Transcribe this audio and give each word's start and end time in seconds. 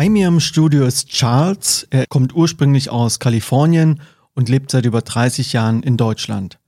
Bei 0.00 0.08
mir 0.08 0.28
im 0.28 0.40
Studio 0.40 0.86
ist 0.86 1.10
Charles. 1.10 1.86
Er 1.90 2.06
kommt 2.06 2.34
ursprünglich 2.34 2.88
aus 2.88 3.18
Kalifornien 3.18 4.00
und 4.32 4.48
lebt 4.48 4.70
seit 4.70 4.86
über 4.86 5.02
30 5.02 5.52
Jahren 5.52 5.82
in 5.82 5.98
Deutschland. 5.98 6.58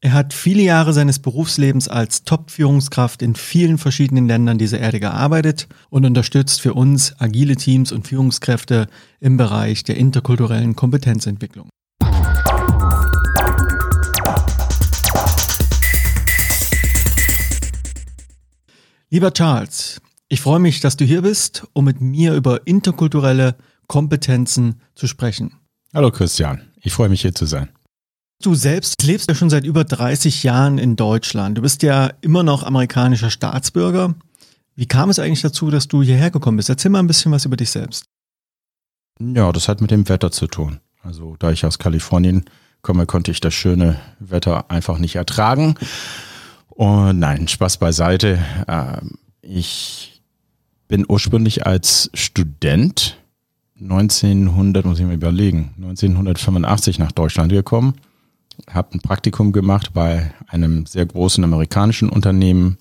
Er 0.00 0.14
hat 0.14 0.32
viele 0.32 0.62
Jahre 0.62 0.94
seines 0.94 1.18
Berufslebens 1.18 1.88
als 1.88 2.24
Top-Führungskraft 2.24 3.20
in 3.20 3.34
vielen 3.34 3.76
verschiedenen 3.76 4.26
Ländern 4.26 4.56
dieser 4.56 4.78
Erde 4.78 5.00
gearbeitet 5.00 5.68
und 5.90 6.06
unterstützt 6.06 6.62
für 6.62 6.72
uns 6.72 7.14
agile 7.18 7.56
Teams 7.56 7.92
und 7.92 8.08
Führungskräfte 8.08 8.86
im 9.20 9.36
Bereich 9.36 9.84
der 9.84 9.98
interkulturellen 9.98 10.74
Kompetenzentwicklung. 10.74 11.68
Lieber 19.10 19.34
Charles, 19.34 20.00
ich 20.28 20.40
freue 20.40 20.58
mich, 20.58 20.80
dass 20.80 20.96
du 20.96 21.04
hier 21.04 21.22
bist, 21.22 21.66
um 21.72 21.86
mit 21.86 22.00
mir 22.00 22.34
über 22.34 22.66
interkulturelle 22.66 23.56
Kompetenzen 23.86 24.80
zu 24.94 25.06
sprechen. 25.06 25.54
Hallo 25.94 26.10
Christian, 26.10 26.62
ich 26.82 26.92
freue 26.92 27.08
mich 27.08 27.22
hier 27.22 27.34
zu 27.34 27.46
sein. 27.46 27.70
Du 28.40 28.54
selbst 28.54 29.02
lebst 29.02 29.28
ja 29.28 29.34
schon 29.34 29.50
seit 29.50 29.64
über 29.64 29.84
30 29.84 30.44
Jahren 30.44 30.78
in 30.78 30.94
Deutschland. 30.94 31.58
Du 31.58 31.62
bist 31.62 31.82
ja 31.82 32.12
immer 32.20 32.42
noch 32.42 32.62
amerikanischer 32.62 33.30
Staatsbürger. 33.30 34.14
Wie 34.76 34.86
kam 34.86 35.10
es 35.10 35.18
eigentlich 35.18 35.42
dazu, 35.42 35.70
dass 35.70 35.88
du 35.88 36.02
hierher 36.02 36.30
gekommen 36.30 36.56
bist? 36.56 36.68
Erzähl 36.68 36.90
mal 36.90 37.00
ein 37.00 37.08
bisschen 37.08 37.32
was 37.32 37.46
über 37.46 37.56
dich 37.56 37.70
selbst. 37.70 38.04
Ja, 39.18 39.50
das 39.50 39.66
hat 39.66 39.80
mit 39.80 39.90
dem 39.90 40.08
Wetter 40.08 40.30
zu 40.30 40.46
tun. 40.46 40.78
Also 41.02 41.34
da 41.40 41.50
ich 41.50 41.66
aus 41.66 41.80
Kalifornien 41.80 42.44
komme, 42.82 43.06
konnte 43.06 43.32
ich 43.32 43.40
das 43.40 43.54
schöne 43.54 43.98
Wetter 44.20 44.70
einfach 44.70 44.98
nicht 44.98 45.16
ertragen. 45.16 45.74
Und 46.68 47.18
nein, 47.18 47.48
Spaß 47.48 47.78
beiseite. 47.78 48.38
Ähm, 48.68 49.18
ich 49.42 50.17
bin 50.88 51.04
ursprünglich 51.06 51.66
als 51.66 52.10
Student 52.14 53.18
1900, 53.80 54.84
muss 54.84 54.98
ich 54.98 55.06
mal 55.06 55.14
überlegen, 55.14 55.72
1985 55.76 56.98
nach 56.98 57.12
Deutschland 57.12 57.52
gekommen, 57.52 57.94
habe 58.68 58.94
ein 58.94 59.00
Praktikum 59.00 59.52
gemacht 59.52 59.92
bei 59.92 60.32
einem 60.48 60.86
sehr 60.86 61.06
großen 61.06 61.44
amerikanischen 61.44 62.08
Unternehmen, 62.08 62.78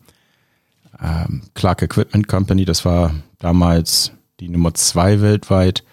ähm, 0.99 1.43
Clark 1.53 1.83
Equipment 1.83 2.27
Company. 2.27 2.65
Das 2.65 2.83
war 2.85 3.13
damals 3.37 4.13
die 4.39 4.49
Nummer 4.49 4.73
zwei 4.73 5.21
weltweit 5.21 5.83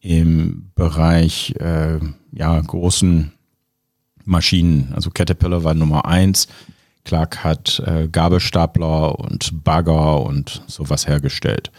im 0.00 0.70
Bereich 0.74 1.54
äh, 1.60 1.98
ja, 2.32 2.58
großen 2.60 3.32
Maschinen. 4.24 4.92
Also 4.94 5.10
Caterpillar 5.10 5.64
war 5.64 5.74
Nummer 5.74 6.06
eins. 6.06 6.48
Clark 7.04 7.42
hat 7.44 7.82
äh, 7.86 8.08
Gabelstapler 8.08 9.18
und 9.18 9.64
Bagger 9.64 10.22
und 10.22 10.62
sowas 10.66 11.06
hergestellt. 11.06 11.70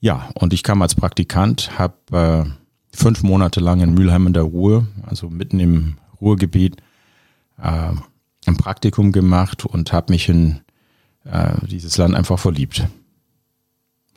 Ja, 0.00 0.30
und 0.34 0.52
ich 0.52 0.62
kam 0.62 0.82
als 0.82 0.94
Praktikant, 0.94 1.78
habe 1.78 2.46
äh, 2.46 2.96
fünf 2.96 3.22
Monate 3.22 3.60
lang 3.60 3.80
in 3.80 3.94
Mülheim 3.94 4.26
in 4.26 4.32
der 4.32 4.44
Ruhr, 4.44 4.86
also 5.02 5.28
mitten 5.28 5.60
im 5.60 5.98
Ruhrgebiet, 6.20 6.76
äh, 7.60 7.92
ein 8.46 8.56
Praktikum 8.56 9.12
gemacht 9.12 9.64
und 9.64 9.92
habe 9.92 10.12
mich 10.12 10.28
in 10.28 10.60
äh, 11.24 11.54
dieses 11.66 11.96
Land 11.98 12.14
einfach 12.14 12.38
verliebt. 12.38 12.86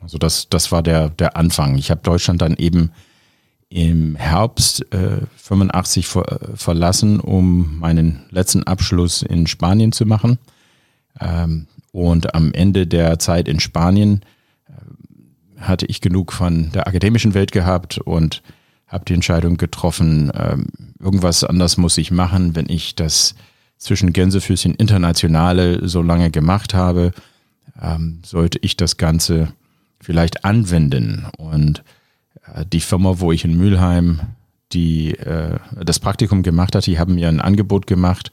Also 0.00 0.18
das, 0.18 0.48
das 0.48 0.72
war 0.72 0.82
der, 0.82 1.10
der 1.10 1.36
Anfang. 1.36 1.76
Ich 1.76 1.90
habe 1.90 2.00
Deutschland 2.02 2.42
dann 2.42 2.56
eben 2.56 2.90
im 3.72 4.16
Herbst 4.16 4.92
äh, 4.92 5.22
85 5.36 6.06
ver 6.06 6.40
verlassen, 6.54 7.20
um 7.20 7.78
meinen 7.78 8.24
letzten 8.30 8.64
Abschluss 8.64 9.22
in 9.22 9.46
Spanien 9.46 9.92
zu 9.92 10.04
machen. 10.04 10.38
Ähm, 11.18 11.66
und 11.90 12.34
am 12.34 12.52
Ende 12.52 12.86
der 12.86 13.18
Zeit 13.18 13.48
in 13.48 13.60
Spanien 13.60 14.20
äh, 14.68 15.60
hatte 15.60 15.86
ich 15.86 16.02
genug 16.02 16.32
von 16.32 16.70
der 16.72 16.86
akademischen 16.86 17.32
Welt 17.32 17.50
gehabt 17.52 17.96
und 17.98 18.42
habe 18.86 19.06
die 19.06 19.14
Entscheidung 19.14 19.56
getroffen, 19.56 20.30
ähm, 20.34 20.66
irgendwas 21.00 21.42
anders 21.42 21.78
muss 21.78 21.96
ich 21.96 22.10
machen, 22.10 22.54
wenn 22.54 22.68
ich 22.68 22.94
das 22.94 23.34
zwischen 23.78 24.12
Gänsefüßchen 24.12 24.74
Internationale 24.74 25.88
so 25.88 26.02
lange 26.02 26.30
gemacht 26.30 26.74
habe, 26.74 27.12
ähm, 27.80 28.20
sollte 28.22 28.58
ich 28.60 28.76
das 28.76 28.98
Ganze 28.98 29.54
vielleicht 29.98 30.44
anwenden 30.44 31.26
und 31.38 31.78
äh, 31.78 31.82
die 32.72 32.80
Firma, 32.80 33.20
wo 33.20 33.32
ich 33.32 33.44
in 33.44 33.56
Mülheim 33.56 34.20
die, 34.72 35.14
äh, 35.18 35.58
das 35.80 36.00
Praktikum 36.00 36.42
gemacht 36.42 36.74
hatte, 36.74 36.90
die 36.90 36.98
haben 36.98 37.14
mir 37.14 37.28
ein 37.28 37.40
Angebot 37.40 37.86
gemacht 37.86 38.32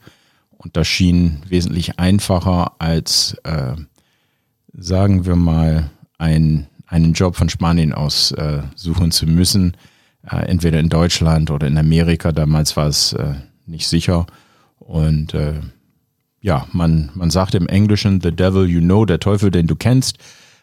und 0.57 0.75
das 0.77 0.87
schien 0.87 1.41
wesentlich 1.47 1.99
einfacher 1.99 2.73
als, 2.79 3.35
äh, 3.43 3.75
sagen 4.73 5.25
wir 5.25 5.35
mal, 5.35 5.89
ein, 6.17 6.67
einen 6.85 7.13
Job 7.13 7.35
von 7.35 7.49
Spanien 7.49 7.93
aus 7.93 8.31
äh, 8.31 8.61
suchen 8.75 9.11
zu 9.11 9.25
müssen, 9.25 9.77
äh, 10.29 10.45
entweder 10.47 10.79
in 10.79 10.89
Deutschland 10.89 11.51
oder 11.51 11.67
in 11.67 11.77
Amerika. 11.77 12.31
Damals 12.31 12.75
war 12.77 12.87
es 12.87 13.13
äh, 13.13 13.35
nicht 13.65 13.87
sicher 13.87 14.25
und 14.79 15.33
äh, 15.33 15.59
ja, 16.41 16.67
man, 16.71 17.09
man 17.13 17.29
sagt 17.29 17.55
im 17.55 17.67
Englischen, 17.67 18.21
the 18.21 18.31
devil 18.31 18.65
you 18.65 18.79
know, 18.79 19.05
der 19.05 19.19
Teufel, 19.19 19.51
den 19.51 19.67
du 19.67 19.75
kennst. 19.75 20.17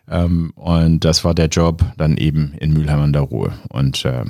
Ähm, 0.08 0.52
und 0.54 1.04
das 1.04 1.24
war 1.24 1.34
der 1.34 1.48
Job 1.48 1.84
dann 1.96 2.16
eben 2.16 2.52
in 2.54 2.72
Mülheim 2.72 3.00
an 3.00 3.12
der 3.12 3.22
Ruhr. 3.22 3.52
Und 3.68 4.04
äh, 4.04 4.24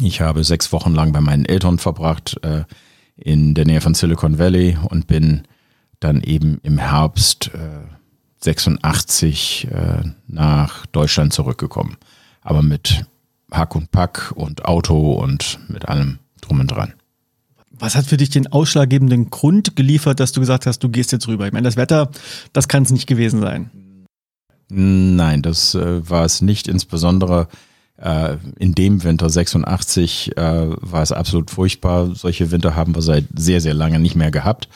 ich 0.00 0.20
habe 0.20 0.44
sechs 0.44 0.72
Wochen 0.72 0.94
lang 0.94 1.12
bei 1.12 1.20
meinen 1.20 1.44
Eltern 1.44 1.78
verbracht 1.78 2.38
äh, 2.42 2.64
in 3.16 3.54
der 3.54 3.66
Nähe 3.66 3.80
von 3.80 3.94
Silicon 3.94 4.38
Valley 4.38 4.78
und 4.88 5.06
bin 5.06 5.42
dann 6.00 6.22
eben 6.22 6.58
im 6.62 6.78
Herbst 6.78 7.50
äh, 7.54 7.86
86 8.42 9.68
äh, 9.70 10.02
nach 10.26 10.86
Deutschland 10.86 11.32
zurückgekommen. 11.32 11.96
Aber 12.40 12.62
mit 12.62 13.04
Hack 13.52 13.74
und 13.74 13.90
Pack 13.90 14.32
und 14.34 14.64
Auto 14.64 15.12
und 15.12 15.58
mit 15.68 15.88
allem 15.88 16.18
drum 16.40 16.60
und 16.60 16.68
dran. 16.68 16.94
Was 17.72 17.96
hat 17.96 18.06
für 18.06 18.16
dich 18.16 18.30
den 18.30 18.46
ausschlaggebenden 18.46 19.30
Grund 19.30 19.76
geliefert, 19.76 20.20
dass 20.20 20.32
du 20.32 20.40
gesagt 20.40 20.66
hast, 20.66 20.80
du 20.80 20.88
gehst 20.88 21.12
jetzt 21.12 21.28
rüber? 21.28 21.46
Ich 21.46 21.52
meine, 21.52 21.64
das 21.64 21.76
Wetter, 21.76 22.10
das 22.52 22.68
kann 22.68 22.82
es 22.82 22.90
nicht 22.90 23.06
gewesen 23.06 23.40
sein. 23.40 23.70
Nein, 24.70 25.42
das 25.42 25.74
äh, 25.74 26.08
war 26.08 26.24
es 26.24 26.40
nicht. 26.42 26.68
Insbesondere 26.68 27.48
äh, 27.96 28.36
in 28.58 28.74
dem 28.74 29.02
Winter 29.04 29.28
86 29.28 30.36
äh, 30.36 30.40
war 30.40 31.02
es 31.02 31.12
absolut 31.12 31.50
furchtbar. 31.50 32.14
Solche 32.14 32.50
Winter 32.50 32.76
haben 32.76 32.94
wir 32.94 33.02
seit 33.02 33.26
sehr, 33.34 33.60
sehr 33.60 33.74
lange 33.74 33.98
nicht 33.98 34.16
mehr 34.16 34.30
gehabt. 34.30 34.68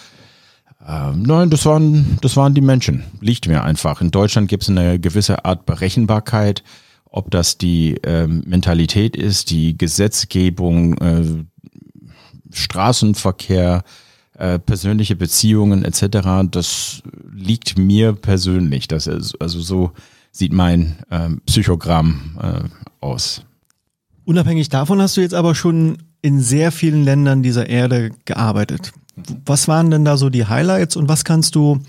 Ähm, 0.87 1.23
nein, 1.23 1.49
das 1.49 1.65
waren, 1.65 2.19
das 2.21 2.37
waren 2.37 2.55
die 2.55 2.61
Menschen. 2.61 3.05
Liegt 3.21 3.49
mir 3.49 3.65
einfach. 3.65 4.01
In 4.01 4.11
Deutschland 4.11 4.49
gibt 4.49 4.65
es 4.65 4.69
eine 4.69 4.99
gewisse 4.99 5.45
Art 5.45 5.65
Berechenbarkeit. 5.65 6.63
Ob 7.07 7.31
das 7.31 7.59
die 7.59 7.95
ähm, 8.03 8.43
Mentalität 8.45 9.17
ist, 9.17 9.51
die 9.51 9.79
Gesetzgebung, 9.79 10.99
äh, 10.99 11.45
Straßenverkehr, 12.51 13.85
äh, 14.39 14.59
persönliche 14.59 15.17
Beziehungen 15.17 15.85
etc., 15.85 16.49
das 16.51 17.03
liegt 17.33 17.79
mir 17.79 18.15
persönlich. 18.15 18.89
Das 18.89 19.07
ist, 19.07 19.41
also 19.41 19.61
so 19.61 19.93
sieht 20.33 20.53
mein 20.53 20.97
ähm, 21.11 21.41
Psychogramm 21.47 22.39
äh, 22.43 22.69
aus. 23.01 23.45
Unabhängig 24.25 24.69
davon 24.69 25.01
hast 25.01 25.17
du 25.17 25.21
jetzt 25.21 25.35
aber 25.35 25.55
schon 25.55 25.99
in 26.23 26.41
sehr 26.41 26.73
vielen 26.73 27.05
Ländern 27.05 27.43
dieser 27.43 27.69
Erde 27.69 28.11
gearbeitet. 28.25 28.93
Was 29.45 29.69
waren 29.69 29.91
denn 29.91 30.05
da 30.05 30.17
so 30.17 30.31
die 30.31 30.47
Highlights 30.47 30.97
und 30.97 31.09
was 31.09 31.25
kannst 31.25 31.55
du 31.55 31.81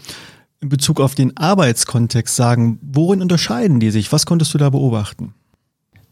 in 0.60 0.70
Bezug 0.70 1.00
auf 1.00 1.16
den 1.16 1.36
Arbeitskontext 1.38 2.36
sagen? 2.36 2.78
Worin 2.82 3.22
unterscheiden 3.22 3.80
die 3.80 3.90
sich? 3.90 4.12
Was 4.12 4.26
konntest 4.26 4.54
du 4.54 4.58
da 4.58 4.70
beobachten? 4.70 5.34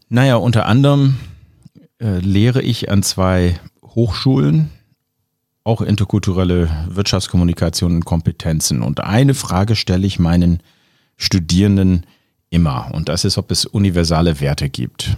Naja, 0.08 0.36
unter 0.36 0.66
anderem 0.66 1.16
äh, 2.00 2.18
lehre 2.18 2.62
ich 2.62 2.90
an 2.90 3.02
zwei 3.02 3.60
Hochschulen 3.84 4.70
auch 5.64 5.80
interkulturelle 5.80 6.68
Wirtschaftskommunikation 6.88 7.96
und 7.96 8.04
Kompetenzen. 8.04 8.82
Und 8.82 9.00
eine 9.00 9.34
Frage 9.34 9.76
stelle 9.76 10.06
ich 10.06 10.18
meinen 10.18 10.62
Studierenden 11.16 12.06
immer, 12.50 12.90
und 12.92 13.08
das 13.08 13.24
ist, 13.24 13.38
ob 13.38 13.50
es 13.50 13.64
universale 13.64 14.40
Werte 14.40 14.68
gibt. 14.68 15.16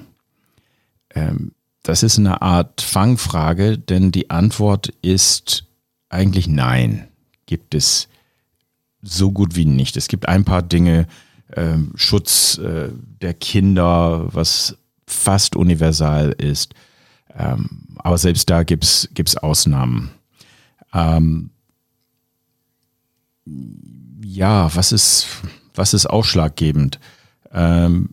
Ähm, 1.14 1.52
das 1.82 2.02
ist 2.02 2.19
eine 2.19 2.43
Art 2.43 2.81
Fangfrage, 2.81 3.76
denn 3.76 4.12
die 4.12 4.31
Antwort 4.31 4.93
ist 5.02 5.64
eigentlich 6.08 6.49
nein, 6.49 7.08
gibt 7.46 7.75
es 7.75 8.08
so 9.02 9.32
gut 9.32 9.56
wie 9.56 9.66
nicht. 9.66 9.96
Es 9.96 10.08
gibt 10.08 10.28
ein 10.28 10.44
paar 10.44 10.62
Dinge, 10.62 11.06
äh, 11.49 11.76
Schutz 11.94 12.58
äh, 12.58 12.88
der 13.20 13.34
Kinder, 13.34 14.26
was 14.32 14.76
fast 15.06 15.56
universal 15.56 16.31
ist. 16.32 16.75
Ähm, 17.37 17.69
aber 17.99 18.19
selbst 18.19 18.50
da 18.50 18.62
gibt 18.62 18.84
es 18.84 19.37
Ausnahmen. 19.37 20.10
Ähm, 20.96 21.50
ja, 24.25 24.75
was 24.75 24.93
ist, 24.93 25.26
was 25.75 25.94
ist 25.94 26.06
ausschlaggebend? 26.06 26.98
Ähm, 27.52 28.10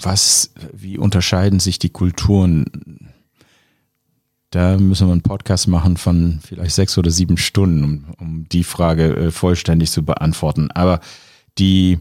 was, 0.00 0.52
wie 0.72 0.98
unterscheiden 0.98 1.58
sich 1.58 1.78
die 1.78 1.90
Kulturen? 1.90 3.10
Da 4.50 4.78
müssen 4.78 5.08
wir 5.08 5.12
einen 5.12 5.22
Podcast 5.22 5.68
machen 5.68 5.96
von 5.96 6.38
vielleicht 6.42 6.76
sechs 6.76 6.96
oder 6.96 7.10
sieben 7.10 7.36
Stunden, 7.36 7.82
um, 7.82 8.14
um 8.18 8.48
die 8.48 8.64
Frage 8.64 9.16
äh, 9.16 9.30
vollständig 9.30 9.90
zu 9.90 10.04
beantworten. 10.04 10.70
Aber 10.70 11.00
die 11.58 11.98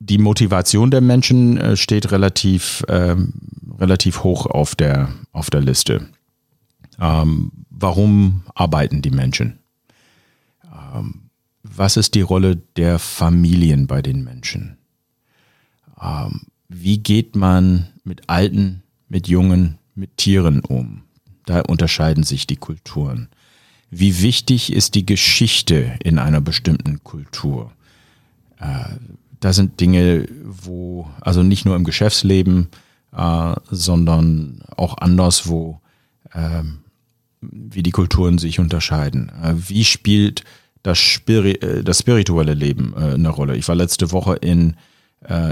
die 0.00 0.18
Motivation 0.18 0.90
der 0.90 1.02
Menschen 1.02 1.58
äh, 1.58 1.76
steht 1.76 2.10
relativ, 2.10 2.82
ähm, 2.88 3.34
relativ 3.78 4.24
hoch 4.24 4.46
auf 4.46 4.74
der, 4.74 5.10
auf 5.32 5.50
der 5.50 5.60
Liste. 5.60 6.08
Ähm, 6.98 7.52
warum 7.80 8.42
arbeiten 8.54 9.02
die 9.02 9.10
Menschen? 9.10 9.58
Ähm, 10.64 11.30
was 11.62 11.96
ist 11.96 12.14
die 12.14 12.20
Rolle 12.20 12.56
der 12.76 12.98
Familien 12.98 13.86
bei 13.86 14.02
den 14.02 14.22
Menschen? 14.24 14.78
Ähm, 16.00 16.42
wie 16.68 16.98
geht 16.98 17.36
man 17.36 17.88
mit 18.04 18.28
Alten, 18.28 18.82
mit 19.08 19.28
Jungen, 19.28 19.78
mit 19.94 20.16
Tieren 20.16 20.60
um? 20.60 21.02
Da 21.46 21.60
unterscheiden 21.62 22.22
sich 22.22 22.46
die 22.46 22.56
Kulturen. 22.56 23.28
Wie 23.90 24.22
wichtig 24.22 24.72
ist 24.72 24.94
die 24.94 25.04
Geschichte 25.04 25.98
in 26.02 26.18
einer 26.18 26.40
bestimmten 26.40 27.02
Kultur? 27.02 27.72
Äh, 28.58 28.84
da 29.40 29.52
sind 29.52 29.80
Dinge, 29.80 30.28
wo, 30.44 31.08
also 31.20 31.42
nicht 31.42 31.64
nur 31.64 31.74
im 31.74 31.84
Geschäftsleben, 31.84 32.68
äh, 33.12 33.54
sondern 33.70 34.62
auch 34.76 34.98
anderswo, 34.98 35.80
äh, 36.32 36.62
wie 37.40 37.82
die 37.82 37.90
Kulturen 37.90 38.38
sich 38.38 38.58
unterscheiden. 38.58 39.30
Äh, 39.42 39.54
wie 39.68 39.84
spielt 39.84 40.44
das, 40.82 40.98
Spiri 40.98 41.52
äh, 41.52 41.82
das 41.82 42.00
spirituelle 42.00 42.54
Leben 42.54 42.94
äh, 42.96 43.14
eine 43.14 43.30
Rolle? 43.30 43.56
Ich 43.56 43.68
war 43.68 43.74
letzte 43.74 44.12
Woche 44.12 44.36
in, 44.36 44.74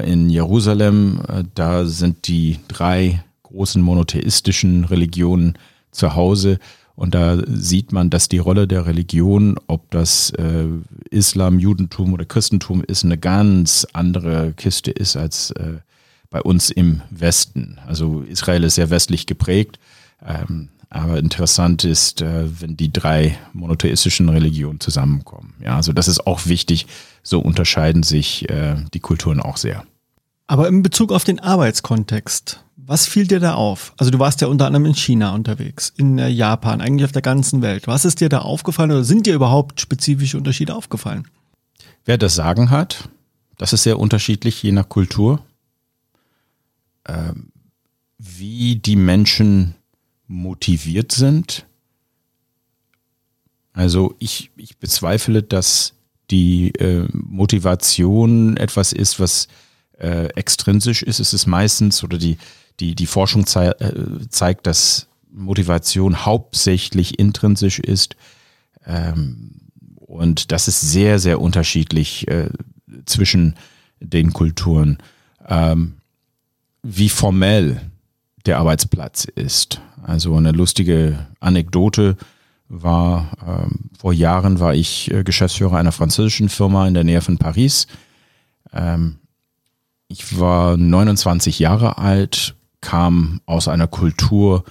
in 0.06 0.30
Jerusalem, 0.30 1.20
da 1.54 1.84
sind 1.84 2.26
die 2.26 2.58
drei 2.68 3.22
großen 3.42 3.82
monotheistischen 3.82 4.86
Religionen 4.86 5.58
zu 5.90 6.14
Hause 6.14 6.58
und 6.98 7.14
da 7.14 7.38
sieht 7.46 7.92
man, 7.92 8.10
dass 8.10 8.28
die 8.28 8.38
Rolle 8.38 8.66
der 8.66 8.84
Religion, 8.86 9.54
ob 9.68 9.88
das 9.92 10.30
äh, 10.30 10.66
Islam, 11.10 11.60
Judentum 11.60 12.12
oder 12.12 12.24
Christentum 12.24 12.82
ist, 12.82 13.04
eine 13.04 13.16
ganz 13.16 13.86
andere 13.92 14.52
Kiste 14.54 14.90
ist 14.90 15.16
als 15.16 15.52
äh, 15.52 15.74
bei 16.28 16.42
uns 16.42 16.70
im 16.70 17.02
Westen. 17.10 17.78
Also 17.86 18.22
Israel 18.22 18.64
ist 18.64 18.74
sehr 18.74 18.90
westlich 18.90 19.26
geprägt. 19.26 19.78
Ähm, 20.26 20.70
aber 20.90 21.18
interessant 21.18 21.84
ist, 21.84 22.22
äh, 22.22 22.60
wenn 22.60 22.76
die 22.76 22.92
drei 22.92 23.38
monotheistischen 23.52 24.28
Religionen 24.28 24.80
zusammenkommen. 24.80 25.54
Ja, 25.62 25.76
also 25.76 25.92
das 25.92 26.08
ist 26.08 26.26
auch 26.26 26.46
wichtig. 26.46 26.86
So 27.22 27.40
unterscheiden 27.40 28.02
sich 28.02 28.48
äh, 28.48 28.76
die 28.94 29.00
Kulturen 29.00 29.40
auch 29.40 29.58
sehr. 29.58 29.84
Aber 30.46 30.66
in 30.66 30.82
Bezug 30.82 31.12
auf 31.12 31.24
den 31.24 31.40
Arbeitskontext, 31.40 32.64
was 32.76 33.06
fiel 33.06 33.26
dir 33.26 33.38
da 33.38 33.54
auf? 33.54 33.92
Also 33.98 34.10
du 34.10 34.18
warst 34.18 34.40
ja 34.40 34.48
unter 34.48 34.66
anderem 34.66 34.86
in 34.86 34.94
China 34.94 35.34
unterwegs, 35.34 35.92
in 35.96 36.18
äh, 36.18 36.28
Japan, 36.28 36.80
eigentlich 36.80 37.04
auf 37.04 37.12
der 37.12 37.20
ganzen 37.20 37.60
Welt. 37.60 37.86
Was 37.86 38.06
ist 38.06 38.22
dir 38.22 38.30
da 38.30 38.38
aufgefallen 38.38 38.90
oder 38.90 39.04
sind 39.04 39.26
dir 39.26 39.34
überhaupt 39.34 39.82
spezifische 39.82 40.38
Unterschiede 40.38 40.74
aufgefallen? 40.74 41.28
Wer 42.06 42.16
das 42.16 42.34
Sagen 42.34 42.70
hat, 42.70 43.10
das 43.58 43.74
ist 43.74 43.82
sehr 43.82 43.98
unterschiedlich 43.98 44.62
je 44.62 44.72
nach 44.72 44.88
Kultur. 44.88 45.40
Ähm, 47.06 47.52
wie 48.16 48.76
die 48.76 48.96
Menschen 48.96 49.74
motiviert 50.28 51.12
sind. 51.12 51.66
Also 53.72 54.14
ich, 54.18 54.50
ich 54.56 54.78
bezweifle, 54.78 55.42
dass 55.42 55.94
die 56.30 56.74
äh, 56.74 57.08
Motivation 57.12 58.56
etwas 58.56 58.92
ist, 58.92 59.18
was 59.18 59.48
äh, 59.98 60.26
extrinsisch 60.34 61.02
ist. 61.02 61.20
Es 61.20 61.32
ist 61.32 61.46
meistens 61.46 62.04
oder 62.04 62.18
die 62.18 62.38
die, 62.80 62.94
die 62.94 63.06
Forschung 63.06 63.46
zei 63.46 63.68
äh, 63.68 64.28
zeigt, 64.28 64.66
dass 64.66 65.08
Motivation 65.30 66.24
hauptsächlich 66.24 67.18
intrinsisch 67.18 67.78
ist. 67.78 68.16
Ähm, 68.86 69.50
und 69.96 70.52
das 70.52 70.68
ist 70.68 70.80
sehr, 70.80 71.18
sehr 71.18 71.40
unterschiedlich 71.40 72.28
äh, 72.28 72.50
zwischen 73.04 73.56
den 74.00 74.32
Kulturen. 74.32 74.98
Ähm, 75.46 75.94
wie 76.82 77.08
formell 77.08 77.82
der 78.48 78.58
Arbeitsplatz 78.58 79.24
ist. 79.24 79.80
Also 80.02 80.34
eine 80.34 80.52
lustige 80.52 81.26
Anekdote 81.38 82.16
war, 82.68 83.30
ähm, 83.46 83.90
vor 83.98 84.12
Jahren 84.12 84.58
war 84.60 84.74
ich 84.74 85.10
äh, 85.10 85.22
Geschäftsführer 85.22 85.76
einer 85.76 85.92
französischen 85.92 86.48
Firma 86.48 86.88
in 86.88 86.94
der 86.94 87.04
Nähe 87.04 87.20
von 87.20 87.38
Paris. 87.38 87.86
Ähm, 88.72 89.18
ich 90.08 90.38
war 90.38 90.76
29 90.76 91.58
Jahre 91.58 91.98
alt 91.98 92.54
kam 92.80 93.40
aus 93.46 93.68
einer 93.68 93.86
Kultur, 93.88 94.64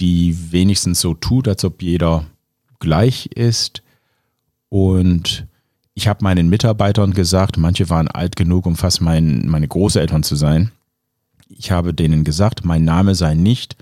die 0.00 0.52
wenigstens 0.52 1.00
so 1.00 1.14
tut, 1.14 1.46
als 1.48 1.64
ob 1.64 1.80
jeder 1.82 2.26
gleich 2.80 3.26
ist. 3.26 3.82
Und 4.68 5.46
ich 5.94 6.08
habe 6.08 6.24
meinen 6.24 6.48
Mitarbeitern 6.48 7.12
gesagt, 7.12 7.56
manche 7.56 7.88
waren 7.88 8.08
alt 8.08 8.36
genug, 8.36 8.66
um 8.66 8.76
fast 8.76 9.00
mein, 9.00 9.46
meine 9.46 9.68
Großeltern 9.68 10.22
zu 10.22 10.34
sein. 10.34 10.72
Ich 11.56 11.70
habe 11.70 11.94
denen 11.94 12.24
gesagt, 12.24 12.64
mein 12.64 12.84
Name 12.84 13.14
sei 13.14 13.34
nicht 13.34 13.76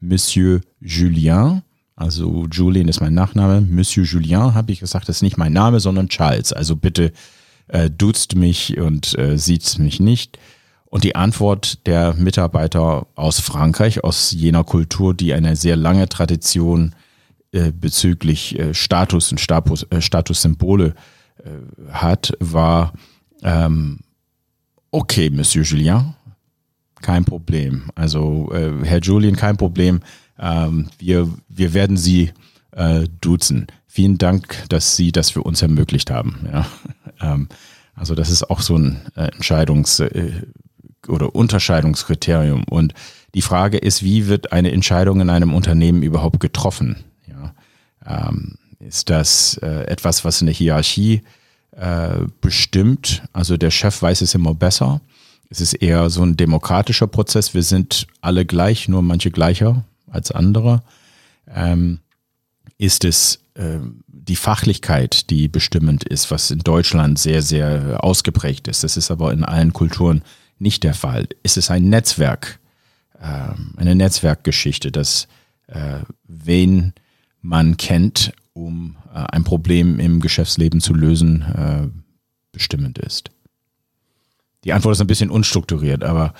Monsieur 0.00 0.60
Julien, 0.80 1.62
also 1.96 2.46
Julien 2.50 2.88
ist 2.88 3.00
mein 3.00 3.14
Nachname, 3.14 3.62
Monsieur 3.62 4.04
Julien 4.04 4.54
habe 4.54 4.70
ich 4.70 4.80
gesagt, 4.80 5.08
ist 5.08 5.22
nicht 5.22 5.38
mein 5.38 5.54
Name, 5.54 5.80
sondern 5.80 6.08
Charles. 6.08 6.52
Also 6.52 6.76
bitte 6.76 7.12
äh, 7.68 7.90
duzt 7.90 8.36
mich 8.36 8.78
und 8.78 9.18
äh, 9.18 9.38
sieht 9.38 9.78
mich 9.78 9.98
nicht. 9.98 10.38
Und 10.84 11.04
die 11.04 11.16
Antwort 11.16 11.86
der 11.86 12.14
Mitarbeiter 12.14 13.06
aus 13.14 13.40
Frankreich, 13.40 14.04
aus 14.04 14.30
jener 14.32 14.62
Kultur, 14.62 15.14
die 15.14 15.32
eine 15.32 15.56
sehr 15.56 15.76
lange 15.76 16.08
Tradition 16.08 16.94
äh, 17.52 17.72
bezüglich 17.72 18.58
äh, 18.58 18.74
Status 18.74 19.30
und 19.32 19.40
Status, 19.40 19.84
äh, 19.90 20.00
Statussymbole 20.00 20.94
äh, 21.38 21.92
hat, 21.92 22.34
war, 22.40 22.92
ähm, 23.42 24.00
okay, 24.90 25.30
Monsieur 25.30 25.64
Julien, 25.64 26.15
kein 27.02 27.24
Problem. 27.24 27.90
Also 27.94 28.50
äh, 28.52 28.72
Herr 28.84 29.00
Julien, 29.00 29.36
kein 29.36 29.56
Problem. 29.56 30.00
Ähm, 30.38 30.88
wir, 30.98 31.30
wir 31.48 31.74
werden 31.74 31.96
Sie 31.96 32.32
äh, 32.72 33.06
duzen. 33.20 33.66
Vielen 33.86 34.18
Dank, 34.18 34.64
dass 34.68 34.96
Sie 34.96 35.12
das 35.12 35.30
für 35.30 35.42
uns 35.42 35.62
ermöglicht 35.62 36.10
haben. 36.10 36.46
Ja. 36.52 36.66
Ähm, 37.18 37.48
also 37.94 38.14
das 38.14 38.28
ist 38.28 38.50
auch 38.50 38.60
so 38.60 38.76
ein 38.76 39.00
Entscheidungs 39.14 40.02
oder 41.08 41.34
Unterscheidungskriterium. 41.34 42.64
Und 42.64 42.94
die 43.34 43.42
Frage 43.42 43.78
ist, 43.78 44.02
wie 44.02 44.26
wird 44.26 44.52
eine 44.52 44.72
Entscheidung 44.72 45.20
in 45.20 45.30
einem 45.30 45.54
Unternehmen 45.54 46.02
überhaupt 46.02 46.40
getroffen? 46.40 47.04
Ja, 47.26 47.54
ähm, 48.06 48.56
ist 48.78 49.10
das 49.10 49.58
äh, 49.62 49.86
etwas, 49.86 50.24
was 50.24 50.42
eine 50.42 50.50
Hierarchie 50.50 51.22
äh, 51.72 52.24
bestimmt? 52.40 53.22
Also 53.32 53.56
der 53.56 53.70
Chef 53.70 54.00
weiß 54.00 54.20
es 54.20 54.34
immer 54.34 54.54
besser. 54.54 55.00
Es 55.48 55.60
ist 55.60 55.74
eher 55.74 56.10
so 56.10 56.22
ein 56.22 56.36
demokratischer 56.36 57.06
Prozess. 57.06 57.54
Wir 57.54 57.62
sind 57.62 58.06
alle 58.20 58.44
gleich, 58.44 58.88
nur 58.88 59.02
manche 59.02 59.30
gleicher 59.30 59.84
als 60.08 60.30
andere. 60.30 60.82
Ähm, 61.48 62.00
ist 62.78 63.04
es 63.04 63.40
äh, 63.54 63.78
die 64.06 64.36
Fachlichkeit, 64.36 65.30
die 65.30 65.48
bestimmend 65.48 66.04
ist, 66.04 66.30
was 66.30 66.50
in 66.50 66.58
Deutschland 66.60 67.18
sehr, 67.18 67.42
sehr 67.42 68.02
ausgeprägt 68.02 68.68
ist. 68.68 68.82
Das 68.82 68.96
ist 68.96 69.10
aber 69.10 69.32
in 69.32 69.44
allen 69.44 69.72
Kulturen 69.72 70.22
nicht 70.58 70.82
der 70.82 70.94
Fall. 70.94 71.28
Es 71.42 71.56
ist 71.56 71.70
ein 71.70 71.88
Netzwerk, 71.88 72.58
ähm, 73.22 73.74
eine 73.76 73.94
Netzwerkgeschichte, 73.94 74.90
dass 74.90 75.28
äh, 75.68 76.00
wen 76.26 76.92
man 77.40 77.76
kennt, 77.76 78.32
um 78.52 78.96
äh, 79.14 79.18
ein 79.18 79.44
Problem 79.44 80.00
im 80.00 80.20
Geschäftsleben 80.20 80.80
zu 80.80 80.94
lösen, 80.94 81.42
äh, 81.42 81.88
bestimmend 82.52 82.98
ist. 82.98 83.30
Die 84.66 84.72
Antwort 84.72 84.92
ist 84.94 85.00
ein 85.00 85.06
bisschen 85.06 85.30
unstrukturiert, 85.30 86.02
aber 86.02 86.34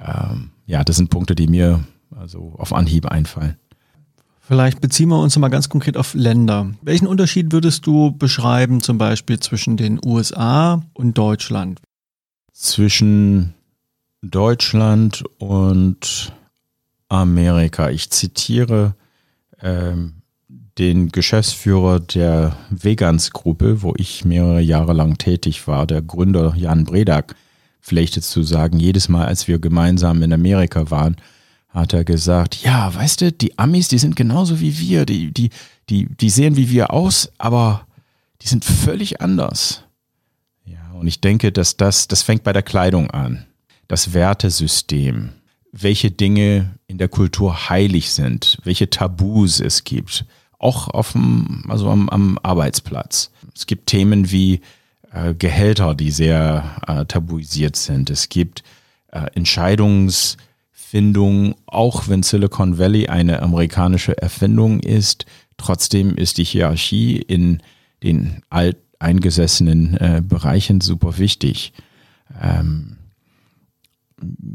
ähm, 0.00 0.50
ja, 0.66 0.84
das 0.84 0.96
sind 0.96 1.10
Punkte, 1.10 1.34
die 1.34 1.48
mir 1.48 1.84
also 2.16 2.54
auf 2.56 2.72
Anhieb 2.72 3.06
einfallen. 3.06 3.56
Vielleicht 4.40 4.80
beziehen 4.80 5.08
wir 5.08 5.18
uns 5.18 5.36
mal 5.36 5.48
ganz 5.48 5.68
konkret 5.68 5.96
auf 5.96 6.14
Länder. 6.14 6.70
Welchen 6.82 7.08
Unterschied 7.08 7.52
würdest 7.52 7.86
du 7.86 8.12
beschreiben, 8.12 8.82
zum 8.82 8.98
Beispiel 8.98 9.40
zwischen 9.40 9.76
den 9.76 9.98
USA 10.04 10.82
und 10.94 11.18
Deutschland? 11.18 11.80
Zwischen 12.52 13.54
Deutschland 14.20 15.24
und 15.38 16.32
Amerika. 17.08 17.90
Ich 17.90 18.10
zitiere 18.10 18.94
ähm, 19.60 20.22
den 20.78 21.10
Geschäftsführer 21.10 21.98
der 21.98 22.56
Vegans-Gruppe, 22.70 23.82
wo 23.82 23.94
ich 23.96 24.24
mehrere 24.24 24.60
Jahre 24.60 24.92
lang 24.92 25.18
tätig 25.18 25.66
war, 25.66 25.86
der 25.86 26.02
Gründer 26.02 26.54
Jan 26.56 26.84
Bredak, 26.84 27.34
pflegte 27.82 28.22
zu 28.22 28.42
sagen, 28.42 28.78
jedes 28.78 29.08
Mal, 29.08 29.26
als 29.26 29.48
wir 29.48 29.58
gemeinsam 29.58 30.22
in 30.22 30.32
Amerika 30.32 30.90
waren, 30.90 31.16
hat 31.68 31.92
er 31.92 32.04
gesagt, 32.04 32.62
ja, 32.62 32.94
weißt 32.94 33.22
du, 33.22 33.32
die 33.32 33.58
Amis, 33.58 33.88
die 33.88 33.98
sind 33.98 34.14
genauso 34.14 34.60
wie 34.60 34.78
wir, 34.78 35.06
die, 35.06 35.32
die, 35.32 35.50
die, 35.88 36.06
die 36.06 36.30
sehen 36.30 36.56
wie 36.56 36.70
wir 36.70 36.92
aus, 36.92 37.32
aber 37.38 37.86
die 38.42 38.48
sind 38.48 38.64
völlig 38.64 39.20
anders. 39.20 39.82
Ja, 40.64 40.92
und 40.92 41.06
ich 41.06 41.20
denke, 41.20 41.50
dass 41.50 41.76
das, 41.76 42.08
das 42.08 42.22
fängt 42.22 42.44
bei 42.44 42.52
der 42.52 42.62
Kleidung 42.62 43.10
an 43.10 43.46
das 43.88 44.12
Wertesystem, 44.12 45.30
welche 45.72 46.10
Dinge 46.10 46.74
in 46.86 46.98
der 46.98 47.08
Kultur 47.08 47.70
heilig 47.70 48.12
sind, 48.12 48.58
welche 48.64 48.90
Tabus 48.90 49.60
es 49.60 49.84
gibt, 49.84 50.26
auch 50.58 50.88
auf 50.88 51.12
dem, 51.12 51.64
also 51.68 51.88
am, 51.88 52.08
am 52.10 52.38
Arbeitsplatz. 52.42 53.30
Es 53.54 53.66
gibt 53.66 53.86
Themen 53.86 54.30
wie 54.30 54.60
äh, 55.12 55.34
Gehälter, 55.34 55.94
die 55.94 56.10
sehr 56.10 56.64
äh, 56.86 57.04
tabuisiert 57.04 57.76
sind. 57.76 58.10
Es 58.10 58.28
gibt 58.28 58.62
äh, 59.10 59.26
Entscheidungsfindung, 59.34 61.54
auch 61.66 62.08
wenn 62.08 62.22
Silicon 62.22 62.78
Valley 62.78 63.08
eine 63.08 63.42
amerikanische 63.42 64.16
Erfindung 64.20 64.80
ist. 64.80 65.26
Trotzdem 65.56 66.16
ist 66.16 66.38
die 66.38 66.44
Hierarchie 66.44 67.16
in 67.16 67.62
den 68.02 68.42
alteingesessenen 68.50 69.96
äh, 69.98 70.22
Bereichen 70.24 70.80
super 70.80 71.18
wichtig. 71.18 71.72
Ähm, 72.40 72.96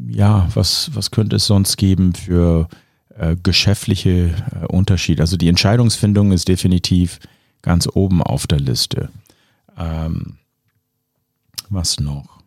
ja, 0.09 0.47
was, 0.53 0.91
was 0.93 1.11
könnte 1.11 1.35
es 1.35 1.45
sonst 1.45 1.77
geben 1.77 2.13
für 2.13 2.67
äh, 3.15 3.35
geschäftliche 3.41 4.33
äh, 4.61 4.65
Unterschiede? 4.67 5.21
Also 5.21 5.37
die 5.37 5.49
Entscheidungsfindung 5.49 6.31
ist 6.31 6.47
definitiv 6.47 7.19
ganz 7.61 7.87
oben 7.93 8.23
auf 8.23 8.47
der 8.47 8.59
Liste. 8.59 9.09
Ähm, 9.77 10.37
was 11.69 11.99
noch? 11.99 12.41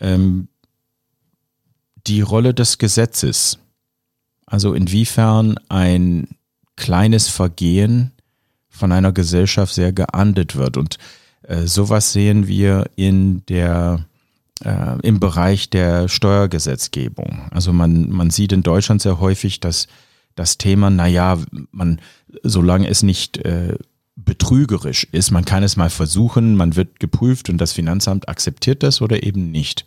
Ähm, 0.00 0.48
die 2.06 2.20
Rolle 2.20 2.54
des 2.54 2.78
Gesetzes. 2.78 3.58
Also 4.46 4.72
inwiefern 4.72 5.56
ein 5.68 6.28
kleines 6.76 7.28
Vergehen 7.28 8.12
von 8.68 8.92
einer 8.92 9.12
Gesellschaft 9.12 9.74
sehr 9.74 9.92
geahndet 9.92 10.56
wird. 10.56 10.76
Und 10.76 10.98
äh, 11.42 11.66
sowas 11.66 12.12
sehen 12.12 12.46
wir 12.46 12.88
in 12.96 13.44
der 13.46 14.06
äh, 14.64 14.98
im 15.02 15.20
Bereich 15.20 15.70
der 15.70 16.08
Steuergesetzgebung. 16.08 17.48
Also 17.50 17.72
man, 17.72 18.10
man 18.10 18.30
sieht 18.30 18.52
in 18.52 18.62
Deutschland 18.62 19.02
sehr 19.02 19.20
häufig, 19.20 19.60
dass 19.60 19.86
das 20.34 20.58
Thema, 20.58 20.90
naja, 20.90 21.38
man, 21.72 22.00
solange 22.42 22.88
es 22.88 23.02
nicht 23.02 23.38
äh, 23.38 23.76
betrügerisch 24.28 25.04
ist, 25.10 25.30
man 25.30 25.46
kann 25.46 25.62
es 25.62 25.78
mal 25.78 25.88
versuchen, 25.88 26.54
man 26.54 26.76
wird 26.76 27.00
geprüft 27.00 27.48
und 27.48 27.56
das 27.58 27.72
Finanzamt 27.72 28.28
akzeptiert 28.28 28.82
das 28.82 29.00
oder 29.00 29.22
eben 29.22 29.50
nicht. 29.50 29.86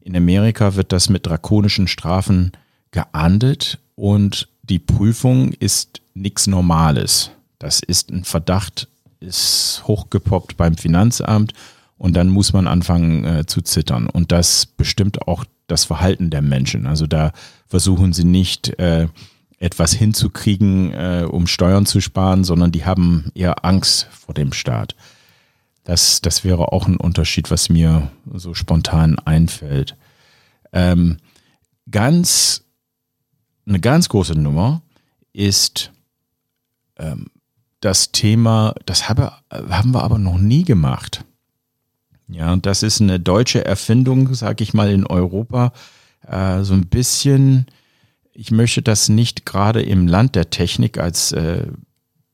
In 0.00 0.16
Amerika 0.16 0.74
wird 0.74 0.90
das 0.90 1.10
mit 1.10 1.26
drakonischen 1.26 1.86
Strafen 1.86 2.52
geahndet 2.92 3.78
und 3.94 4.48
die 4.62 4.78
Prüfung 4.78 5.52
ist 5.52 6.00
nichts 6.14 6.46
Normales. 6.46 7.30
Das 7.58 7.80
ist 7.80 8.10
ein 8.10 8.24
Verdacht, 8.24 8.88
ist 9.20 9.82
hochgepoppt 9.86 10.56
beim 10.56 10.78
Finanzamt 10.78 11.52
und 11.98 12.16
dann 12.16 12.30
muss 12.30 12.54
man 12.54 12.66
anfangen 12.66 13.24
äh, 13.26 13.44
zu 13.44 13.60
zittern. 13.60 14.08
Und 14.08 14.32
das 14.32 14.64
bestimmt 14.64 15.28
auch 15.28 15.44
das 15.66 15.84
Verhalten 15.84 16.30
der 16.30 16.40
Menschen. 16.40 16.86
Also 16.86 17.06
da 17.06 17.32
versuchen 17.66 18.14
sie 18.14 18.24
nicht 18.24 18.78
äh, 18.78 19.08
etwas 19.58 19.92
hinzukriegen, 19.92 20.92
äh, 20.92 21.26
um 21.28 21.46
Steuern 21.46 21.86
zu 21.86 22.00
sparen, 22.00 22.44
sondern 22.44 22.72
die 22.72 22.84
haben 22.84 23.30
eher 23.34 23.64
Angst 23.64 24.08
vor 24.10 24.34
dem 24.34 24.52
Staat. 24.52 24.94
Das, 25.84 26.20
das 26.20 26.44
wäre 26.44 26.72
auch 26.72 26.86
ein 26.86 26.96
Unterschied, 26.96 27.50
was 27.50 27.68
mir 27.68 28.10
so 28.32 28.54
spontan 28.54 29.18
einfällt. 29.18 29.96
Ähm, 30.72 31.18
ganz, 31.90 32.64
eine 33.66 33.80
ganz 33.80 34.08
große 34.08 34.34
Nummer 34.34 34.82
ist 35.32 35.92
ähm, 36.96 37.26
das 37.80 38.12
Thema, 38.12 38.74
das 38.86 39.08
habe, 39.08 39.32
haben 39.50 39.92
wir 39.92 40.02
aber 40.02 40.18
noch 40.18 40.38
nie 40.38 40.64
gemacht. 40.64 41.24
Ja, 42.28 42.56
das 42.56 42.82
ist 42.82 43.02
eine 43.02 43.20
deutsche 43.20 43.64
Erfindung, 43.64 44.34
sage 44.34 44.64
ich 44.64 44.72
mal, 44.72 44.90
in 44.90 45.06
Europa. 45.06 45.72
Äh, 46.26 46.62
so 46.62 46.72
ein 46.72 46.86
bisschen, 46.86 47.66
ich 48.34 48.50
möchte 48.50 48.82
das 48.82 49.08
nicht 49.08 49.46
gerade 49.46 49.82
im 49.82 50.06
Land 50.06 50.34
der 50.34 50.50
Technik 50.50 50.98
als 50.98 51.32
äh, 51.32 51.68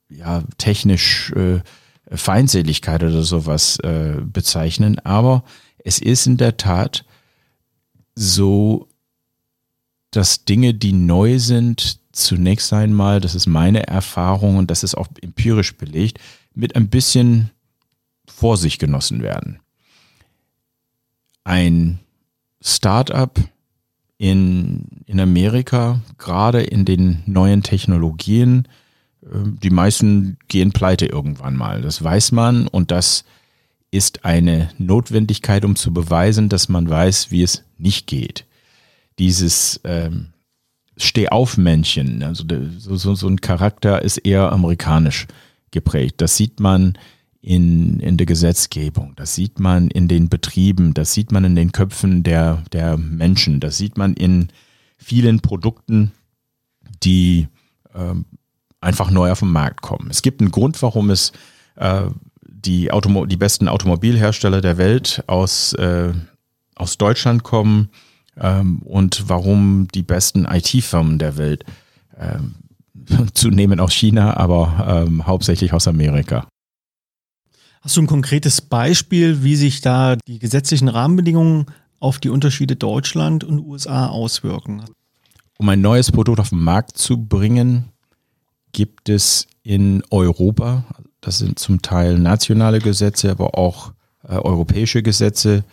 ja, 0.09 0.43
technisch 0.59 1.31
äh, 1.33 1.61
Feindseligkeit 2.11 3.03
oder 3.03 3.23
sowas 3.23 3.79
äh, 3.81 4.17
bezeichnen, 4.21 4.99
aber 5.01 5.45
es 5.85 5.99
ist 6.01 6.27
in 6.27 6.37
der 6.37 6.57
Tat 6.57 7.05
so, 8.15 8.89
dass 10.11 10.45
Dinge, 10.45 10.75
die 10.75 10.93
neu 10.93 11.39
sind, 11.39 12.01
zunächst 12.13 12.73
einmal, 12.73 13.21
das 13.21 13.35
ist 13.35 13.47
meine 13.47 13.87
Erfahrung 13.87 14.57
und 14.57 14.71
das 14.71 14.83
ist 14.83 14.97
auch 14.97 15.07
empirisch 15.23 15.77
belegt, 15.77 16.19
mit 16.53 16.75
ein 16.75 16.89
bisschen 16.89 17.51
Vorsicht 18.27 18.81
genossen 18.81 19.23
werden. 19.23 19.61
Ein 21.45 22.01
Startup 22.61 23.39
in, 24.21 24.85
in 25.07 25.19
Amerika, 25.19 26.03
gerade 26.19 26.61
in 26.61 26.85
den 26.85 27.23
neuen 27.25 27.63
Technologien, 27.63 28.69
ähm, 29.25 29.57
die 29.63 29.71
meisten 29.71 30.37
gehen 30.47 30.73
pleite 30.73 31.07
irgendwann 31.07 31.57
mal. 31.57 31.81
Das 31.81 32.05
weiß 32.05 32.33
man 32.33 32.69
und 32.69 32.91
das 32.91 33.25
ist 33.91 34.27
eine 34.27 34.69
Notwendigkeit, 34.77 35.65
um 35.65 35.75
zu 35.75 35.95
beweisen, 35.95 36.51
dass 36.51 36.69
man 36.69 36.91
weiß, 36.91 37.31
wie 37.31 37.43
es 37.43 37.65
nicht 37.79 38.07
geht. 38.07 38.45
Dieses 39.19 39.81
ähm, 39.85 40.35
Stehaufmännchen, 40.99 42.23
also 42.23 42.45
so, 42.77 42.97
so, 42.97 43.15
so 43.15 43.27
ein 43.27 43.41
Charakter 43.41 44.03
ist 44.03 44.19
eher 44.19 44.53
amerikanisch 44.53 45.29
geprägt. 45.71 46.17
Das 46.19 46.37
sieht 46.37 46.61
man 46.61 46.99
in, 47.43 48.01
in 48.01 48.17
der 48.17 48.27
Gesetzgebung, 48.27 49.15
das 49.17 49.35
sieht 49.35 49.61
man 49.61 49.89
in 49.89 50.09
den 50.09 50.29
Betrieben, 50.29 50.93
das 50.93 51.15
sieht 51.15 51.33
man 51.33 51.45
in 51.45 51.55
den 51.55 51.73
Köpfen 51.73 52.23
der, 52.23 52.63
der 52.73 52.99
Menschen, 52.99 53.61
das 53.61 53.79
sieht 53.79 53.97
man 53.97 54.15
in 54.15 54.49
vielen 54.99 55.41
Produkten, 55.41 56.13
die 57.03 57.49
ähm, 57.95 58.27
einfach 58.81 59.11
neu 59.11 59.31
auf 59.31 59.41
den 59.41 59.53
Markt 59.53 59.81
kommen. 59.81 60.11
Es 60.11 60.21
gibt 60.23 60.41
einen 60.41 60.51
Grund, 60.51 60.81
warum 60.83 61.11
es 61.11 61.33
äh, 61.77 62.03
die, 62.43 62.93
Automo 62.93 63.25
die 63.25 63.37
besten 63.37 63.69
Automobilhersteller 63.69 64.61
der 64.61 64.77
Welt 64.77 65.25
aus, 65.27 65.73
äh, 65.75 66.13
aus 66.75 66.99
Deutschland 66.99 67.43
kommen 67.43 67.89
ähm, 68.39 68.83
und 68.83 69.29
warum 69.29 69.89
die 69.95 70.03
besten 70.03 70.45
IT-Firmen 70.45 71.19
der 71.19 71.39
Welt 71.39 71.65
ähm, 72.19 72.55
zunehmend 73.35 73.81
aus 73.81 73.93
China, 73.93 74.37
aber 74.37 75.05
ähm, 75.07 75.27
hauptsächlich 75.27 75.73
aus 75.73 75.89
Amerika. 75.89 76.47
Hast 77.83 77.97
du 77.97 78.03
ein 78.03 78.07
konkretes 78.07 78.61
Beispiel, 78.61 79.43
wie 79.43 79.57
sich 79.57 79.81
da 79.81 80.17
die 80.17 80.39
gesetzlichen 80.39 80.89
Rahmenbedingungen 80.89 81.67
auf 81.99 82.19
die 82.19 82.29
Unterschiede 82.29 82.77
Deutschland 82.77 83.43
und 83.43 83.59
USA 83.59 84.09
auswirken? 84.09 84.85
Um 85.57 85.69
ein 85.71 85.81
neues 85.81 86.13
Produkt 86.13 86.41
auf 86.41 86.51
den 86.51 86.61
Markt 86.61 86.99
zu 86.99 87.17
bringen, 87.17 87.89
gibt 88.73 89.09
es 89.09 89.47
in 89.63 90.03
Europa, 90.11 90.85
das 91.23 91.39
sind 91.39 91.59
zum 91.59 91.81
Teil 91.81 92.19
nationale 92.19 92.81
Gesetze, 92.81 93.31
aber 93.31 93.57
auch 93.57 93.93
äh, 94.25 94.35
europäische 94.35 95.03
Gesetze, 95.03 95.65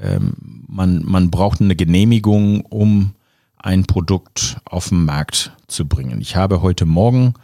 ähm, 0.00 0.34
man, 0.68 1.04
man 1.04 1.32
braucht 1.32 1.60
eine 1.60 1.74
Genehmigung, 1.74 2.60
um 2.66 3.14
ein 3.56 3.84
Produkt 3.84 4.58
auf 4.64 4.90
den 4.90 5.04
Markt 5.04 5.52
zu 5.66 5.86
bringen. 5.86 6.20
Ich 6.20 6.36
habe 6.36 6.62
heute 6.62 6.86
Morgen 6.86 7.34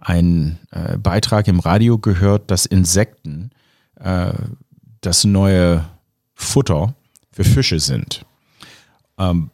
einen 0.00 0.58
äh, 0.70 0.98
Beitrag 0.98 1.48
im 1.48 1.60
Radio 1.60 1.98
gehört, 1.98 2.50
dass 2.50 2.66
Insekten 2.66 3.50
äh, 4.00 4.32
das 5.00 5.24
neue 5.24 5.84
Futter 6.34 6.94
für 7.32 7.44
Fische 7.44 7.80
sind. 7.80 8.24
Ähm, 9.18 9.50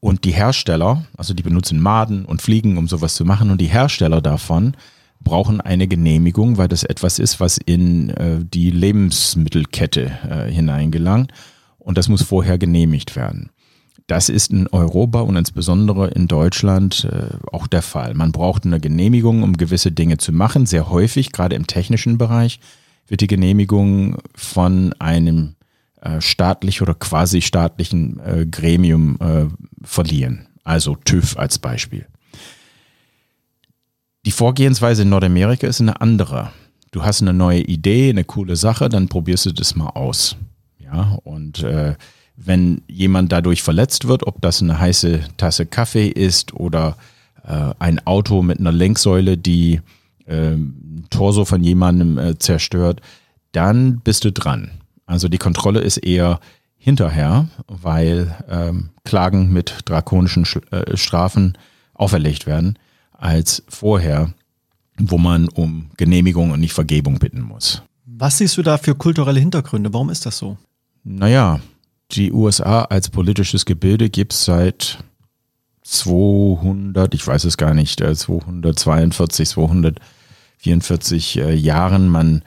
und 0.00 0.24
die 0.24 0.32
Hersteller, 0.32 1.04
also 1.16 1.34
die 1.34 1.42
benutzen 1.42 1.80
Maden 1.80 2.24
und 2.24 2.40
Fliegen, 2.40 2.78
um 2.78 2.88
sowas 2.88 3.14
zu 3.14 3.24
machen, 3.24 3.50
und 3.50 3.60
die 3.60 3.66
Hersteller 3.66 4.22
davon 4.22 4.74
brauchen 5.22 5.60
eine 5.60 5.86
Genehmigung, 5.86 6.56
weil 6.56 6.68
das 6.68 6.82
etwas 6.82 7.18
ist, 7.18 7.40
was 7.40 7.58
in 7.58 8.10
äh, 8.10 8.38
die 8.42 8.70
Lebensmittelkette 8.70 10.10
äh, 10.28 10.50
hineingelangt. 10.50 11.32
Und 11.78 11.98
das 11.98 12.08
muss 12.08 12.22
vorher 12.22 12.56
genehmigt 12.56 13.16
werden. 13.16 13.50
Das 14.10 14.28
ist 14.28 14.50
in 14.50 14.66
Europa 14.66 15.20
und 15.20 15.36
insbesondere 15.36 16.08
in 16.08 16.26
Deutschland 16.26 17.04
äh, 17.04 17.28
auch 17.52 17.68
der 17.68 17.80
Fall. 17.80 18.14
Man 18.14 18.32
braucht 18.32 18.66
eine 18.66 18.80
Genehmigung, 18.80 19.44
um 19.44 19.56
gewisse 19.56 19.92
Dinge 19.92 20.18
zu 20.18 20.32
machen. 20.32 20.66
Sehr 20.66 20.90
häufig, 20.90 21.30
gerade 21.30 21.54
im 21.54 21.68
technischen 21.68 22.18
Bereich, 22.18 22.58
wird 23.06 23.20
die 23.20 23.28
Genehmigung 23.28 24.16
von 24.34 24.92
einem 24.98 25.54
äh, 26.00 26.20
staatlich 26.20 26.82
oder 26.82 26.94
quasi 26.94 27.40
staatlichen 27.40 28.18
äh, 28.18 28.46
Gremium 28.46 29.16
verliehen. 29.84 30.48
Also 30.64 30.96
TÜV 30.96 31.36
als 31.36 31.60
Beispiel. 31.60 32.04
Die 34.26 34.32
Vorgehensweise 34.32 35.02
in 35.02 35.10
Nordamerika 35.10 35.68
ist 35.68 35.80
eine 35.80 36.00
andere. 36.00 36.50
Du 36.90 37.04
hast 37.04 37.22
eine 37.22 37.32
neue 37.32 37.60
Idee, 37.60 38.10
eine 38.10 38.24
coole 38.24 38.56
Sache, 38.56 38.88
dann 38.88 39.06
probierst 39.06 39.46
du 39.46 39.52
das 39.52 39.76
mal 39.76 39.90
aus. 39.90 40.34
Ja, 40.80 41.16
und 41.22 41.62
äh, 41.62 41.94
wenn 42.42 42.82
jemand 42.88 43.32
dadurch 43.32 43.62
verletzt 43.62 44.08
wird, 44.08 44.26
ob 44.26 44.40
das 44.40 44.62
eine 44.62 44.78
heiße 44.78 45.20
Tasse 45.36 45.66
Kaffee 45.66 46.08
ist 46.08 46.54
oder 46.54 46.96
äh, 47.46 47.74
ein 47.78 48.04
Auto 48.06 48.42
mit 48.42 48.58
einer 48.58 48.72
Lenksäule, 48.72 49.36
die 49.36 49.80
äh, 50.24 50.56
Torso 51.10 51.44
von 51.44 51.62
jemandem 51.62 52.18
äh, 52.18 52.38
zerstört, 52.38 53.02
dann 53.52 54.00
bist 54.00 54.24
du 54.24 54.32
dran. 54.32 54.70
Also 55.06 55.28
die 55.28 55.38
Kontrolle 55.38 55.80
ist 55.80 55.98
eher 55.98 56.40
hinterher, 56.78 57.48
weil 57.66 58.34
ähm, 58.48 58.90
Klagen 59.04 59.52
mit 59.52 59.80
drakonischen 59.84 60.46
Sch 60.46 60.60
äh, 60.70 60.96
Strafen 60.96 61.58
auferlegt 61.92 62.46
werden, 62.46 62.78
als 63.12 63.62
vorher, 63.68 64.32
wo 64.98 65.18
man 65.18 65.48
um 65.48 65.90
Genehmigung 65.98 66.52
und 66.52 66.60
nicht 66.60 66.72
Vergebung 66.72 67.18
bitten 67.18 67.42
muss. 67.42 67.82
Was 68.06 68.38
siehst 68.38 68.56
du 68.56 68.62
da 68.62 68.78
für 68.78 68.94
kulturelle 68.94 69.40
Hintergründe? 69.40 69.92
Warum 69.92 70.08
ist 70.08 70.24
das 70.24 70.38
so? 70.38 70.56
Naja, 71.04 71.60
die 72.12 72.32
USA 72.32 72.82
als 72.82 73.10
politisches 73.10 73.64
Gebilde 73.64 74.10
gibt 74.10 74.32
es 74.32 74.44
seit 74.44 74.98
200, 75.82 77.14
ich 77.14 77.26
weiß 77.26 77.44
es 77.44 77.56
gar 77.56 77.74
nicht, 77.74 78.00
242, 78.00 79.40
äh, 79.40 79.50
244 79.50 81.38
äh, 81.38 81.54
Jahren. 81.54 82.08
Man 82.08 82.42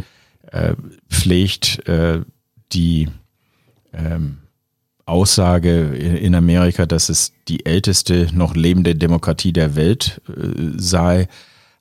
äh, 0.51 0.75
pflegt 1.09 1.87
äh, 1.87 2.21
die 2.71 3.09
ähm, 3.91 4.37
Aussage 5.05 5.95
in 5.95 6.35
Amerika, 6.35 6.85
dass 6.85 7.09
es 7.09 7.33
die 7.47 7.65
älteste 7.65 8.29
noch 8.33 8.55
lebende 8.55 8.95
Demokratie 8.95 9.51
der 9.51 9.75
Welt 9.75 10.21
äh, 10.29 10.77
sei. 10.77 11.27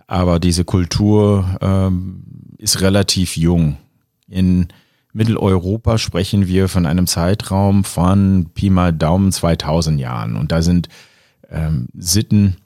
Aber 0.07 0.41
diese 0.41 0.65
Kultur 0.65 1.59
ähm, 1.61 2.25
ist 2.59 2.81
relativ 2.81 3.37
jung. 3.37 3.77
In 4.29 4.69
Mitteleuropa 5.13 5.99
sprechen 5.99 6.47
wir 6.47 6.69
von 6.69 6.87
einem 6.87 7.07
Zeitraum 7.07 7.85
von 7.85 8.51
Pi 8.55 8.71
mal 8.71 8.93
Daumen 8.93 9.31
2000 9.31 10.01
Jahren. 10.01 10.37
Und 10.37 10.53
da 10.53 10.63
sind 10.63 10.89
ähm, 11.51 11.89
Sitten, 11.95 12.57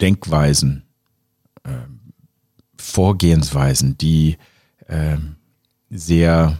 Denkweisen, 0.00 0.84
ähm, 1.64 2.00
Vorgehensweisen, 2.78 3.98
die 3.98 4.38
ähm, 4.88 5.36
sehr 5.90 6.58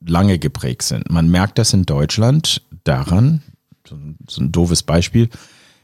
lange 0.00 0.38
geprägt 0.38 0.82
sind. 0.82 1.10
Man 1.10 1.30
merkt 1.30 1.58
das 1.58 1.72
in 1.72 1.84
Deutschland 1.84 2.62
daran, 2.84 3.42
so 3.86 3.96
ein 4.42 4.52
doofes 4.52 4.82
Beispiel, 4.82 5.28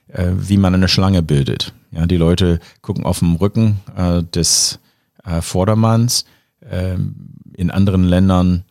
äh, 0.08 0.30
wie 0.34 0.56
man 0.56 0.74
eine 0.74 0.88
Schlange 0.88 1.22
bildet. 1.22 1.74
Ja, 1.90 2.06
die 2.06 2.16
Leute 2.16 2.60
gucken 2.80 3.04
auf 3.04 3.18
dem 3.18 3.36
Rücken 3.36 3.80
äh, 3.96 4.22
des 4.22 4.78
äh, 5.24 5.40
Vordermanns. 5.40 6.24
Ähm, 6.68 7.14
in 7.56 7.70
anderen 7.70 8.04
Ländern 8.04 8.64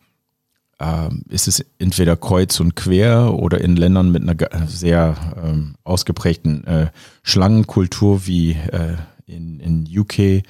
ähm, 0.80 1.22
ist 1.28 1.48
es 1.48 1.64
entweder 1.78 2.16
kreuz 2.16 2.60
und 2.60 2.76
quer 2.76 3.34
oder 3.34 3.60
in 3.60 3.76
Ländern 3.76 4.12
mit 4.12 4.22
einer 4.22 4.66
sehr 4.66 5.16
ähm, 5.42 5.76
ausgeprägten 5.84 6.66
äh, 6.66 6.86
Schlangenkultur 7.22 8.26
wie 8.26 8.52
äh, 8.52 8.96
in, 9.26 9.60
in 9.60 9.88
UK 9.98 10.42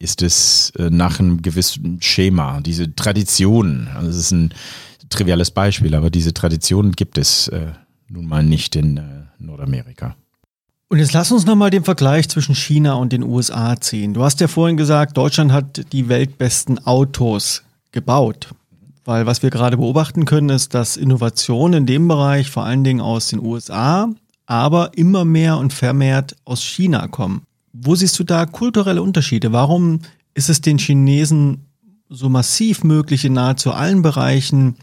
ist 0.00 0.22
es 0.22 0.72
äh, 0.78 0.90
nach 0.90 1.20
einem 1.20 1.42
gewissen 1.42 2.00
Schema, 2.00 2.60
diese 2.62 2.94
Traditionen. 2.96 3.86
Also 3.88 4.08
es 4.08 4.16
ist 4.16 4.30
ein 4.32 4.54
triviales 5.10 5.50
Beispiel, 5.50 5.94
aber 5.94 6.10
diese 6.10 6.32
Traditionen 6.32 6.92
gibt 6.92 7.18
es 7.18 7.48
äh, 7.48 7.72
nun 8.08 8.26
mal 8.26 8.42
nicht 8.42 8.74
in 8.76 8.96
äh, 8.96 9.02
Nordamerika. 9.38 10.16
Und 10.92 10.98
jetzt 10.98 11.12
lass 11.12 11.30
uns 11.30 11.46
nochmal 11.46 11.70
den 11.70 11.84
Vergleich 11.84 12.28
zwischen 12.28 12.56
China 12.56 12.94
und 12.94 13.12
den 13.12 13.22
USA 13.22 13.80
ziehen. 13.80 14.12
Du 14.12 14.24
hast 14.24 14.40
ja 14.40 14.48
vorhin 14.48 14.76
gesagt, 14.76 15.16
Deutschland 15.16 15.52
hat 15.52 15.92
die 15.92 16.08
weltbesten 16.08 16.84
Autos 16.84 17.62
gebaut. 17.92 18.48
Weil 19.04 19.24
was 19.24 19.44
wir 19.44 19.50
gerade 19.50 19.76
beobachten 19.76 20.24
können, 20.24 20.48
ist, 20.48 20.74
dass 20.74 20.96
Innovationen 20.96 21.82
in 21.82 21.86
dem 21.86 22.08
Bereich 22.08 22.50
vor 22.50 22.64
allen 22.64 22.82
Dingen 22.82 23.00
aus 23.00 23.28
den 23.28 23.38
USA, 23.38 24.10
aber 24.46 24.90
immer 24.98 25.24
mehr 25.24 25.58
und 25.58 25.72
vermehrt 25.72 26.34
aus 26.44 26.64
China 26.64 27.06
kommen. 27.06 27.42
Wo 27.72 27.94
siehst 27.94 28.18
du 28.18 28.24
da 28.24 28.44
kulturelle 28.44 29.00
Unterschiede? 29.00 29.52
Warum 29.52 30.00
ist 30.34 30.50
es 30.50 30.60
den 30.60 30.78
Chinesen 30.78 31.66
so 32.08 32.28
massiv 32.28 32.82
möglich, 32.82 33.24
in 33.24 33.34
nahezu 33.34 33.70
allen 33.70 34.02
Bereichen 34.02 34.74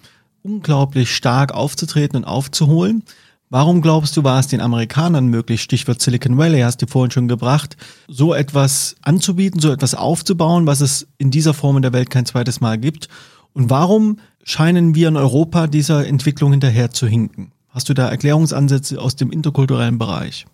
unglaublich 0.42 1.14
stark 1.14 1.54
aufzutreten 1.54 2.16
und 2.16 2.24
aufzuholen? 2.24 3.04
Warum 3.50 3.82
glaubst 3.82 4.18
du, 4.18 4.26
war 4.26 4.40
es 4.40 4.48
den 4.48 4.60
Amerikanern 4.60 5.28
möglich, 5.28 5.62
Stichwort 5.62 6.02
Silicon 6.02 6.38
Valley 6.38 6.60
hast 6.62 6.82
du 6.82 6.88
vorhin 6.88 7.12
schon 7.12 7.30
gebracht, 7.30 7.78
so 8.10 8.34
etwas 8.34 8.96
anzubieten, 9.04 9.62
so 9.62 9.72
etwas 9.72 9.96
aufzubauen, 9.96 10.68
was 10.68 10.82
es 10.82 11.08
in 11.18 11.32
dieser 11.32 11.54
Form 11.54 11.78
in 11.78 11.82
der 11.82 11.94
Welt 11.94 12.10
kein 12.10 12.26
zweites 12.26 12.60
Mal 12.60 12.78
gibt? 12.78 13.08
Und 13.54 13.70
warum 13.70 14.20
scheinen 14.44 14.96
wir 14.96 15.08
in 15.08 15.16
Europa 15.16 15.68
dieser 15.68 16.06
Entwicklung 16.06 16.52
hinterher 16.52 16.92
zu 16.92 17.08
hinken? 17.08 17.54
Hast 17.70 17.88
du 17.88 17.94
da 17.94 18.10
Erklärungsansätze 18.10 19.00
aus 19.00 19.16
dem 19.16 19.32
interkulturellen 19.32 19.98
Bereich? 19.98 20.46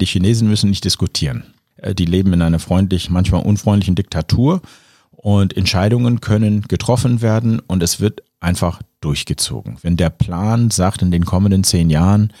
Die 0.00 0.06
Chinesen 0.06 0.48
müssen 0.48 0.70
nicht 0.70 0.84
diskutieren. 0.84 1.42
Äh, 1.78 1.96
die 1.96 2.04
leben 2.04 2.32
in 2.32 2.42
einer 2.42 2.60
freundlich, 2.60 3.10
manchmal 3.10 3.42
unfreundlichen 3.42 3.96
Diktatur 3.96 4.62
und 5.22 5.54
Entscheidungen 5.54 6.22
können 6.22 6.62
getroffen 6.62 7.20
werden 7.20 7.60
und 7.60 7.82
es 7.82 8.00
wird 8.00 8.22
einfach 8.40 8.80
durchgezogen. 9.02 9.76
Wenn 9.82 9.98
der 9.98 10.08
Plan 10.08 10.70
sagt, 10.70 11.02
in 11.02 11.10
den 11.10 11.26
kommenden 11.26 11.62
zehn 11.62 11.90
Jahren 11.90 12.32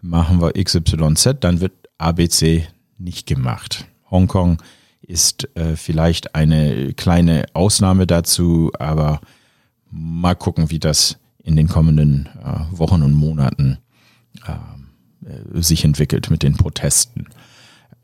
machen 0.00 0.40
wir 0.40 0.52
XYZ, 0.52 1.38
dann 1.40 1.60
wird 1.60 1.72
ABC 1.98 2.68
nicht 2.96 3.26
gemacht. 3.26 3.86
Hongkong 4.08 4.62
ist 5.02 5.48
äh, 5.56 5.74
vielleicht 5.74 6.36
eine 6.36 6.94
kleine 6.94 7.46
Ausnahme 7.54 8.06
dazu, 8.06 8.70
aber 8.78 9.20
mal 9.90 10.34
gucken, 10.34 10.70
wie 10.70 10.78
das 10.78 11.18
in 11.42 11.56
den 11.56 11.66
kommenden 11.66 12.28
äh, 12.40 12.78
Wochen 12.78 13.02
und 13.02 13.14
Monaten 13.14 13.78
äh, 14.46 15.60
sich 15.60 15.84
entwickelt 15.84 16.30
mit 16.30 16.44
den 16.44 16.56
Protesten. 16.56 17.26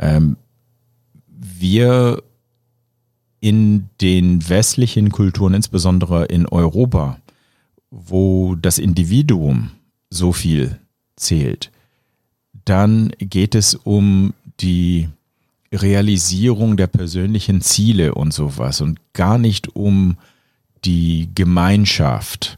Ähm, 0.01 0.37
wir 1.29 2.21
in 3.45 3.91
den 4.01 4.49
westlichen 4.49 5.13
Kulturen, 5.13 5.53
insbesondere 5.53 6.25
in 6.25 6.47
Europa, 6.47 7.19
wo 7.91 8.55
das 8.55 8.79
Individuum 8.79 9.73
so 10.09 10.33
viel 10.33 10.79
zählt, 11.17 11.71
dann 12.65 13.13
geht 13.19 13.55
es 13.55 13.75
um 13.75 14.33
die 14.61 15.11
Realisierung 15.71 16.79
der 16.79 16.87
persönlichen 16.87 17.61
Ziele 17.61 18.15
und 18.15 18.33
sowas 18.33 18.81
und 18.81 18.99
gar 19.13 19.37
nicht 19.37 19.77
um 19.77 20.17
die 20.87 21.29
Gemeinschaft. 21.35 22.57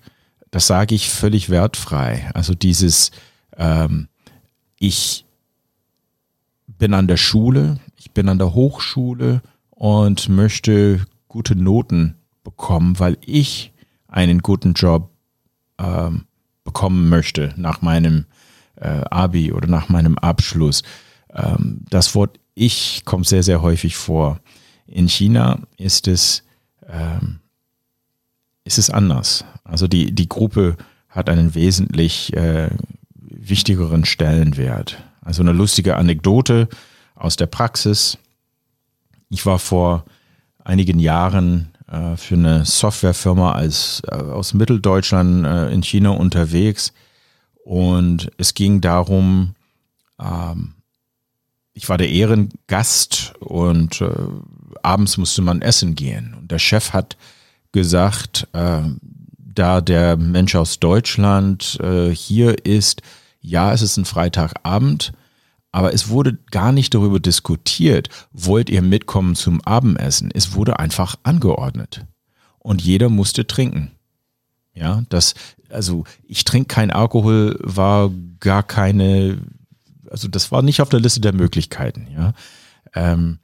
Das 0.53 0.69
sage 0.69 0.95
ich 0.95 1.11
völlig 1.11 1.51
wertfrei. 1.51 2.31
Also 2.33 2.55
dieses, 2.55 3.11
ähm, 3.57 4.07
ich 4.79 5.25
bin 6.79 6.95
an 6.95 7.09
der 7.09 7.17
Schule, 7.17 7.81
ich 7.97 8.13
bin 8.13 8.29
an 8.29 8.39
der 8.39 8.55
Hochschule 8.55 9.43
und 9.77 10.29
möchte 10.29 11.07
gute 11.29 11.55
Noten 11.55 12.17
bekommen, 12.43 12.99
weil 12.99 13.19
ich 13.21 13.73
einen 14.09 14.41
guten 14.41 14.73
Job 14.73 15.11
ähm, 15.79 16.25
bekommen 16.65 17.09
möchte 17.09 17.53
nach 17.57 17.83
meinem 17.83 18.25
äh, 18.77 19.03
Abi 19.11 19.53
oder 19.53 19.69
nach 19.69 19.89
meinem 19.89 20.19
Abschluss. 20.19 20.83
Ähm, 21.33 21.83
das 21.91 22.15
Wort 22.15 22.41
ich 22.55 23.03
kommt 23.05 23.27
sehr, 23.27 23.43
sehr 23.43 23.61
häufig 23.61 23.97
vor. 23.97 24.41
In 24.87 25.09
China 25.09 25.61
ist 25.77 26.09
es, 26.09 26.43
ähm, 26.89 27.41
ist 28.65 28.79
es 28.79 28.89
anders. 28.89 29.45
Also 29.63 29.87
die, 29.87 30.13
die 30.15 30.29
Gruppe 30.29 30.77
hat 31.11 31.29
einen 31.29 31.55
wesentlich 31.55 32.33
äh, 32.33 32.71
wichtigeren 33.15 34.07
Stellenwert. 34.07 35.03
Also 35.21 35.43
eine 35.43 35.53
lustige 35.53 35.97
Anekdote 35.97 36.69
aus 37.15 37.37
der 37.37 37.47
Praxis. 37.47 38.17
Ich 39.29 39.45
war 39.47 39.59
vor 39.59 40.05
einigen 40.65 40.99
Jahren 40.99 41.73
äh, 41.89 42.17
für 42.17 42.35
eine 42.35 42.65
Softwarefirma 42.65 43.53
als, 43.53 44.03
äh, 44.09 44.15
aus 44.15 44.55
Mitteldeutschland 44.55 45.45
äh, 45.45 45.73
in 45.73 45.83
China 45.83 46.11
unterwegs 46.11 46.93
und 47.65 48.31
es 48.39 48.55
ging 48.55 48.81
darum, 48.81 49.55
ähm, 50.21 50.75
ich 51.73 51.89
war 51.89 51.99
der 51.99 52.09
Ehrengast 52.09 53.35
und 53.41 54.01
äh, 54.01 54.09
abends 54.83 55.19
musste 55.19 55.43
man 55.43 55.63
essen 55.63 55.95
gehen. 55.95 56.35
Und 56.39 56.51
der 56.51 56.59
Chef 56.59 56.93
hat 56.93 57.17
gesagt, 57.73 58.49
äh, 58.53 58.83
da 59.37 59.81
der 59.81 60.17
Mensch 60.17 60.55
aus 60.55 60.79
Deutschland 60.79 61.79
äh, 61.83 62.11
hier 62.15 62.65
ist, 62.65 63.03
ja, 63.41 63.73
es 63.73 63.83
ist 63.83 63.97
ein 63.97 64.05
Freitagabend, 64.05 65.13
aber 65.73 65.93
es 65.93 66.09
wurde 66.09 66.39
gar 66.51 66.73
nicht 66.73 66.95
darüber 66.95 67.21
diskutiert, 67.21 68.09
wollt 68.33 68.71
ihr 68.71 68.83
mitkommen 68.83 69.35
zum 69.35 69.61
Abendessen? 69.63 70.31
Es 70.33 70.55
wurde 70.55 70.79
einfach 70.79 71.17
angeordnet. 71.23 72.07
Und 72.59 72.83
jeder 72.83 73.09
musste 73.09 73.47
trinken. 73.47 73.93
Ja, 74.75 75.05
das, 75.09 75.35
also 75.71 76.05
ich 76.25 76.45
trinke 76.45 76.69
kein 76.69 76.91
Alkohol, 76.91 77.59
war 77.63 78.11
gar 78.41 78.63
keine, 78.63 79.39
also 80.11 80.29
das 80.29 80.53
war 80.53 80.63
nicht 80.63 80.81
auf 80.83 80.89
der 80.89 81.01
Liste 81.01 81.21
der 81.21 81.33
Möglichkeiten, 81.33 82.09
ja. 82.15 82.35
Ähm, 82.95 83.39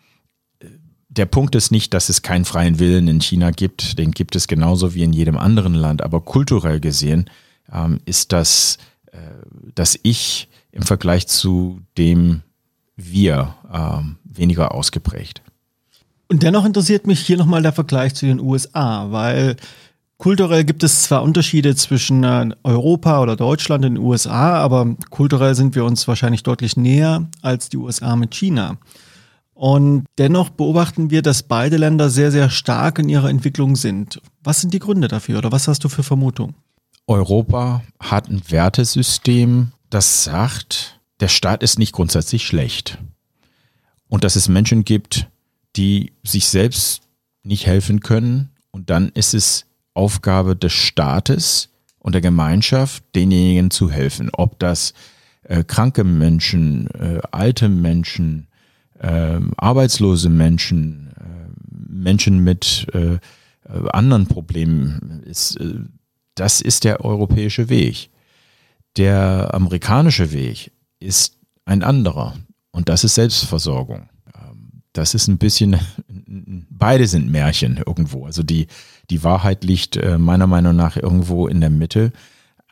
der 1.08 1.26
Punkt 1.26 1.54
ist 1.54 1.70
nicht, 1.70 1.92
dass 1.92 2.08
es 2.08 2.22
keinen 2.22 2.46
freien 2.46 2.78
Willen 2.78 3.06
in 3.06 3.20
China 3.20 3.50
gibt, 3.50 3.98
den 3.98 4.12
gibt 4.12 4.34
es 4.34 4.46
genauso 4.48 4.94
wie 4.94 5.02
in 5.02 5.12
jedem 5.12 5.36
anderen 5.36 5.74
Land, 5.74 6.02
aber 6.02 6.22
kulturell 6.22 6.80
gesehen 6.80 7.28
ähm, 7.70 8.00
ist 8.06 8.32
das, 8.32 8.78
äh, 9.12 9.18
dass 9.74 9.98
ich 10.02 10.48
im 10.72 10.82
Vergleich 10.82 11.28
zu 11.28 11.80
dem 11.96 12.42
wir 12.96 13.54
ähm, 13.72 14.16
weniger 14.24 14.74
ausgeprägt. 14.74 15.42
Und 16.28 16.42
dennoch 16.42 16.64
interessiert 16.64 17.06
mich 17.06 17.20
hier 17.20 17.36
nochmal 17.36 17.62
der 17.62 17.72
Vergleich 17.72 18.14
zu 18.14 18.26
den 18.26 18.40
USA, 18.40 19.10
weil 19.10 19.56
kulturell 20.16 20.64
gibt 20.64 20.82
es 20.82 21.02
zwar 21.02 21.22
Unterschiede 21.22 21.74
zwischen 21.76 22.24
äh, 22.24 22.48
Europa 22.62 23.20
oder 23.20 23.36
Deutschland 23.36 23.84
und 23.84 23.94
den 23.94 24.02
USA, 24.02 24.54
aber 24.54 24.96
kulturell 25.10 25.54
sind 25.54 25.74
wir 25.74 25.84
uns 25.84 26.08
wahrscheinlich 26.08 26.42
deutlich 26.42 26.76
näher 26.76 27.28
als 27.42 27.68
die 27.68 27.76
USA 27.76 28.16
mit 28.16 28.34
China. 28.34 28.78
Und 29.52 30.06
dennoch 30.18 30.48
beobachten 30.48 31.10
wir, 31.10 31.22
dass 31.22 31.42
beide 31.42 31.76
Länder 31.76 32.08
sehr, 32.08 32.32
sehr 32.32 32.50
stark 32.50 32.98
in 32.98 33.08
ihrer 33.08 33.28
Entwicklung 33.28 33.76
sind. 33.76 34.20
Was 34.42 34.60
sind 34.60 34.72
die 34.72 34.78
Gründe 34.78 35.08
dafür 35.08 35.38
oder 35.38 35.52
was 35.52 35.68
hast 35.68 35.84
du 35.84 35.88
für 35.88 36.02
Vermutungen? 36.02 36.54
Europa 37.06 37.82
hat 38.00 38.28
ein 38.28 38.42
Wertesystem, 38.48 39.72
das 39.92 40.24
sagt, 40.24 41.00
der 41.20 41.28
Staat 41.28 41.62
ist 41.62 41.78
nicht 41.78 41.92
grundsätzlich 41.92 42.46
schlecht. 42.46 42.98
Und 44.08 44.24
dass 44.24 44.36
es 44.36 44.48
Menschen 44.48 44.84
gibt, 44.84 45.28
die 45.76 46.12
sich 46.22 46.46
selbst 46.46 47.02
nicht 47.42 47.66
helfen 47.66 48.00
können. 48.00 48.50
Und 48.70 48.90
dann 48.90 49.10
ist 49.10 49.34
es 49.34 49.66
Aufgabe 49.94 50.56
des 50.56 50.72
Staates 50.72 51.68
und 51.98 52.14
der 52.14 52.22
Gemeinschaft, 52.22 53.04
denjenigen 53.14 53.70
zu 53.70 53.90
helfen. 53.90 54.30
Ob 54.32 54.58
das 54.58 54.94
äh, 55.42 55.62
kranke 55.62 56.04
Menschen, 56.04 56.88
äh, 56.90 57.20
alte 57.30 57.68
Menschen, 57.68 58.48
äh, 58.98 59.40
arbeitslose 59.56 60.30
Menschen, 60.30 61.12
äh, 61.18 61.52
Menschen 61.70 62.38
mit 62.38 62.86
äh, 62.94 63.14
äh, 63.14 63.18
anderen 63.92 64.26
Problemen 64.26 65.22
ist. 65.24 65.58
das 66.34 66.62
ist 66.62 66.84
der 66.84 67.04
europäische 67.04 67.68
Weg. 67.68 68.08
Der 68.96 69.50
amerikanische 69.52 70.32
Weg 70.32 70.72
ist 71.00 71.38
ein 71.64 71.82
anderer 71.82 72.36
und 72.70 72.88
das 72.88 73.04
ist 73.04 73.14
Selbstversorgung. 73.14 74.08
Ähm, 74.34 74.82
das 74.92 75.14
ist 75.14 75.28
ein 75.28 75.38
bisschen, 75.38 75.78
beide 76.70 77.06
sind 77.06 77.30
Märchen 77.30 77.78
irgendwo. 77.78 78.26
Also 78.26 78.42
die, 78.42 78.66
die 79.10 79.24
Wahrheit 79.24 79.64
liegt 79.64 79.98
meiner 80.18 80.46
Meinung 80.46 80.76
nach 80.76 80.96
irgendwo 80.96 81.46
in 81.46 81.60
der 81.60 81.70
Mitte. 81.70 82.12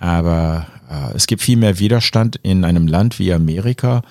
Aber 0.00 0.66
äh, 0.90 1.14
es 1.14 1.26
gibt 1.26 1.42
viel 1.42 1.58
mehr 1.58 1.78
Widerstand 1.78 2.36
in 2.36 2.64
einem 2.64 2.88
Land 2.88 3.18
wie 3.18 3.32
Amerika, 3.32 4.02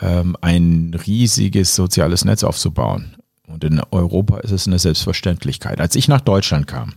ähm, 0.00 0.36
ein 0.40 0.92
riesiges 1.06 1.74
soziales 1.74 2.24
Netz 2.24 2.42
aufzubauen. 2.42 3.16
Und 3.46 3.62
in 3.62 3.80
Europa 3.92 4.38
ist 4.38 4.50
es 4.50 4.66
eine 4.66 4.80
Selbstverständlichkeit. 4.80 5.80
Als 5.80 5.94
ich 5.94 6.08
nach 6.08 6.20
Deutschland 6.20 6.66
kam, 6.66 6.94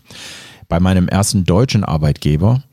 bei 0.68 0.80
meinem 0.80 1.08
ersten 1.08 1.46
deutschen 1.46 1.84
Arbeitgeber, 1.84 2.64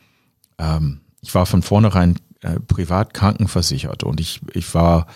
ähm, 0.58 1.00
ich 1.20 1.34
war 1.34 1.46
von 1.46 1.62
vornherein 1.62 2.18
äh, 2.40 2.60
privat 2.60 3.14
krankenversichert 3.14 4.04
und 4.04 4.20
ich, 4.20 4.40
ich 4.52 4.74
war, 4.74 5.06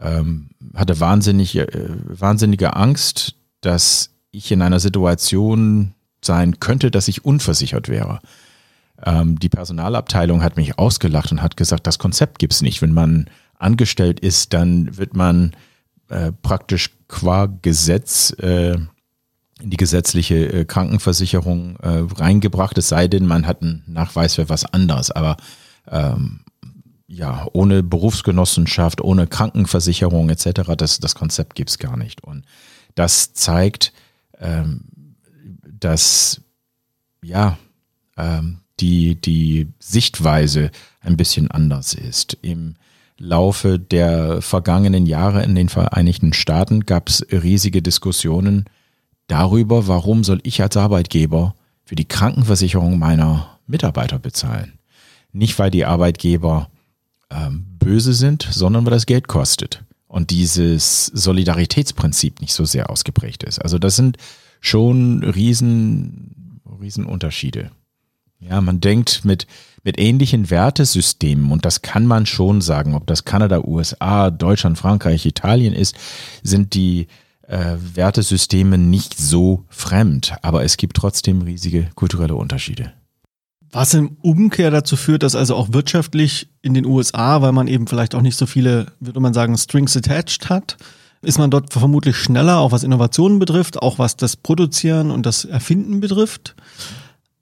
ähm, 0.00 0.50
hatte 0.74 1.00
wahnsinnig, 1.00 1.56
äh, 1.56 1.66
wahnsinnige 1.68 2.76
Angst, 2.76 3.34
dass 3.60 4.10
ich 4.30 4.50
in 4.52 4.62
einer 4.62 4.80
Situation 4.80 5.94
sein 6.24 6.60
könnte, 6.60 6.90
dass 6.90 7.08
ich 7.08 7.24
unversichert 7.24 7.88
wäre. 7.88 8.20
Ähm, 9.04 9.38
die 9.38 9.48
Personalabteilung 9.48 10.42
hat 10.42 10.56
mich 10.56 10.78
ausgelacht 10.78 11.32
und 11.32 11.42
hat 11.42 11.56
gesagt, 11.56 11.86
das 11.86 11.98
Konzept 11.98 12.38
gibt 12.38 12.52
es 12.52 12.62
nicht. 12.62 12.82
Wenn 12.82 12.92
man 12.92 13.28
angestellt 13.58 14.20
ist, 14.20 14.52
dann 14.52 14.96
wird 14.96 15.14
man 15.14 15.54
äh, 16.08 16.32
praktisch 16.32 16.90
qua 17.08 17.46
Gesetz 17.46 18.30
äh, 18.38 18.76
in 19.60 19.70
die 19.70 19.76
gesetzliche 19.76 20.52
äh, 20.52 20.64
Krankenversicherung 20.64 21.76
äh, 21.76 22.04
reingebracht, 22.16 22.78
es 22.78 22.88
sei 22.88 23.08
denn, 23.08 23.26
man 23.26 23.46
hat 23.46 23.62
einen 23.62 23.82
Nachweis 23.86 24.34
für 24.34 24.48
was 24.48 24.64
anderes. 24.64 25.10
Aber 25.10 25.36
ähm, 25.88 26.40
ja, 27.06 27.46
ohne 27.52 27.82
Berufsgenossenschaft, 27.82 29.00
ohne 29.00 29.26
Krankenversicherung 29.26 30.30
etc., 30.30 30.72
das, 30.76 31.00
das 31.00 31.14
Konzept 31.14 31.54
gibt 31.54 31.70
es 31.70 31.78
gar 31.78 31.96
nicht. 31.96 32.22
Und 32.24 32.44
das 32.94 33.34
zeigt, 33.34 33.92
ähm, 34.38 34.82
dass 35.64 36.40
ja, 37.22 37.58
ähm, 38.16 38.58
die, 38.80 39.20
die 39.20 39.68
Sichtweise 39.78 40.70
ein 41.00 41.16
bisschen 41.16 41.50
anders 41.50 41.94
ist. 41.94 42.38
Im 42.42 42.76
Laufe 43.18 43.78
der 43.78 44.40
vergangenen 44.40 45.04
Jahre 45.04 45.42
in 45.42 45.54
den 45.54 45.68
Vereinigten 45.68 46.32
Staaten 46.32 46.86
gab 46.86 47.08
es 47.08 47.26
riesige 47.30 47.82
Diskussionen 47.82 48.64
darüber, 49.30 49.86
warum 49.86 50.24
soll 50.24 50.40
ich 50.42 50.62
als 50.62 50.76
Arbeitgeber 50.76 51.54
für 51.84 51.94
die 51.94 52.06
Krankenversicherung 52.06 52.98
meiner 52.98 53.58
Mitarbeiter 53.66 54.18
bezahlen. 54.18 54.78
Nicht, 55.32 55.58
weil 55.58 55.70
die 55.70 55.84
Arbeitgeber 55.84 56.70
ähm, 57.30 57.64
böse 57.78 58.12
sind, 58.12 58.46
sondern 58.50 58.84
weil 58.84 58.92
das 58.92 59.06
Geld 59.06 59.28
kostet 59.28 59.84
und 60.06 60.30
dieses 60.30 61.06
Solidaritätsprinzip 61.06 62.40
nicht 62.40 62.52
so 62.52 62.64
sehr 62.64 62.90
ausgeprägt 62.90 63.44
ist. 63.44 63.60
Also 63.60 63.78
das 63.78 63.96
sind 63.96 64.16
schon 64.60 65.22
riesen, 65.22 66.60
riesen 66.80 67.06
Unterschiede. 67.06 67.70
Ja, 68.40 68.60
man 68.60 68.80
denkt 68.80 69.24
mit, 69.24 69.46
mit 69.84 69.98
ähnlichen 69.98 70.50
Wertesystemen, 70.50 71.52
und 71.52 71.64
das 71.64 71.82
kann 71.82 72.06
man 72.06 72.26
schon 72.26 72.60
sagen, 72.60 72.94
ob 72.94 73.06
das 73.06 73.24
Kanada, 73.24 73.62
USA, 73.64 74.30
Deutschland, 74.30 74.78
Frankreich, 74.78 75.26
Italien 75.26 75.74
ist, 75.74 75.94
sind 76.42 76.74
die 76.74 77.06
äh, 77.50 77.76
Wertesysteme 77.94 78.78
nicht 78.78 79.18
so 79.18 79.64
fremd, 79.68 80.34
aber 80.42 80.64
es 80.64 80.76
gibt 80.76 80.96
trotzdem 80.96 81.42
riesige 81.42 81.88
kulturelle 81.94 82.36
Unterschiede. 82.36 82.92
Was 83.72 83.94
im 83.94 84.16
Umkehr 84.22 84.70
dazu 84.70 84.96
führt, 84.96 85.22
dass 85.22 85.36
also 85.36 85.54
auch 85.54 85.72
wirtschaftlich 85.72 86.48
in 86.62 86.74
den 86.74 86.86
USA, 86.86 87.42
weil 87.42 87.52
man 87.52 87.68
eben 87.68 87.86
vielleicht 87.86 88.14
auch 88.14 88.22
nicht 88.22 88.36
so 88.36 88.46
viele, 88.46 88.86
würde 88.98 89.20
man 89.20 89.34
sagen, 89.34 89.56
Strings 89.56 89.96
attached 89.96 90.48
hat, 90.48 90.76
ist 91.22 91.38
man 91.38 91.50
dort 91.50 91.72
vermutlich 91.72 92.16
schneller, 92.16 92.58
auch 92.58 92.72
was 92.72 92.82
Innovationen 92.82 93.38
betrifft, 93.38 93.80
auch 93.80 93.98
was 93.98 94.16
das 94.16 94.36
Produzieren 94.36 95.10
und 95.10 95.26
das 95.26 95.44
Erfinden 95.44 96.00
betrifft. 96.00 96.56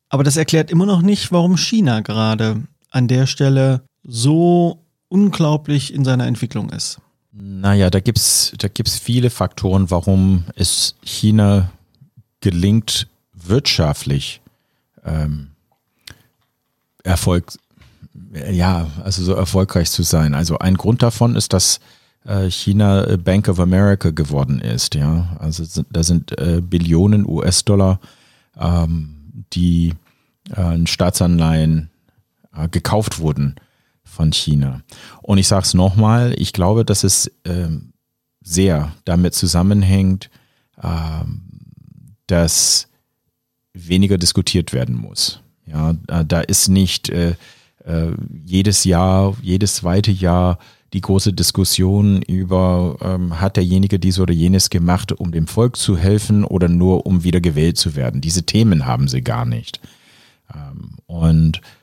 Aber 0.08 0.24
das 0.24 0.36
erklärt 0.36 0.70
immer 0.70 0.86
noch 0.86 1.02
nicht, 1.02 1.32
warum 1.32 1.56
China 1.56 2.00
gerade 2.00 2.62
an 2.90 3.08
der 3.08 3.26
Stelle 3.26 3.82
so 4.02 4.80
unglaublich 5.08 5.94
in 5.94 6.04
seiner 6.04 6.26
Entwicklung 6.26 6.70
ist. 6.70 6.98
Naja, 7.40 7.88
da 7.88 8.00
gibt 8.00 8.18
es 8.18 8.52
da 8.58 8.66
gibt's 8.68 8.98
viele 8.98 9.30
Faktoren, 9.30 9.90
warum 9.90 10.44
es 10.56 10.96
China 11.04 11.70
gelingt, 12.40 13.06
wirtschaftlich 13.32 14.40
ähm, 15.04 15.50
Erfolg, 17.04 17.52
ja, 18.50 18.88
also 19.04 19.22
so 19.22 19.34
erfolgreich 19.34 19.90
zu 19.90 20.02
sein. 20.02 20.34
Also 20.34 20.58
ein 20.58 20.76
Grund 20.76 21.02
davon 21.02 21.36
ist, 21.36 21.52
dass 21.52 21.78
äh, 22.24 22.50
China 22.50 23.16
Bank 23.16 23.48
of 23.48 23.60
America 23.60 24.10
geworden 24.10 24.60
ist. 24.60 24.96
Ja, 24.96 25.36
also 25.38 25.84
da 25.90 26.02
sind 26.02 26.36
äh, 26.38 26.60
Billionen 26.60 27.24
US-Dollar 27.24 28.00
ähm, 28.58 29.44
die 29.52 29.94
äh, 30.56 30.74
in 30.74 30.88
Staatsanleihen 30.88 31.88
äh, 32.54 32.68
gekauft 32.68 33.20
wurden 33.20 33.54
von 34.18 34.32
China. 34.32 34.82
Und 35.22 35.38
ich 35.38 35.46
sage 35.46 35.62
es 35.62 35.74
nochmal, 35.74 36.34
ich 36.36 36.52
glaube, 36.52 36.84
dass 36.84 37.04
es 37.04 37.28
äh, 37.44 37.68
sehr 38.42 38.92
damit 39.04 39.32
zusammenhängt, 39.34 40.28
äh, 40.82 41.24
dass 42.26 42.88
weniger 43.72 44.18
diskutiert 44.18 44.72
werden 44.72 44.96
muss. 44.96 45.40
Ja, 45.66 45.94
äh, 46.08 46.24
da 46.26 46.40
ist 46.40 46.66
nicht 46.66 47.10
äh, 47.10 47.36
jedes 48.44 48.84
Jahr, 48.84 49.36
jedes 49.40 49.76
zweite 49.76 50.10
Jahr 50.10 50.58
die 50.92 51.00
große 51.00 51.32
Diskussion 51.32 52.20
über, 52.20 52.96
ähm, 53.00 53.40
hat 53.40 53.56
derjenige 53.56 54.00
dies 54.00 54.18
oder 54.18 54.34
jenes 54.34 54.68
gemacht, 54.68 55.12
um 55.12 55.30
dem 55.30 55.46
Volk 55.46 55.76
zu 55.76 55.96
helfen 55.96 56.44
oder 56.44 56.68
nur 56.68 57.06
um 57.06 57.22
wieder 57.22 57.40
gewählt 57.40 57.78
zu 57.78 57.94
werden. 57.94 58.20
Diese 58.20 58.42
Themen 58.42 58.84
haben 58.84 59.06
sie 59.06 59.22
gar 59.22 59.46
nicht. 59.46 59.80
Ähm, 60.52 60.96
und 61.06 61.58
äh, 61.58 61.77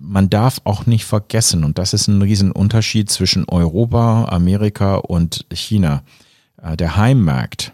man 0.00 0.30
darf 0.30 0.60
auch 0.64 0.86
nicht 0.86 1.04
vergessen, 1.04 1.64
und 1.64 1.78
das 1.78 1.94
ist 1.94 2.08
ein 2.08 2.22
Riesenunterschied 2.22 3.10
zwischen 3.10 3.48
Europa, 3.48 4.26
Amerika 4.26 4.96
und 4.96 5.46
China. 5.52 6.02
Äh, 6.62 6.76
der 6.76 6.96
Heimmarkt 6.96 7.72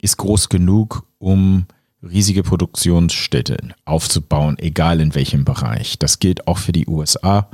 ist 0.00 0.16
groß 0.16 0.48
genug, 0.48 1.04
um 1.18 1.66
riesige 2.02 2.42
Produktionsstädte 2.42 3.56
aufzubauen, 3.84 4.56
egal 4.58 5.00
in 5.00 5.14
welchem 5.14 5.44
Bereich. 5.44 5.98
Das 5.98 6.20
gilt 6.20 6.46
auch 6.46 6.58
für 6.58 6.72
die 6.72 6.86
USA. 6.86 7.50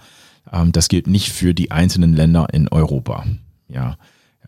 Ähm, 0.53 0.73
das 0.73 0.89
gilt 0.89 1.07
nicht 1.07 1.33
für 1.33 1.55
die 1.55 1.71
einzelnen 1.71 2.15
Länder 2.15 2.49
in 2.53 2.69
Europa. 2.69 3.25
Ja, 3.69 3.97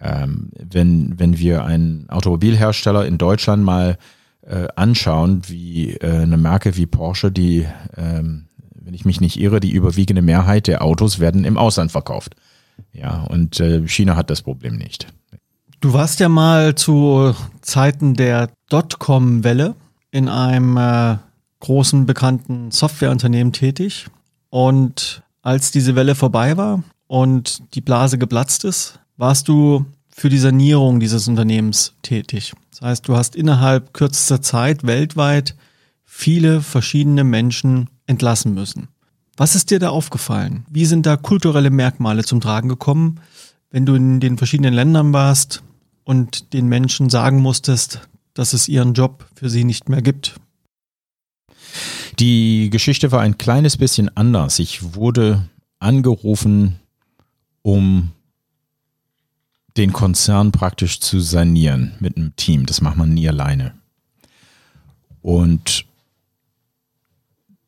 ähm, 0.00 0.50
wenn, 0.52 1.18
wenn 1.18 1.38
wir 1.38 1.64
einen 1.64 2.08
Automobilhersteller 2.10 3.06
in 3.06 3.16
Deutschland 3.16 3.64
mal 3.64 3.96
äh, 4.42 4.68
anschauen, 4.76 5.42
wie 5.48 5.94
äh, 5.94 6.18
eine 6.18 6.36
Marke 6.36 6.76
wie 6.76 6.86
Porsche, 6.86 7.32
die, 7.32 7.66
ähm, 7.96 8.44
wenn 8.86 8.94
ich 8.94 9.04
mich 9.04 9.20
nicht 9.20 9.40
irre, 9.40 9.58
die 9.58 9.72
überwiegende 9.72 10.22
Mehrheit 10.22 10.68
der 10.68 10.82
Autos 10.82 11.18
werden 11.18 11.44
im 11.44 11.58
Ausland 11.58 11.90
verkauft. 11.90 12.36
Ja, 12.92 13.24
und 13.24 13.58
äh, 13.58 13.86
China 13.88 14.14
hat 14.14 14.30
das 14.30 14.42
Problem 14.42 14.76
nicht. 14.76 15.08
Du 15.80 15.92
warst 15.92 16.20
ja 16.20 16.28
mal 16.28 16.76
zu 16.76 17.34
Zeiten 17.62 18.14
der 18.14 18.48
Dotcom-Welle 18.70 19.74
in 20.12 20.28
einem 20.28 20.76
äh, 20.76 21.16
großen 21.58 22.06
bekannten 22.06 22.70
Softwareunternehmen 22.70 23.52
tätig 23.52 24.06
und 24.50 25.22
als 25.42 25.72
diese 25.72 25.96
Welle 25.96 26.14
vorbei 26.14 26.56
war 26.56 26.84
und 27.08 27.74
die 27.74 27.80
Blase 27.80 28.18
geplatzt 28.18 28.64
ist, 28.64 29.00
warst 29.16 29.48
du 29.48 29.84
für 30.08 30.28
die 30.28 30.38
Sanierung 30.38 31.00
dieses 31.00 31.26
Unternehmens 31.26 31.94
tätig. 32.02 32.52
Das 32.70 32.82
heißt, 32.82 33.08
du 33.08 33.16
hast 33.16 33.34
innerhalb 33.34 33.92
kürzester 33.92 34.40
Zeit 34.42 34.86
weltweit 34.86 35.56
viele 36.04 36.60
verschiedene 36.60 37.24
Menschen 37.24 37.88
entlassen 38.06 38.54
müssen. 38.54 38.88
Was 39.36 39.54
ist 39.54 39.70
dir 39.70 39.78
da 39.78 39.90
aufgefallen? 39.90 40.64
Wie 40.70 40.86
sind 40.86 41.06
da 41.06 41.16
kulturelle 41.16 41.70
Merkmale 41.70 42.24
zum 42.24 42.40
Tragen 42.40 42.68
gekommen, 42.68 43.20
wenn 43.70 43.84
du 43.84 43.94
in 43.94 44.20
den 44.20 44.38
verschiedenen 44.38 44.72
Ländern 44.72 45.12
warst? 45.12 45.62
und 46.06 46.52
den 46.54 46.68
Menschen 46.68 47.10
sagen 47.10 47.40
musstest, 47.40 48.08
dass 48.32 48.54
es 48.54 48.68
ihren 48.68 48.94
Job 48.94 49.28
für 49.34 49.50
sie 49.50 49.64
nicht 49.64 49.90
mehr 49.90 50.00
gibt? 50.00 50.36
Die 52.18 52.70
Geschichte 52.70 53.12
war 53.12 53.20
ein 53.20 53.36
kleines 53.36 53.76
bisschen 53.76 54.16
anders. 54.16 54.58
Ich 54.58 54.94
wurde 54.94 55.48
angerufen, 55.80 56.76
um 57.60 58.12
den 59.76 59.92
Konzern 59.92 60.52
praktisch 60.52 61.00
zu 61.00 61.20
sanieren 61.20 61.96
mit 61.98 62.16
einem 62.16 62.34
Team. 62.36 62.64
Das 62.64 62.80
macht 62.80 62.96
man 62.96 63.12
nie 63.12 63.28
alleine. 63.28 63.74
Und 65.20 65.85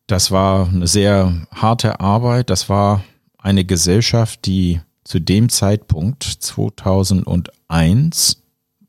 das 0.09 0.33
war 0.33 0.69
eine 0.69 0.89
sehr 0.89 1.47
harte 1.55 2.01
Arbeit. 2.01 2.51
Das 2.51 2.69
war 2.69 3.05
eine 3.39 3.65
Gesellschaft, 3.65 4.45
die 4.47 4.81
zu 5.05 5.21
dem 5.21 5.49
Zeitpunkt 5.49 6.25
2001, 6.25 8.43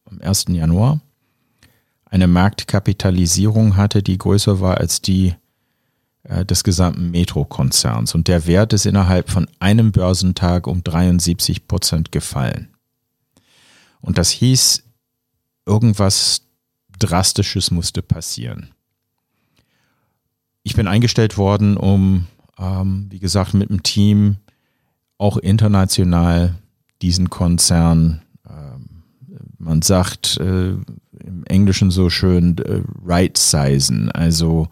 am 0.05 0.21
1. 0.21 0.45
Januar, 0.49 1.01
eine 2.05 2.27
Marktkapitalisierung 2.27 3.77
hatte, 3.77 4.01
die 4.01 4.17
größer 4.17 4.59
war 4.61 4.77
als 4.77 5.01
die 5.01 5.35
äh, 6.23 6.45
des 6.45 6.63
gesamten 6.63 7.11
Metro-Konzerns. 7.11 8.15
Und 8.15 8.29
der 8.29 8.47
Wert 8.47 8.73
ist 8.73 8.85
innerhalb 8.85 9.29
von 9.29 9.47
einem 9.59 9.91
Börsentag 9.91 10.67
um 10.67 10.83
73 10.83 11.67
Prozent 11.67 12.13
gefallen. 12.13 12.69
Und 13.99 14.17
das 14.17 14.29
hieß, 14.31 14.83
irgendwas 15.65 16.43
Drastisches 16.97 17.71
musste 17.71 18.01
passieren. 18.01 18.73
Ich 20.63 20.75
bin 20.75 20.87
eingestellt 20.87 21.37
worden, 21.37 21.77
um, 21.77 22.27
ähm, 22.57 23.07
wie 23.09 23.19
gesagt, 23.19 23.53
mit 23.53 23.69
dem 23.69 23.83
Team 23.83 24.37
auch 25.17 25.37
international 25.37 26.55
diesen 27.01 27.29
Konzern, 27.29 28.21
ähm, 28.47 29.03
man 29.57 29.81
sagt 29.81 30.37
äh, 30.37 30.69
im 30.71 31.43
Englischen 31.45 31.91
so 31.91 32.09
schön, 32.09 32.57
äh, 32.57 32.81
right-sizen, 33.05 34.11
also 34.11 34.67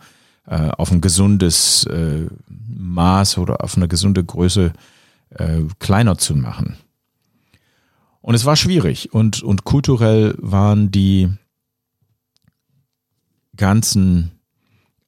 äh, 0.45 0.69
auf 0.69 0.91
ein 0.91 1.01
gesundes 1.01 1.85
äh, 1.85 2.27
Maß 2.47 3.37
oder 3.37 3.63
auf 3.63 3.75
eine 3.77 3.87
gesunde 3.87 4.23
Größe 4.23 4.73
äh, 5.29 5.61
kleiner 5.79 6.17
zu 6.17 6.35
machen. 6.35 6.77
Und 8.21 8.35
es 8.35 8.45
war 8.45 8.55
schwierig 8.55 9.13
und, 9.13 9.41
und 9.43 9.63
kulturell 9.63 10.35
waren 10.37 10.91
die 10.91 11.29
ganzen 13.55 14.31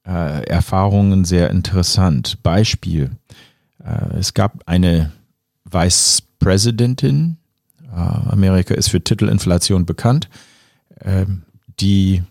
äh, 0.10 0.44
Erfahrungen 0.48 1.24
sehr 1.24 1.52
interessant. 1.52 2.42
Beispiel, 2.42 3.12
äh, 3.84 4.18
es 4.18 4.34
gab 4.34 4.64
eine 4.66 5.12
Vice 5.66 6.24
Presidentin, 6.40 7.38
äh, 7.84 7.96
Amerika 7.96 8.74
ist 8.74 8.90
für 8.90 9.04
Titelinflation 9.04 9.86
bekannt, 9.86 10.28
äh, 10.96 11.26
die 11.80 12.24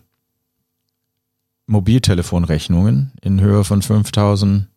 Mobiltelefonrechnungen 1.67 3.13
in 3.21 3.39
Höhe 3.39 3.63
von 3.63 3.81
5000 3.81 4.67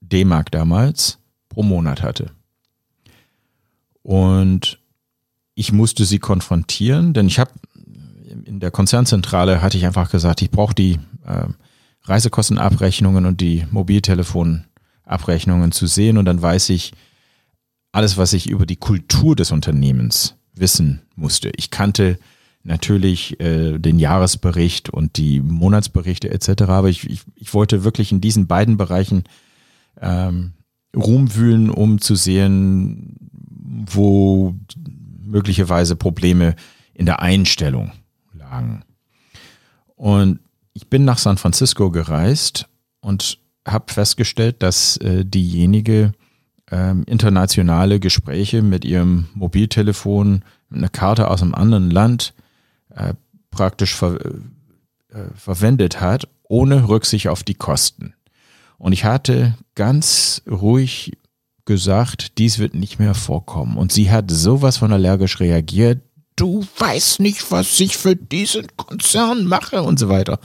D-Mark 0.00 0.50
damals 0.52 1.18
pro 1.48 1.62
Monat 1.62 2.02
hatte. 2.02 2.30
Und 4.02 4.78
ich 5.54 5.72
musste 5.72 6.04
sie 6.04 6.20
konfrontieren, 6.20 7.12
denn 7.12 7.26
ich 7.26 7.38
habe 7.40 7.50
in 8.44 8.60
der 8.60 8.70
Konzernzentrale 8.70 9.60
hatte 9.60 9.76
ich 9.76 9.84
einfach 9.84 10.10
gesagt, 10.10 10.40
ich 10.42 10.50
brauche 10.50 10.74
die 10.74 11.00
äh, 11.26 11.48
Reisekostenabrechnungen 12.06 13.26
und 13.26 13.40
die 13.40 13.66
Mobiltelefonabrechnungen 13.70 15.72
zu 15.72 15.86
sehen 15.86 16.18
und 16.18 16.24
dann 16.24 16.40
weiß 16.40 16.70
ich 16.70 16.92
alles, 17.92 18.16
was 18.16 18.32
ich 18.32 18.48
über 18.48 18.66
die 18.66 18.76
Kultur 18.76 19.36
des 19.36 19.52
Unternehmens 19.52 20.36
wissen 20.54 21.02
musste. 21.14 21.50
Ich 21.56 21.70
kannte 21.70 22.18
natürlich 22.62 23.40
äh, 23.40 23.78
den 23.78 23.98
Jahresbericht 23.98 24.90
und 24.90 25.16
die 25.16 25.40
Monatsberichte 25.40 26.30
etc. 26.30 26.62
Aber 26.62 26.88
ich, 26.88 27.08
ich, 27.08 27.22
ich 27.34 27.54
wollte 27.54 27.84
wirklich 27.84 28.12
in 28.12 28.20
diesen 28.20 28.46
beiden 28.46 28.76
Bereichen 28.76 29.24
ähm, 30.00 30.52
rumwühlen, 30.94 31.70
um 31.70 32.00
zu 32.00 32.16
sehen, 32.16 33.16
wo 33.90 34.54
möglicherweise 35.22 35.96
Probleme 35.96 36.56
in 36.92 37.06
der 37.06 37.20
Einstellung 37.20 37.92
lagen. 38.32 38.82
Und 39.94 40.40
bin 40.96 41.04
nach 41.04 41.18
San 41.18 41.36
Francisco 41.36 41.90
gereist 41.90 42.70
und 43.02 43.38
habe 43.68 43.92
festgestellt, 43.92 44.62
dass 44.62 44.96
äh, 44.96 45.26
diejenige 45.26 46.12
ähm, 46.70 47.04
internationale 47.04 48.00
Gespräche 48.00 48.62
mit 48.62 48.86
ihrem 48.86 49.26
Mobiltelefon, 49.34 50.42
mit 50.70 50.78
einer 50.78 50.88
Karte 50.88 51.30
aus 51.30 51.42
einem 51.42 51.54
anderen 51.54 51.90
Land 51.90 52.32
äh, 52.94 53.12
praktisch 53.50 53.94
ver, 53.94 54.18
äh, 54.24 55.24
verwendet 55.34 56.00
hat, 56.00 56.28
ohne 56.44 56.88
Rücksicht 56.88 57.28
auf 57.28 57.42
die 57.42 57.56
Kosten. 57.56 58.14
Und 58.78 58.94
ich 58.94 59.04
hatte 59.04 59.54
ganz 59.74 60.40
ruhig 60.50 61.12
gesagt, 61.66 62.38
dies 62.38 62.58
wird 62.58 62.72
nicht 62.72 62.98
mehr 62.98 63.12
vorkommen. 63.12 63.76
Und 63.76 63.92
sie 63.92 64.10
hat 64.10 64.30
sowas 64.30 64.78
von 64.78 64.94
allergisch 64.94 65.40
reagiert. 65.40 66.00
Du 66.36 66.66
weißt 66.78 67.20
nicht, 67.20 67.50
was 67.50 67.80
ich 67.80 67.96
für 67.96 68.14
diesen 68.14 68.66
Konzern 68.76 69.46
mache 69.46 69.82
und 69.82 69.98
so 69.98 70.10
weiter 70.10 70.38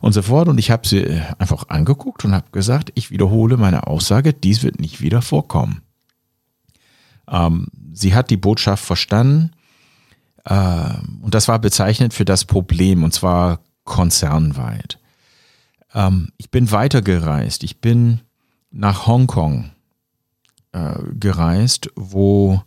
und 0.00 0.12
so 0.12 0.22
fort. 0.22 0.48
Und 0.48 0.58
ich 0.58 0.70
habe 0.70 0.86
sie 0.86 1.20
einfach 1.38 1.68
angeguckt 1.68 2.24
und 2.24 2.32
habe 2.32 2.50
gesagt, 2.52 2.92
ich 2.94 3.10
wiederhole 3.10 3.56
meine 3.56 3.88
Aussage, 3.88 4.32
dies 4.32 4.62
wird 4.62 4.80
nicht 4.80 5.00
wieder 5.00 5.20
vorkommen. 5.20 5.82
Ähm, 7.28 7.66
sie 7.92 8.14
hat 8.14 8.30
die 8.30 8.36
Botschaft 8.36 8.84
verstanden 8.84 9.50
äh, 10.44 10.94
und 11.22 11.34
das 11.34 11.48
war 11.48 11.58
bezeichnend 11.58 12.14
für 12.14 12.24
das 12.24 12.44
Problem 12.44 13.02
und 13.02 13.12
zwar 13.12 13.60
konzernweit. 13.84 15.00
Ähm, 15.94 16.28
ich 16.36 16.50
bin 16.50 16.70
weitergereist. 16.70 17.64
Ich 17.64 17.80
bin 17.80 18.20
nach 18.70 19.06
Hongkong 19.06 19.72
äh, 20.72 20.94
gereist, 21.18 21.90
wo 21.96 22.62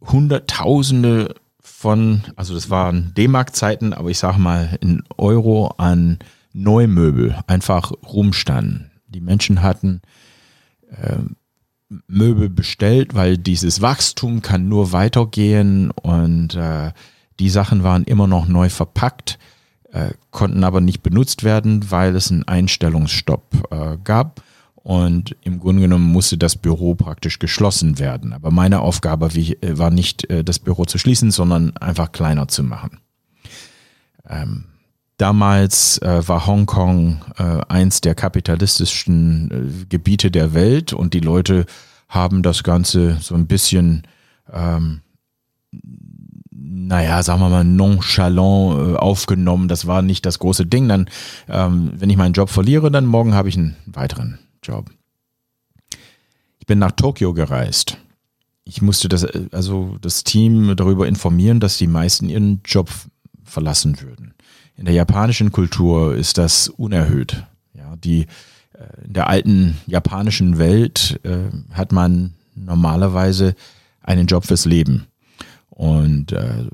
Hunderttausende 0.00 1.34
von, 1.64 2.22
also 2.36 2.54
das 2.54 2.68
waren 2.68 3.12
D-Mark-Zeiten, 3.16 3.94
aber 3.94 4.10
ich 4.10 4.18
sage 4.18 4.38
mal 4.38 4.76
in 4.80 5.02
Euro 5.16 5.68
an 5.78 6.18
Neumöbel 6.52 7.36
einfach 7.46 7.90
rumstanden. 8.06 8.90
Die 9.08 9.22
Menschen 9.22 9.62
hatten 9.62 10.02
äh, 10.90 11.18
Möbel 12.06 12.50
bestellt, 12.50 13.14
weil 13.14 13.38
dieses 13.38 13.80
Wachstum 13.80 14.42
kann 14.42 14.68
nur 14.68 14.92
weitergehen 14.92 15.90
und 15.90 16.54
äh, 16.54 16.92
die 17.40 17.48
Sachen 17.48 17.82
waren 17.82 18.04
immer 18.04 18.26
noch 18.26 18.46
neu 18.46 18.68
verpackt, 18.68 19.38
äh, 19.90 20.10
konnten 20.30 20.64
aber 20.64 20.80
nicht 20.80 21.02
benutzt 21.02 21.44
werden, 21.44 21.90
weil 21.90 22.14
es 22.14 22.30
einen 22.30 22.46
Einstellungsstopp 22.46 23.68
äh, 23.70 23.96
gab. 24.04 24.42
Und 24.84 25.34
im 25.40 25.60
Grunde 25.60 25.80
genommen 25.80 26.12
musste 26.12 26.36
das 26.36 26.56
Büro 26.56 26.94
praktisch 26.94 27.38
geschlossen 27.38 27.98
werden. 27.98 28.34
Aber 28.34 28.50
meine 28.50 28.80
Aufgabe 28.80 29.28
äh, 29.28 29.56
war 29.78 29.90
nicht, 29.90 30.28
äh, 30.30 30.44
das 30.44 30.58
Büro 30.58 30.84
zu 30.84 30.98
schließen, 30.98 31.30
sondern 31.30 31.74
einfach 31.78 32.12
kleiner 32.12 32.48
zu 32.48 32.62
machen. 32.62 33.00
Ähm, 34.28 34.64
damals 35.16 35.96
äh, 36.02 36.28
war 36.28 36.46
Hongkong 36.46 37.24
äh, 37.38 37.60
eins 37.66 38.02
der 38.02 38.14
kapitalistischen 38.14 39.50
äh, 39.50 39.86
Gebiete 39.86 40.30
der 40.30 40.52
Welt 40.52 40.92
und 40.92 41.14
die 41.14 41.20
Leute 41.20 41.64
haben 42.10 42.42
das 42.42 42.62
Ganze 42.62 43.16
so 43.22 43.34
ein 43.34 43.46
bisschen, 43.46 44.02
ähm, 44.52 45.00
naja, 46.50 47.22
sagen 47.22 47.40
wir 47.40 47.48
mal, 47.48 47.64
nonchalant 47.64 48.96
äh, 48.96 48.96
aufgenommen. 48.96 49.68
Das 49.68 49.86
war 49.86 50.02
nicht 50.02 50.26
das 50.26 50.38
große 50.38 50.66
Ding. 50.66 50.90
Dann, 50.90 51.08
ähm, 51.48 51.92
wenn 51.96 52.10
ich 52.10 52.18
meinen 52.18 52.34
Job 52.34 52.50
verliere, 52.50 52.90
dann 52.90 53.06
morgen 53.06 53.32
habe 53.32 53.48
ich 53.48 53.56
einen 53.56 53.76
weiteren. 53.86 54.40
Job. 54.64 54.90
Ich 56.58 56.66
bin 56.66 56.78
nach 56.78 56.92
Tokio 56.92 57.34
gereist. 57.34 57.98
Ich 58.64 58.80
musste 58.80 59.08
das, 59.08 59.24
also 59.52 59.98
das 60.00 60.24
Team 60.24 60.74
darüber 60.76 61.06
informieren, 61.06 61.60
dass 61.60 61.76
die 61.76 61.86
meisten 61.86 62.28
ihren 62.30 62.62
Job 62.64 62.90
verlassen 63.44 64.00
würden. 64.00 64.34
In 64.76 64.86
der 64.86 64.94
japanischen 64.94 65.52
Kultur 65.52 66.16
ist 66.16 66.38
das 66.38 66.68
unerhöht. 66.68 67.44
Ja, 67.74 67.94
die, 67.96 68.22
äh, 68.72 69.06
in 69.06 69.12
der 69.12 69.28
alten 69.28 69.76
japanischen 69.86 70.58
Welt 70.58 71.20
äh, 71.22 71.50
hat 71.72 71.92
man 71.92 72.34
normalerweise 72.54 73.54
einen 74.00 74.26
Job 74.26 74.46
fürs 74.46 74.64
Leben. 74.64 75.06
Und 75.68 76.32
äh, 76.32 76.66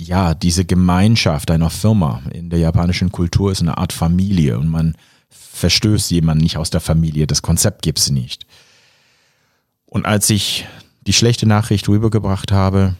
ja, 0.00 0.34
diese 0.34 0.64
Gemeinschaft 0.64 1.50
einer 1.50 1.70
Firma 1.70 2.22
in 2.32 2.50
der 2.50 2.58
japanischen 2.58 3.12
Kultur 3.12 3.52
ist 3.52 3.62
eine 3.62 3.78
Art 3.78 3.92
Familie 3.92 4.58
und 4.58 4.68
man 4.68 4.96
verstößt 5.54 6.10
jemand 6.10 6.40
nicht 6.40 6.56
aus 6.56 6.70
der 6.70 6.80
Familie. 6.80 7.26
Das 7.26 7.42
Konzept 7.42 7.82
gibt 7.82 7.98
es 7.98 8.10
nicht. 8.10 8.46
Und 9.86 10.06
als 10.06 10.30
ich 10.30 10.66
die 11.06 11.12
schlechte 11.12 11.46
Nachricht 11.46 11.88
rübergebracht 11.88 12.50
habe, 12.52 12.96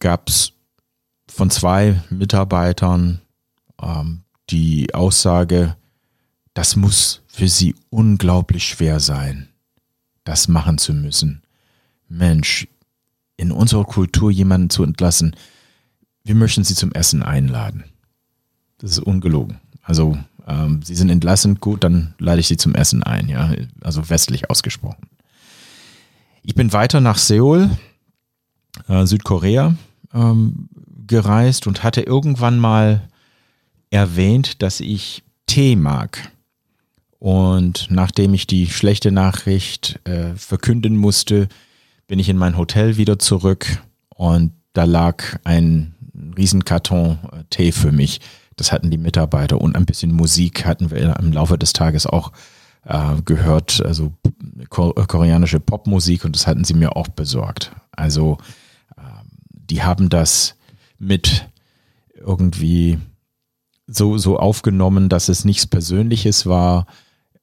gab 0.00 0.28
es 0.28 0.52
von 1.28 1.50
zwei 1.50 2.02
Mitarbeitern 2.10 3.20
ähm, 3.80 4.22
die 4.50 4.94
Aussage, 4.94 5.76
das 6.54 6.76
muss 6.76 7.22
für 7.28 7.48
sie 7.48 7.74
unglaublich 7.90 8.66
schwer 8.66 8.98
sein, 9.00 9.48
das 10.24 10.48
machen 10.48 10.78
zu 10.78 10.92
müssen. 10.92 11.42
Mensch, 12.08 12.66
in 13.36 13.52
unserer 13.52 13.84
Kultur 13.84 14.30
jemanden 14.30 14.70
zu 14.70 14.82
entlassen, 14.82 15.36
wir 16.24 16.34
möchten 16.34 16.64
Sie 16.64 16.74
zum 16.74 16.92
Essen 16.92 17.22
einladen. 17.22 17.84
Das 18.78 18.90
ist 18.90 18.98
ungelogen. 18.98 19.60
Also 19.82 20.18
ähm, 20.48 20.80
Sie 20.82 20.94
sind 20.94 21.10
entlassen, 21.10 21.60
gut, 21.60 21.84
dann 21.84 22.14
lade 22.18 22.40
ich 22.40 22.48
Sie 22.48 22.56
zum 22.56 22.74
Essen 22.74 23.02
ein, 23.02 23.28
ja, 23.28 23.52
also 23.82 24.08
westlich 24.08 24.50
ausgesprochen. 24.50 25.06
Ich 26.42 26.54
bin 26.54 26.72
weiter 26.72 27.00
nach 27.00 27.18
Seoul, 27.18 27.70
äh, 28.88 29.04
Südkorea, 29.06 29.76
ähm, 30.14 30.68
gereist 31.06 31.66
und 31.66 31.82
hatte 31.82 32.00
irgendwann 32.00 32.58
mal 32.58 33.02
erwähnt, 33.90 34.62
dass 34.62 34.80
ich 34.80 35.22
Tee 35.46 35.76
mag. 35.76 36.32
Und 37.18 37.88
nachdem 37.90 38.32
ich 38.32 38.46
die 38.46 38.68
schlechte 38.68 39.10
Nachricht 39.10 40.00
äh, 40.04 40.34
verkünden 40.36 40.96
musste, 40.96 41.48
bin 42.06 42.18
ich 42.18 42.28
in 42.28 42.36
mein 42.36 42.56
Hotel 42.56 42.96
wieder 42.96 43.18
zurück 43.18 43.82
und 44.08 44.52
da 44.72 44.84
lag 44.84 45.38
ein 45.44 45.94
Riesenkarton 46.36 47.18
äh, 47.32 47.44
Tee 47.50 47.72
für 47.72 47.92
mich. 47.92 48.20
Das 48.58 48.72
hatten 48.72 48.90
die 48.90 48.98
Mitarbeiter 48.98 49.60
und 49.60 49.76
ein 49.76 49.86
bisschen 49.86 50.12
Musik 50.12 50.66
hatten 50.66 50.90
wir 50.90 51.16
im 51.18 51.32
Laufe 51.32 51.56
des 51.56 51.72
Tages 51.72 52.06
auch 52.06 52.32
äh, 52.84 53.22
gehört, 53.24 53.82
also 53.84 54.12
koreanische 54.68 55.60
Popmusik 55.60 56.24
und 56.24 56.34
das 56.34 56.46
hatten 56.46 56.64
sie 56.64 56.74
mir 56.74 56.96
auch 56.96 57.08
besorgt. 57.08 57.72
Also 57.92 58.38
äh, 58.96 59.00
die 59.50 59.82
haben 59.82 60.08
das 60.08 60.56
mit 60.98 61.48
irgendwie 62.14 62.98
so, 63.86 64.18
so 64.18 64.38
aufgenommen, 64.38 65.08
dass 65.08 65.28
es 65.28 65.44
nichts 65.44 65.66
Persönliches 65.66 66.46
war. 66.46 66.86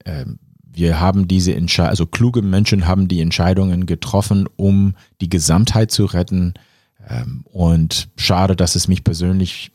Ähm, 0.04 0.40
wir 0.62 1.00
haben 1.00 1.28
diese 1.28 1.56
Entscheidung, 1.56 1.90
also 1.90 2.06
kluge 2.06 2.42
Menschen 2.42 2.86
haben 2.86 3.08
die 3.08 3.22
Entscheidungen 3.22 3.86
getroffen, 3.86 4.48
um 4.58 4.96
die 5.22 5.30
Gesamtheit 5.30 5.92
zu 5.92 6.06
retten. 6.06 6.54
Ähm, 7.08 7.46
und 7.46 8.10
schade, 8.18 8.56
dass 8.56 8.76
es 8.76 8.88
mich 8.88 9.04
persönlich 9.04 9.72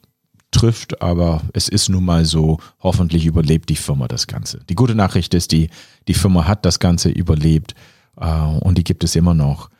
trifft, 0.51 1.01
aber 1.01 1.43
es 1.53 1.69
ist 1.69 1.89
nun 1.89 2.05
mal 2.05 2.25
so, 2.25 2.59
hoffentlich 2.81 3.27
überlebt 3.27 3.69
die 3.69 3.77
Firma 3.77 4.09
das 4.09 4.27
Ganze. 4.27 4.61
Die 4.69 4.75
gute 4.75 4.95
Nachricht 4.95 5.35
ist, 5.35 5.53
die, 5.53 5.71
die 6.09 6.15
Firma 6.15 6.47
hat 6.47 6.65
das 6.65 6.81
Ganze 6.81 7.09
überlebt 7.11 7.75
äh, 8.17 8.31
und 8.31 8.79
die 8.79 8.85
gibt 8.85 9.05
es 9.05 9.17
immer 9.17 9.35
noch. 9.35 9.71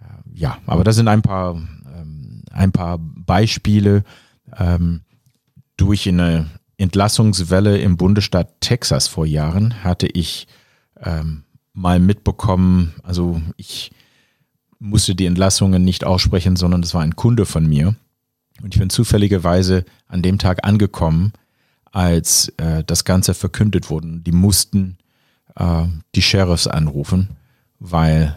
Äh, 0.00 0.38
ja, 0.38 0.58
aber 0.66 0.84
das 0.84 0.96
sind 0.96 1.08
ein 1.08 1.22
paar, 1.22 1.54
ähm, 1.54 2.42
ein 2.50 2.72
paar 2.72 2.98
Beispiele. 2.98 4.04
Ähm, 4.58 5.02
durch 5.76 6.08
eine 6.08 6.46
Entlassungswelle 6.78 7.78
im 7.78 7.96
Bundesstaat 7.96 8.60
Texas 8.60 9.08
vor 9.08 9.26
Jahren 9.26 9.84
hatte 9.84 10.06
ich 10.06 10.46
ähm, 11.02 11.44
mal 11.72 12.00
mitbekommen, 12.00 12.94
also 13.02 13.40
ich 13.56 13.92
musste 14.80 15.14
die 15.14 15.26
Entlassungen 15.26 15.84
nicht 15.84 16.04
aussprechen, 16.04 16.56
sondern 16.56 16.82
das 16.82 16.94
war 16.94 17.02
ein 17.02 17.16
Kunde 17.16 17.46
von 17.46 17.66
mir. 17.66 17.94
Und 18.62 18.74
ich 18.74 18.80
bin 18.80 18.90
zufälligerweise 18.90 19.84
an 20.06 20.22
dem 20.22 20.38
Tag 20.38 20.64
angekommen, 20.66 21.32
als 21.92 22.48
äh, 22.56 22.84
das 22.84 23.04
Ganze 23.04 23.34
verkündet 23.34 23.90
wurde. 23.90 24.20
Die 24.20 24.32
mussten 24.32 24.98
äh, 25.56 25.84
die 26.14 26.22
Sheriffs 26.22 26.66
anrufen, 26.66 27.36
weil 27.78 28.36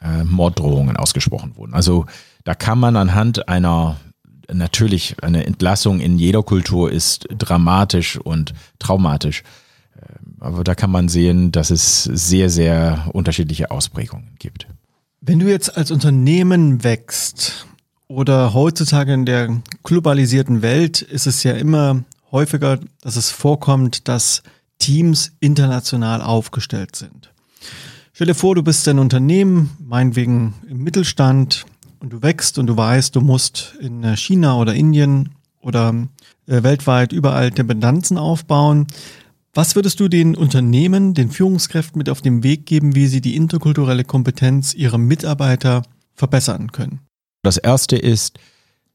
äh, 0.00 0.24
Morddrohungen 0.24 0.96
ausgesprochen 0.96 1.56
wurden. 1.56 1.74
Also 1.74 2.06
da 2.44 2.54
kann 2.54 2.78
man 2.78 2.96
anhand 2.96 3.48
einer 3.48 3.96
natürlich 4.52 5.22
eine 5.22 5.46
Entlassung 5.46 6.00
in 6.00 6.18
jeder 6.18 6.42
Kultur 6.42 6.90
ist 6.90 7.26
dramatisch 7.30 8.18
und 8.18 8.54
traumatisch. 8.78 9.42
Ähm, 9.96 10.36
aber 10.40 10.64
da 10.64 10.74
kann 10.74 10.90
man 10.90 11.08
sehen, 11.08 11.52
dass 11.52 11.70
es 11.70 12.04
sehr, 12.04 12.50
sehr 12.50 13.08
unterschiedliche 13.12 13.70
Ausprägungen 13.70 14.34
gibt. 14.38 14.66
Wenn 15.20 15.38
du 15.38 15.48
jetzt 15.48 15.76
als 15.76 15.90
Unternehmen 15.90 16.82
wächst 16.82 17.66
oder 18.12 18.52
heutzutage 18.52 19.14
in 19.14 19.24
der 19.24 19.62
globalisierten 19.82 20.62
Welt 20.62 21.02
ist 21.02 21.26
es 21.26 21.42
ja 21.42 21.52
immer 21.52 22.04
häufiger, 22.30 22.78
dass 23.00 23.16
es 23.16 23.30
vorkommt, 23.30 24.08
dass 24.08 24.42
Teams 24.78 25.32
international 25.40 26.20
aufgestellt 26.20 26.96
sind. 26.96 27.32
Stell 28.12 28.26
dir 28.26 28.34
vor, 28.34 28.54
du 28.54 28.62
bist 28.62 28.86
ein 28.88 28.98
Unternehmen, 28.98 29.70
meinetwegen 29.80 30.54
im 30.68 30.78
Mittelstand, 30.78 31.64
und 32.00 32.12
du 32.12 32.20
wächst 32.20 32.58
und 32.58 32.66
du 32.66 32.76
weißt, 32.76 33.14
du 33.14 33.20
musst 33.20 33.76
in 33.80 34.02
äh, 34.02 34.16
China 34.16 34.56
oder 34.56 34.74
Indien 34.74 35.30
oder 35.60 35.94
äh, 36.48 36.64
weltweit 36.64 37.12
überall 37.12 37.52
Dependenzen 37.52 38.18
aufbauen. 38.18 38.88
Was 39.54 39.76
würdest 39.76 40.00
du 40.00 40.08
den 40.08 40.34
Unternehmen, 40.34 41.14
den 41.14 41.30
Führungskräften 41.30 41.98
mit 41.98 42.10
auf 42.10 42.20
den 42.20 42.42
Weg 42.42 42.66
geben, 42.66 42.96
wie 42.96 43.06
sie 43.06 43.20
die 43.20 43.36
interkulturelle 43.36 44.02
Kompetenz 44.02 44.74
ihrer 44.74 44.98
Mitarbeiter 44.98 45.82
verbessern 46.16 46.72
können? 46.72 47.00
Das 47.42 47.56
erste 47.56 47.96
ist, 47.96 48.38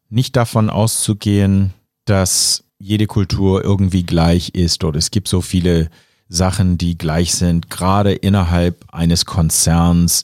nicht 0.10 0.36
davon 0.36 0.70
auszugehen, 0.70 1.74
dass 2.06 2.64
jede 2.80 3.08
Kultur 3.08 3.64
irgendwie 3.64 4.04
gleich 4.04 4.50
ist 4.50 4.84
oder 4.84 4.98
es 4.98 5.12
gibt 5.12 5.28
so 5.28 5.42
viele 5.42 5.90
Sachen, 6.30 6.78
die 6.78 6.98
gleich 6.98 7.36
sind, 7.36 7.70
gerade 7.70 8.14
innerhalb 8.14 8.86
eines 8.94 9.26
Konzerns 9.26 10.24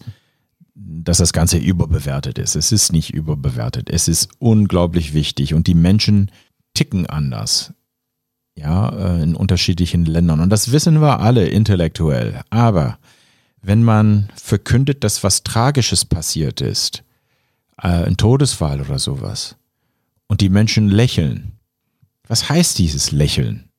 dass 0.75 1.17
das 1.17 1.33
Ganze 1.33 1.57
überbewertet 1.57 2.37
ist. 2.37 2.55
Es 2.55 2.71
ist 2.71 2.91
nicht 2.91 3.13
überbewertet. 3.13 3.89
Es 3.89 4.07
ist 4.07 4.29
unglaublich 4.39 5.13
wichtig 5.13 5.53
und 5.53 5.67
die 5.67 5.75
Menschen 5.75 6.31
ticken 6.73 7.05
anders. 7.05 7.73
Ja, 8.55 8.89
äh, 8.89 9.23
in 9.23 9.35
unterschiedlichen 9.35 10.05
Ländern. 10.05 10.39
Und 10.39 10.49
das 10.49 10.71
wissen 10.71 11.01
wir 11.01 11.19
alle 11.19 11.47
intellektuell. 11.47 12.41
Aber 12.51 12.99
wenn 13.61 13.83
man 13.83 14.29
verkündet, 14.35 15.03
dass 15.03 15.23
was 15.23 15.43
Tragisches 15.43 16.05
passiert 16.05 16.61
ist, 16.61 17.03
äh, 17.81 17.87
ein 17.87 18.17
Todesfall 18.17 18.81
oder 18.81 18.99
sowas, 18.99 19.55
und 20.27 20.41
die 20.41 20.49
Menschen 20.49 20.89
lächeln, 20.89 21.59
was 22.27 22.49
heißt 22.49 22.79
dieses 22.79 23.11
Lächeln? 23.11 23.69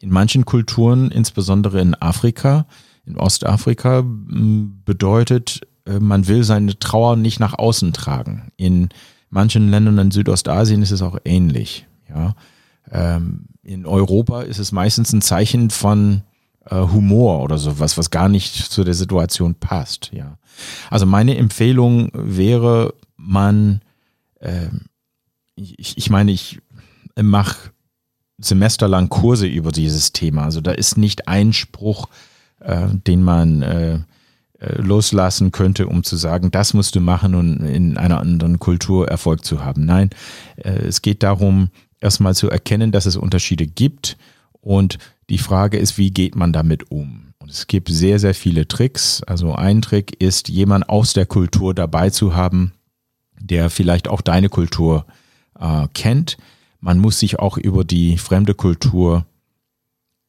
In 0.00 0.10
manchen 0.10 0.44
Kulturen, 0.44 1.10
insbesondere 1.10 1.80
in 1.80 1.94
Afrika, 1.94 2.66
in 3.04 3.16
Ostafrika, 3.16 4.02
bedeutet 4.04 5.60
äh, 5.86 6.00
man 6.00 6.26
will 6.26 6.44
seine 6.44 6.78
Trauer 6.78 7.16
nicht 7.16 7.40
nach 7.40 7.54
außen 7.54 7.92
tragen. 7.92 8.50
In 8.56 8.88
manchen 9.28 9.70
Ländern 9.70 9.98
in 9.98 10.10
Südostasien 10.10 10.82
ist 10.82 10.90
es 10.90 11.02
auch 11.02 11.18
ähnlich. 11.24 11.86
Ja. 12.08 12.34
Ähm, 12.90 13.46
in 13.62 13.86
Europa 13.86 14.42
ist 14.42 14.58
es 14.58 14.72
meistens 14.72 15.12
ein 15.12 15.22
Zeichen 15.22 15.70
von 15.70 16.22
äh, 16.66 16.76
Humor 16.76 17.42
oder 17.42 17.58
sowas, 17.58 17.96
was 17.96 18.10
gar 18.10 18.28
nicht 18.28 18.54
zu 18.54 18.84
der 18.84 18.94
Situation 18.94 19.54
passt. 19.54 20.10
Ja. 20.12 20.38
Also 20.90 21.06
meine 21.06 21.36
Empfehlung 21.36 22.10
wäre, 22.12 22.94
man, 23.20 23.82
äh, 24.40 24.68
ich, 25.54 25.96
ich 25.96 26.10
meine, 26.10 26.32
ich 26.32 26.60
mache 27.20 27.70
semesterlang 28.38 29.08
Kurse 29.08 29.46
über 29.46 29.72
dieses 29.72 30.12
Thema. 30.12 30.44
Also 30.44 30.60
da 30.60 30.72
ist 30.72 30.96
nicht 30.96 31.28
ein 31.28 31.52
Spruch, 31.52 32.08
äh, 32.60 32.88
den 32.92 33.22
man 33.22 33.62
äh, 33.62 33.98
äh, 34.58 34.80
loslassen 34.80 35.52
könnte, 35.52 35.86
um 35.86 36.02
zu 36.04 36.16
sagen, 36.16 36.50
das 36.50 36.74
musst 36.74 36.94
du 36.94 37.00
machen 37.00 37.34
und 37.34 37.60
in 37.60 37.96
einer 37.96 38.20
anderen 38.20 38.58
Kultur 38.58 39.08
Erfolg 39.08 39.44
zu 39.44 39.64
haben. 39.64 39.84
Nein, 39.84 40.10
äh, 40.56 40.70
es 40.70 41.02
geht 41.02 41.22
darum, 41.22 41.68
erstmal 42.00 42.34
zu 42.34 42.48
erkennen, 42.50 42.92
dass 42.92 43.06
es 43.06 43.16
Unterschiede 43.16 43.66
gibt 43.66 44.16
und 44.60 44.98
die 45.28 45.38
Frage 45.38 45.78
ist, 45.78 45.98
wie 45.98 46.10
geht 46.10 46.34
man 46.34 46.52
damit 46.52 46.90
um? 46.90 47.34
Und 47.38 47.50
es 47.50 47.66
gibt 47.68 47.88
sehr, 47.88 48.18
sehr 48.18 48.34
viele 48.34 48.68
Tricks. 48.68 49.22
Also 49.22 49.54
ein 49.54 49.80
Trick 49.80 50.20
ist, 50.20 50.48
jemand 50.48 50.88
aus 50.88 51.12
der 51.12 51.26
Kultur 51.26 51.72
dabei 51.74 52.10
zu 52.10 52.34
haben, 52.34 52.72
der 53.40 53.70
vielleicht 53.70 54.08
auch 54.08 54.20
deine 54.20 54.48
Kultur 54.48 55.06
äh, 55.58 55.88
kennt. 55.94 56.36
Man 56.80 56.98
muss 56.98 57.18
sich 57.18 57.38
auch 57.38 57.56
über 57.58 57.84
die 57.84 58.16
fremde 58.18 58.54
Kultur 58.54 59.26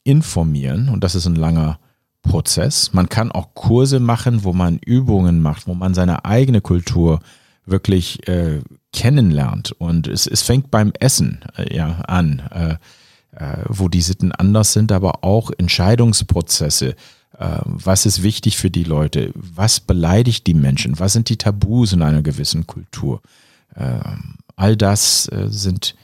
informieren 0.04 0.90
und 0.90 1.04
das 1.04 1.16
ist 1.16 1.28
ein 1.28 1.36
langer 1.36 1.80
Prozess. 2.22 2.94
Man 2.94 3.10
kann 3.10 3.32
auch 3.32 3.54
Kurse 3.54 4.00
machen, 4.00 4.44
wo 4.44 4.54
man 4.54 4.78
Übungen 4.78 5.42
macht, 5.42 5.68
wo 5.68 5.74
man 5.74 5.94
seine 5.94 6.26
eigene 6.26 6.62
Kultur 6.62 7.20
wirklich 7.66 8.28
äh, 8.28 8.62
kennenlernt. 8.94 9.72
Und 9.72 10.08
es, 10.08 10.28
es 10.28 10.42
fängt 10.42 10.72
beim 10.72 10.92
Essen 11.00 11.40
äh, 11.58 11.76
ja, 11.76 12.00
an, 12.08 12.42
äh, 12.52 12.76
äh 13.36 13.64
wo 13.68 13.88
die 13.88 14.02
Sitten 14.02 14.32
anders 14.32 14.74
sind, 14.74 14.92
aber 14.92 15.24
auch 15.24 15.52
Entscheidungsprozesse. 15.58 16.96
Äh, 17.38 17.60
was 17.66 18.06
ist 18.06 18.24
wichtig 18.24 18.58
für 18.58 18.70
die 18.70 18.84
Leute? 18.84 19.32
Was 19.36 19.80
beleidigt 19.80 20.48
die 20.48 20.54
Menschen? 20.54 21.00
Was 21.00 21.14
sind 21.14 21.30
die 21.30 21.38
Tabus 21.38 21.94
in 21.94 22.02
einer 22.02 22.22
gewissen 22.22 22.68
Kultur? 22.68 23.22
Ähm, 23.76 24.36
all 24.56 24.76
das 24.76 25.28
äh, 25.30 25.48
sind 25.50 25.96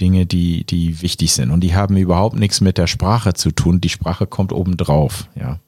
Dinge, 0.00 0.26
die, 0.26 0.64
die 0.64 1.00
wichtig 1.02 1.32
sind. 1.32 1.50
Und 1.50 1.60
die 1.60 1.74
haben 1.74 1.96
überhaupt 1.96 2.38
nichts 2.38 2.60
mit 2.60 2.78
der 2.78 2.86
Sprache 2.86 3.34
zu 3.34 3.50
tun. 3.50 3.80
Die 3.80 3.88
Sprache 3.88 4.26
kommt 4.26 4.52
obendrauf, 4.52 5.28
ja. 5.34 5.58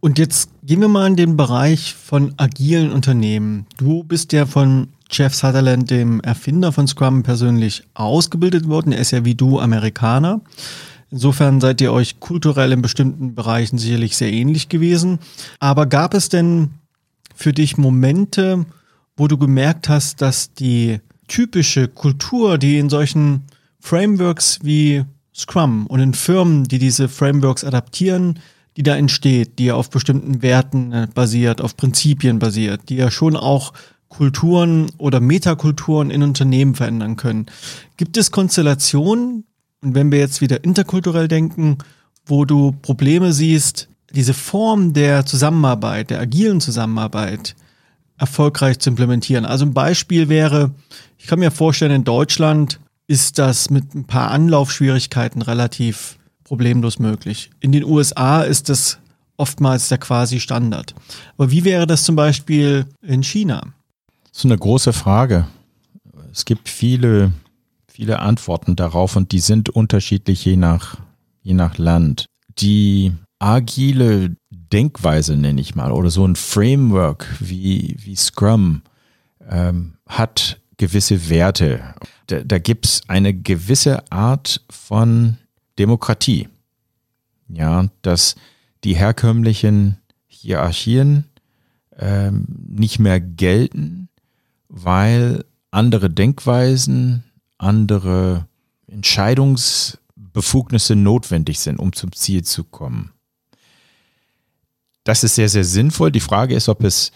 Und 0.00 0.18
jetzt 0.18 0.50
gehen 0.62 0.80
wir 0.80 0.86
mal 0.86 1.08
in 1.08 1.16
den 1.16 1.36
Bereich 1.36 1.92
von 1.92 2.32
agilen 2.36 2.92
Unternehmen. 2.92 3.66
Du 3.78 4.04
bist 4.04 4.32
ja 4.32 4.46
von 4.46 4.88
Jeff 5.10 5.34
Sutherland, 5.34 5.90
dem 5.90 6.20
Erfinder 6.20 6.70
von 6.70 6.86
Scrum, 6.86 7.24
persönlich 7.24 7.82
ausgebildet 7.94 8.68
worden. 8.68 8.92
Er 8.92 9.00
ist 9.00 9.10
ja 9.10 9.24
wie 9.24 9.34
du 9.34 9.58
Amerikaner. 9.58 10.40
Insofern 11.10 11.60
seid 11.60 11.80
ihr 11.80 11.92
euch 11.92 12.20
kulturell 12.20 12.72
in 12.72 12.82
bestimmten 12.82 13.34
Bereichen 13.34 13.78
sicherlich 13.78 14.16
sehr 14.16 14.32
ähnlich 14.32 14.68
gewesen. 14.68 15.18
Aber 15.58 15.86
gab 15.86 16.14
es 16.14 16.28
denn 16.28 16.70
für 17.34 17.52
dich 17.52 17.78
Momente, 17.78 18.66
wo 19.16 19.26
du 19.26 19.38
gemerkt 19.38 19.88
hast, 19.88 20.20
dass 20.20 20.52
die 20.52 21.00
typische 21.26 21.88
Kultur, 21.88 22.58
die 22.58 22.78
in 22.78 22.90
solchen 22.90 23.44
Frameworks 23.80 24.60
wie 24.62 25.04
Scrum 25.34 25.86
und 25.86 26.00
in 26.00 26.14
Firmen, 26.14 26.64
die 26.64 26.78
diese 26.78 27.08
Frameworks 27.08 27.64
adaptieren, 27.64 28.40
die 28.76 28.82
da 28.82 28.96
entsteht, 28.96 29.58
die 29.58 29.66
ja 29.66 29.74
auf 29.74 29.90
bestimmten 29.90 30.42
Werten 30.42 31.08
basiert, 31.14 31.60
auf 31.60 31.76
Prinzipien 31.76 32.38
basiert, 32.38 32.88
die 32.88 32.96
ja 32.96 33.10
schon 33.10 33.36
auch 33.36 33.72
Kulturen 34.08 34.86
oder 34.98 35.20
Metakulturen 35.20 36.10
in 36.10 36.22
Unternehmen 36.22 36.74
verändern 36.74 37.16
können. 37.16 37.46
Gibt 37.96 38.16
es 38.16 38.30
Konstellationen, 38.30 39.44
und 39.82 39.94
wenn 39.94 40.10
wir 40.10 40.18
jetzt 40.18 40.40
wieder 40.40 40.64
interkulturell 40.64 41.28
denken, 41.28 41.78
wo 42.26 42.44
du 42.44 42.72
Probleme 42.72 43.32
siehst, 43.32 43.88
diese 44.14 44.34
Form 44.34 44.92
der 44.92 45.26
Zusammenarbeit, 45.26 46.10
der 46.10 46.20
agilen 46.20 46.60
Zusammenarbeit 46.60 47.54
erfolgreich 48.16 48.78
zu 48.78 48.90
implementieren? 48.90 49.44
Also 49.44 49.64
ein 49.64 49.74
Beispiel 49.74 50.28
wäre, 50.28 50.72
ich 51.16 51.26
kann 51.26 51.38
mir 51.38 51.50
vorstellen, 51.50 51.92
in 51.92 52.04
Deutschland 52.04 52.80
ist 53.06 53.38
das 53.38 53.70
mit 53.70 53.94
ein 53.94 54.04
paar 54.04 54.30
Anlaufschwierigkeiten 54.30 55.42
relativ 55.42 56.18
problemlos 56.44 56.98
möglich. 56.98 57.50
In 57.60 57.72
den 57.72 57.84
USA 57.84 58.42
ist 58.42 58.68
das 58.68 58.98
oftmals 59.36 59.88
der 59.88 59.98
quasi 59.98 60.40
Standard. 60.40 60.94
Aber 61.36 61.50
wie 61.50 61.64
wäre 61.64 61.86
das 61.86 62.04
zum 62.04 62.16
Beispiel 62.16 62.86
in 63.02 63.22
China? 63.22 63.62
Das 64.30 64.38
ist 64.40 64.44
eine 64.44 64.58
große 64.58 64.92
Frage. 64.92 65.46
Es 66.32 66.44
gibt 66.44 66.68
viele, 66.68 67.32
viele 67.98 68.20
Antworten 68.20 68.76
darauf 68.76 69.16
und 69.16 69.32
die 69.32 69.40
sind 69.40 69.70
unterschiedlich 69.70 70.44
je 70.44 70.56
nach, 70.56 70.98
je 71.42 71.52
nach 71.52 71.78
Land. 71.78 72.26
Die 72.60 73.12
agile 73.40 74.36
Denkweise, 74.52 75.34
nenne 75.36 75.60
ich 75.60 75.74
mal, 75.74 75.90
oder 75.90 76.08
so 76.08 76.24
ein 76.24 76.36
Framework 76.36 77.26
wie, 77.40 77.96
wie 77.98 78.14
Scrum 78.14 78.82
ähm, 79.50 79.94
hat 80.06 80.60
gewisse 80.76 81.28
Werte. 81.28 81.92
Da, 82.28 82.44
da 82.44 82.60
gibt 82.60 82.86
es 82.86 83.02
eine 83.08 83.34
gewisse 83.34 84.04
Art 84.12 84.64
von 84.70 85.38
Demokratie. 85.80 86.46
Ja, 87.48 87.88
dass 88.02 88.36
die 88.84 88.94
herkömmlichen 88.94 89.96
Hierarchien 90.28 91.24
ähm, 91.98 92.44
nicht 92.68 93.00
mehr 93.00 93.18
gelten, 93.18 94.08
weil 94.68 95.44
andere 95.72 96.10
Denkweisen, 96.10 97.24
andere 97.58 98.46
Entscheidungsbefugnisse 98.86 100.96
notwendig 100.96 101.60
sind, 101.60 101.78
um 101.78 101.92
zum 101.92 102.12
Ziel 102.12 102.44
zu 102.44 102.64
kommen. 102.64 103.12
Das 105.04 105.24
ist 105.24 105.34
sehr, 105.34 105.48
sehr 105.48 105.64
sinnvoll. 105.64 106.12
Die 106.12 106.20
Frage 106.20 106.54
ist, 106.54 106.68
ob 106.68 106.84
es 106.84 107.12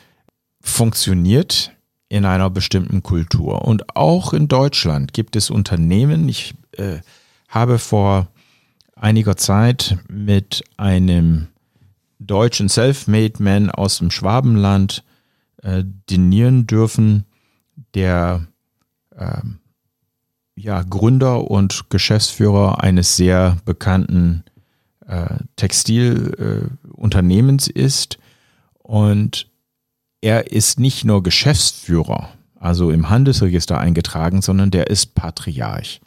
funktioniert 0.61 1.73
in 2.09 2.25
einer 2.25 2.51
bestimmten 2.51 3.03
Kultur. 3.03 3.63
Und 3.63 3.97
auch 3.97 4.33
in 4.33 4.49
Deutschland 4.49 5.13
gibt 5.13 5.37
es 5.37 5.51
Unternehmen. 5.51 6.29
Ich 6.29 6.55
äh, 6.73 7.01
habe 7.49 7.79
vor 7.79 8.29
einiger 8.95 9.37
Zeit 9.37 9.99
mit 10.09 10.65
einem 10.77 11.49
deutschen 12.19 12.69
Self-Made-Man 12.69 13.71
aus 13.71 13.99
dem 13.99 14.11
Schwabenland 14.11 15.05
äh, 15.63 15.85
dinieren 16.09 16.67
dürfen, 16.67 17.25
der 17.95 18.47
äh, 19.17 19.41
ja, 20.55 20.83
Gründer 20.83 21.51
und 21.51 21.89
Geschäftsführer 21.91 22.83
eines 22.83 23.17
sehr 23.17 23.59
bekannten 23.65 24.45
äh, 25.07 25.37
Textilunternehmens 25.57 27.69
ist. 27.69 28.19
Und 28.79 29.49
er 30.21 30.53
ist 30.53 30.79
nicht 30.79 31.05
nur 31.05 31.23
Geschäftsführer, 31.23 32.29
also 32.59 32.91
im 32.91 33.09
Handelsregister 33.11 33.79
eingetragen, 33.79 34.43
sondern 34.43 34.71
der 34.71 34.89
ist 34.89 35.15
Patriarch. 35.15 36.01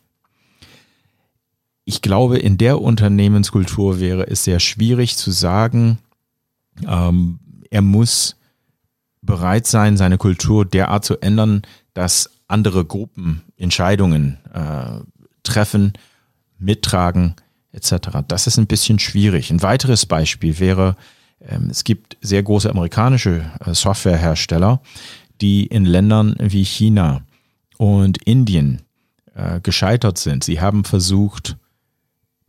Ich 1.84 2.02
glaube, 2.02 2.39
in 2.39 2.58
der 2.58 2.82
Unternehmenskultur 2.82 4.00
wäre 4.00 4.28
es 4.28 4.43
sehr 4.43 4.60
schwierig 4.60 5.18
zu 5.18 5.32
sagen, 5.32 6.00
ähm, 6.88 7.39
er 7.70 7.82
muss 7.82 8.38
bereit 9.22 9.68
sein, 9.68 9.98
seine 9.98 10.18
Kultur 10.18 10.66
derart 10.66 11.06
zu 11.06 11.22
ändern, 11.22 11.62
dass 11.93 12.35
andere 12.48 12.86
Gruppen 12.86 13.43
Entscheidungen 13.58 14.38
äh, 14.54 15.00
treffen, 15.43 15.93
mittragen 16.58 17.36
etc. 17.72 18.20
Das 18.28 18.48
ist 18.48 18.58
ein 18.58 18.68
bisschen 18.68 19.00
schwierig. 19.00 19.52
Ein 19.52 19.62
weiteres 19.62 20.06
Beispiel 20.06 20.60
wäre, 20.60 20.96
ähm, 21.41 21.70
es 21.70 21.84
gibt 21.84 22.18
sehr 22.22 22.43
große 22.43 22.70
amerikanische 22.70 23.52
äh, 23.60 23.74
Softwarehersteller, 23.74 24.82
die 25.41 25.66
in 25.66 25.86
Ländern 25.86 26.36
wie 26.39 26.64
China 26.64 27.24
und 27.78 28.24
Indien 28.24 28.82
äh, 29.34 29.60
gescheitert 29.60 30.18
sind. 30.18 30.43
Sie 30.43 30.62
haben 30.62 30.86
versucht, 30.86 31.58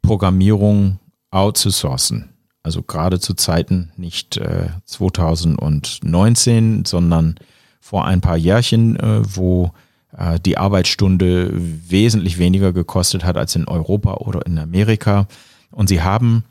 Programmierung 0.02 1.00
outzusourcen. 1.30 2.30
Also 2.62 2.82
gerade 2.82 3.18
zu 3.20 3.34
Zeiten 3.34 3.92
nicht 3.96 4.40
2019, 4.84 6.80
äh, 6.80 6.82
sondern 6.86 7.36
vor 7.80 8.04
ein 8.04 8.20
paar 8.20 8.36
Jährchen, 8.36 8.98
wo 9.34 9.72
die 10.44 10.56
Arbeitsstunde 10.56 11.50
wesentlich 11.54 12.38
weniger 12.38 12.72
gekostet 12.72 13.24
hat 13.24 13.36
als 13.36 13.54
in 13.54 13.68
Europa 13.68 14.14
oder 14.14 14.46
in 14.46 14.58
Amerika. 14.58 15.28
Und 15.70 15.88
sie 15.88 16.02
haben 16.02 16.44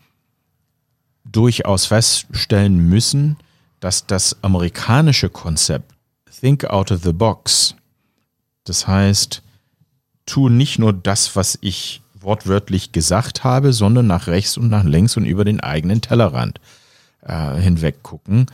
durchaus 1.24 1.86
feststellen 1.88 2.78
müssen, 2.78 3.38
dass 3.80 4.06
das 4.06 4.38
amerikanische 4.44 5.30
Konzept 5.30 5.94
Think 6.40 6.66
out 6.66 6.92
of 6.92 7.02
the 7.04 7.14
box, 7.14 7.76
das 8.66 8.88
heißt, 8.88 9.42
tu 10.26 10.50
nicht 10.50 10.80
nur 10.80 10.94
das, 10.94 11.36
was 11.36 11.58
ich 11.62 12.02
wortwörtlich 12.20 12.92
gesagt 12.92 13.44
habe, 13.44 13.74
sondern 13.74 14.08
nach 14.08 14.28
rechts 14.28 14.58
und 14.58 14.70
nach 14.70 14.84
links 14.84 15.16
und 15.18 15.26
über 15.26 15.46
den 15.46 15.60
eigenen 15.60 16.02
Tellerrand 16.02 16.60
äh, 17.22 17.56
hinweg 17.56 18.04
gucken. 18.04 18.48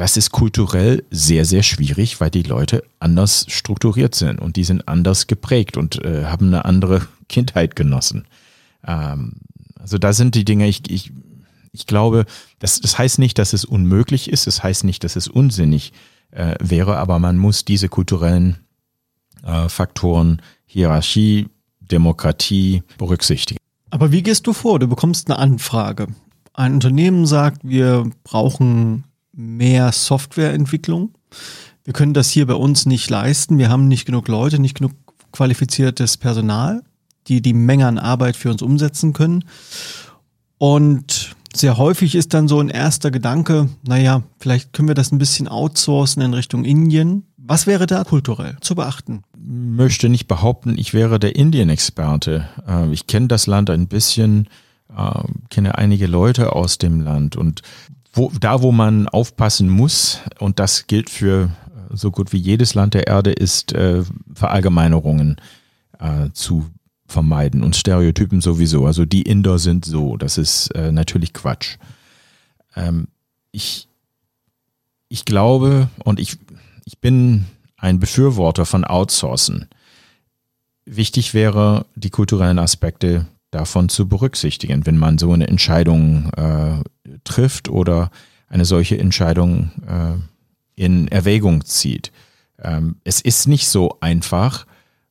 Das 0.00 0.16
ist 0.16 0.30
kulturell 0.30 1.04
sehr, 1.10 1.44
sehr 1.44 1.62
schwierig, 1.62 2.22
weil 2.22 2.30
die 2.30 2.42
Leute 2.42 2.84
anders 3.00 3.44
strukturiert 3.50 4.14
sind 4.14 4.40
und 4.40 4.56
die 4.56 4.64
sind 4.64 4.88
anders 4.88 5.26
geprägt 5.26 5.76
und 5.76 6.02
äh, 6.02 6.24
haben 6.24 6.46
eine 6.46 6.64
andere 6.64 7.06
Kindheit 7.28 7.76
genossen. 7.76 8.24
Ähm, 8.82 9.32
also 9.78 9.98
da 9.98 10.14
sind 10.14 10.36
die 10.36 10.46
Dinge, 10.46 10.66
ich, 10.68 10.90
ich 10.90 11.12
ich 11.72 11.86
glaube, 11.86 12.24
das, 12.60 12.80
das 12.80 12.96
heißt 12.96 13.18
nicht, 13.18 13.38
dass 13.38 13.52
es 13.52 13.66
unmöglich 13.66 14.30
ist, 14.30 14.46
das 14.46 14.62
heißt 14.62 14.84
nicht, 14.84 15.04
dass 15.04 15.16
es 15.16 15.28
unsinnig 15.28 15.92
äh, 16.30 16.54
wäre, 16.60 16.96
aber 16.96 17.18
man 17.18 17.36
muss 17.36 17.66
diese 17.66 17.90
kulturellen 17.90 18.56
äh, 19.44 19.68
Faktoren, 19.68 20.40
Hierarchie, 20.64 21.50
Demokratie 21.80 22.84
berücksichtigen. 22.96 23.60
Aber 23.90 24.12
wie 24.12 24.22
gehst 24.22 24.46
du 24.46 24.54
vor? 24.54 24.78
Du 24.78 24.88
bekommst 24.88 25.30
eine 25.30 25.38
Anfrage. 25.38 26.06
Ein 26.54 26.72
Unternehmen 26.72 27.26
sagt, 27.26 27.60
wir 27.64 28.10
brauchen 28.24 29.04
mehr 29.32 29.92
Softwareentwicklung. 29.92 31.14
Wir 31.84 31.92
können 31.92 32.14
das 32.14 32.30
hier 32.30 32.46
bei 32.46 32.54
uns 32.54 32.86
nicht 32.86 33.08
leisten. 33.10 33.58
Wir 33.58 33.68
haben 33.68 33.88
nicht 33.88 34.06
genug 34.06 34.28
Leute, 34.28 34.58
nicht 34.58 34.78
genug 34.78 34.92
qualifiziertes 35.32 36.16
Personal, 36.16 36.82
die 37.28 37.40
die 37.40 37.54
Menge 37.54 37.86
an 37.86 37.98
Arbeit 37.98 38.36
für 38.36 38.50
uns 38.50 38.62
umsetzen 38.62 39.12
können. 39.12 39.44
Und 40.58 41.34
sehr 41.54 41.78
häufig 41.78 42.14
ist 42.14 42.34
dann 42.34 42.48
so 42.48 42.60
ein 42.60 42.68
erster 42.68 43.10
Gedanke, 43.10 43.68
naja, 43.86 44.22
vielleicht 44.38 44.72
können 44.72 44.88
wir 44.88 44.94
das 44.94 45.10
ein 45.10 45.18
bisschen 45.18 45.48
outsourcen 45.48 46.22
in 46.22 46.34
Richtung 46.34 46.64
Indien. 46.64 47.24
Was 47.36 47.66
wäre 47.66 47.86
da 47.86 48.04
kulturell 48.04 48.56
zu 48.60 48.74
beachten? 48.74 49.22
Möchte 49.36 50.08
nicht 50.08 50.28
behaupten, 50.28 50.76
ich 50.78 50.94
wäre 50.94 51.18
der 51.18 51.34
Indien-Experte. 51.34 52.48
Äh, 52.68 52.92
ich 52.92 53.06
kenne 53.06 53.26
das 53.26 53.46
Land 53.46 53.70
ein 53.70 53.88
bisschen, 53.88 54.48
äh, 54.96 55.22
kenne 55.48 55.76
einige 55.76 56.06
Leute 56.06 56.52
aus 56.52 56.78
dem 56.78 57.00
Land 57.00 57.34
und 57.36 57.62
wo, 58.12 58.30
da, 58.40 58.62
wo 58.62 58.72
man 58.72 59.08
aufpassen 59.08 59.68
muss, 59.68 60.20
und 60.38 60.58
das 60.58 60.86
gilt 60.86 61.10
für 61.10 61.44
äh, 61.44 61.96
so 61.96 62.10
gut 62.10 62.32
wie 62.32 62.38
jedes 62.38 62.74
Land 62.74 62.94
der 62.94 63.06
Erde, 63.06 63.32
ist 63.32 63.74
Verallgemeinerungen 64.34 65.36
zu 66.32 66.70
vermeiden 67.10 67.62
und 67.62 67.76
Stereotypen 67.76 68.40
sowieso. 68.40 68.86
Also 68.86 69.04
die 69.04 69.22
Inder 69.22 69.58
sind 69.58 69.84
so, 69.84 70.16
das 70.16 70.38
ist 70.38 70.68
äh, 70.74 70.92
natürlich 70.92 71.32
Quatsch. 71.32 71.76
Ähm, 72.76 73.08
ich, 73.52 73.88
ich 75.08 75.24
glaube 75.24 75.88
und 76.04 76.20
ich, 76.20 76.38
ich 76.84 76.98
bin 76.98 77.46
ein 77.76 77.98
Befürworter 77.98 78.64
von 78.64 78.84
Outsourcen. 78.84 79.68
Wichtig 80.84 81.34
wäre, 81.34 81.86
die 81.94 82.10
kulturellen 82.10 82.58
Aspekte 82.58 83.26
davon 83.50 83.88
zu 83.88 84.08
berücksichtigen, 84.08 84.86
wenn 84.86 84.96
man 84.96 85.18
so 85.18 85.32
eine 85.32 85.48
Entscheidung 85.48 86.30
äh, 86.36 86.78
trifft 87.30 87.68
oder 87.68 88.10
eine 88.48 88.64
solche 88.64 88.98
Entscheidung 88.98 89.70
äh, 89.86 90.82
in 90.82 91.08
Erwägung 91.08 91.64
zieht. 91.64 92.10
Ähm, 92.58 92.96
es 93.04 93.20
ist 93.20 93.48
nicht 93.48 93.68
so 93.68 93.98
einfach, 94.00 94.66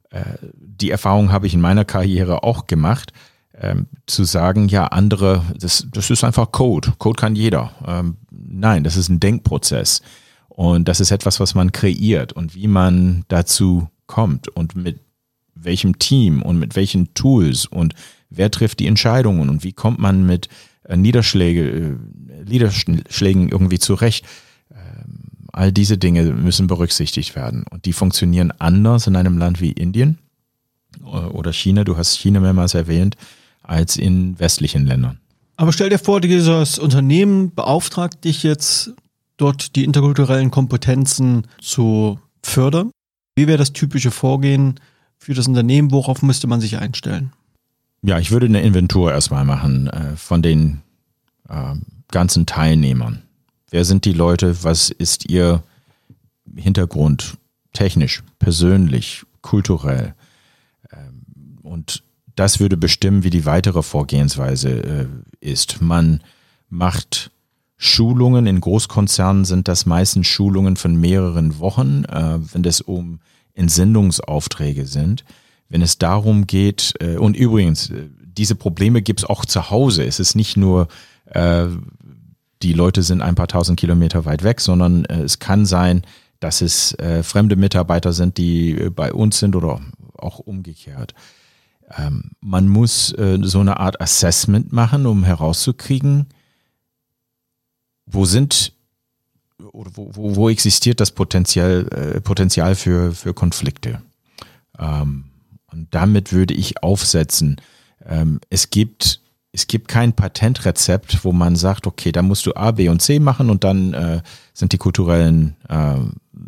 äh, 0.09 0.23
die 0.57 0.91
Erfahrung 0.91 1.31
habe 1.31 1.47
ich 1.47 1.53
in 1.53 1.61
meiner 1.61 1.85
Karriere 1.85 2.43
auch 2.43 2.67
gemacht, 2.67 3.13
ähm, 3.61 3.87
zu 4.05 4.23
sagen, 4.23 4.67
ja, 4.67 4.87
andere, 4.87 5.43
das, 5.57 5.87
das 5.91 6.09
ist 6.09 6.23
einfach 6.23 6.51
Code. 6.51 6.93
Code 6.97 7.19
kann 7.19 7.35
jeder. 7.35 7.71
Ähm, 7.85 8.17
nein, 8.31 8.83
das 8.83 8.97
ist 8.97 9.09
ein 9.09 9.19
Denkprozess. 9.19 10.01
Und 10.47 10.87
das 10.87 10.99
ist 10.99 11.11
etwas, 11.11 11.39
was 11.39 11.55
man 11.55 11.71
kreiert 11.71 12.33
und 12.33 12.55
wie 12.55 12.67
man 12.67 13.25
dazu 13.27 13.87
kommt 14.07 14.49
und 14.49 14.75
mit 14.75 14.99
welchem 15.55 15.99
Team 15.99 16.41
und 16.41 16.57
mit 16.59 16.75
welchen 16.75 17.13
Tools 17.13 17.65
und 17.65 17.93
wer 18.29 18.51
trifft 18.51 18.79
die 18.79 18.87
Entscheidungen 18.87 19.49
und 19.49 19.63
wie 19.63 19.73
kommt 19.73 19.99
man 19.99 20.25
mit 20.25 20.47
Niederschläge, 20.97 21.69
äh, 21.69 21.95
Niederschlägen 22.47 23.49
irgendwie 23.49 23.79
zurecht. 23.79 24.25
Ähm, 24.71 25.19
all 25.51 25.71
diese 25.71 25.97
Dinge 25.97 26.23
müssen 26.23 26.67
berücksichtigt 26.67 27.35
werden 27.35 27.63
und 27.69 27.85
die 27.85 27.93
funktionieren 27.93 28.51
anders 28.59 29.07
in 29.07 29.15
einem 29.15 29.37
Land 29.37 29.61
wie 29.61 29.71
Indien 29.71 30.17
äh, 31.01 31.07
oder 31.07 31.53
China, 31.53 31.83
du 31.83 31.97
hast 31.97 32.17
China 32.17 32.39
mehrmals 32.39 32.73
erwähnt, 32.73 33.15
als 33.63 33.97
in 33.97 34.39
westlichen 34.39 34.85
Ländern. 34.85 35.19
Aber 35.55 35.73
stell 35.73 35.89
dir 35.89 35.99
vor, 35.99 36.21
dieses 36.21 36.79
Unternehmen 36.79 37.53
beauftragt 37.53 38.23
dich 38.23 38.43
jetzt, 38.43 38.93
dort 39.37 39.75
die 39.75 39.83
interkulturellen 39.83 40.51
Kompetenzen 40.51 41.47
zu 41.61 42.19
fördern. 42.43 42.91
Wie 43.35 43.47
wäre 43.47 43.57
das 43.57 43.73
typische 43.73 44.11
Vorgehen 44.11 44.79
für 45.17 45.33
das 45.33 45.47
Unternehmen? 45.47 45.91
Worauf 45.91 46.21
müsste 46.21 46.47
man 46.47 46.61
sich 46.61 46.77
einstellen? 46.77 47.33
Ja, 48.01 48.19
ich 48.19 48.31
würde 48.31 48.45
eine 48.45 48.61
Inventur 48.61 49.11
erstmal 49.11 49.45
machen 49.45 49.87
äh, 49.87 50.15
von 50.15 50.41
den 50.41 50.81
äh, 51.49 51.75
ganzen 52.11 52.45
Teilnehmern. 52.45 53.23
Wer 53.69 53.85
sind 53.85 54.05
die 54.05 54.13
Leute? 54.13 54.63
Was 54.63 54.89
ist 54.89 55.29
ihr 55.29 55.63
Hintergrund 56.55 57.37
technisch, 57.73 58.23
persönlich, 58.39 59.23
kulturell? 59.41 60.15
Ähm, 60.91 61.57
und 61.61 62.03
das 62.35 62.59
würde 62.59 62.77
bestimmen, 62.77 63.23
wie 63.23 63.29
die 63.29 63.45
weitere 63.45 63.83
Vorgehensweise 63.83 64.69
äh, 64.69 65.07
ist. 65.41 65.81
Man 65.81 66.23
macht 66.69 67.31
Schulungen, 67.75 68.47
in 68.47 68.61
Großkonzernen 68.61 69.45
sind 69.45 69.67
das 69.67 69.85
meistens 69.85 70.27
Schulungen 70.27 70.77
von 70.77 70.95
mehreren 70.95 71.59
Wochen, 71.59 72.05
äh, 72.05 72.39
wenn 72.53 72.63
es 72.63 72.81
um 72.81 73.19
Entsendungsaufträge 73.53 74.85
sind. 74.85 75.25
Wenn 75.69 75.81
es 75.81 75.97
darum 75.97 76.47
geht, 76.47 76.95
äh, 76.99 77.17
und 77.17 77.37
übrigens, 77.37 77.89
äh, 77.89 78.09
diese 78.23 78.55
Probleme 78.55 79.01
gibt 79.01 79.21
es 79.21 79.25
auch 79.25 79.45
zu 79.45 79.69
Hause. 79.69 80.03
Es 80.03 80.19
ist 80.19 80.35
nicht 80.35 80.57
nur, 80.57 80.87
äh, 81.25 81.67
die 82.61 82.73
Leute 82.73 83.03
sind 83.03 83.21
ein 83.21 83.35
paar 83.35 83.47
tausend 83.47 83.79
Kilometer 83.79 84.25
weit 84.25 84.43
weg, 84.43 84.61
sondern 84.61 85.05
äh, 85.05 85.21
es 85.21 85.39
kann 85.39 85.65
sein, 85.65 86.03
dass 86.39 86.61
es 86.61 86.93
äh, 86.99 87.23
fremde 87.23 87.55
Mitarbeiter 87.55 88.13
sind, 88.13 88.37
die 88.37 88.71
äh, 88.71 88.89
bei 88.89 89.13
uns 89.13 89.39
sind 89.39 89.55
oder 89.55 89.81
auch 90.17 90.39
umgekehrt. 90.39 91.13
Ähm, 91.97 92.31
man 92.41 92.67
muss 92.67 93.13
äh, 93.13 93.39
so 93.41 93.59
eine 93.59 93.79
Art 93.79 93.99
Assessment 94.01 94.71
machen, 94.71 95.05
um 95.05 95.23
herauszukriegen, 95.23 96.27
wo 98.05 98.25
sind 98.25 98.73
oder 99.71 99.91
wo, 99.93 100.11
wo, 100.13 100.35
wo 100.35 100.49
existiert 100.49 100.99
das 100.99 101.11
Potenzial, 101.11 101.87
äh, 101.91 102.21
Potenzial 102.21 102.75
für, 102.75 103.11
für 103.13 103.33
Konflikte. 103.33 104.01
Ähm, 104.77 105.25
und 105.71 105.87
damit 105.91 106.31
würde 106.33 106.53
ich 106.53 106.83
aufsetzen, 106.83 107.57
ähm, 108.05 108.39
es 108.49 108.69
gibt 108.69 109.21
es 109.51 109.67
gibt 109.67 109.87
kein 109.87 110.13
Patentrezept, 110.13 111.23
wo 111.25 111.31
man 111.31 111.55
sagt, 111.55 111.87
okay, 111.87 112.11
da 112.11 112.21
musst 112.21 112.45
du 112.45 112.55
A, 112.55 112.71
B 112.71 112.87
und 112.87 113.01
C 113.01 113.19
machen 113.19 113.49
und 113.49 113.63
dann 113.63 113.93
äh, 113.93 114.21
sind 114.53 114.73
die 114.73 114.77
kulturellen 114.77 115.55
äh, 115.67 115.95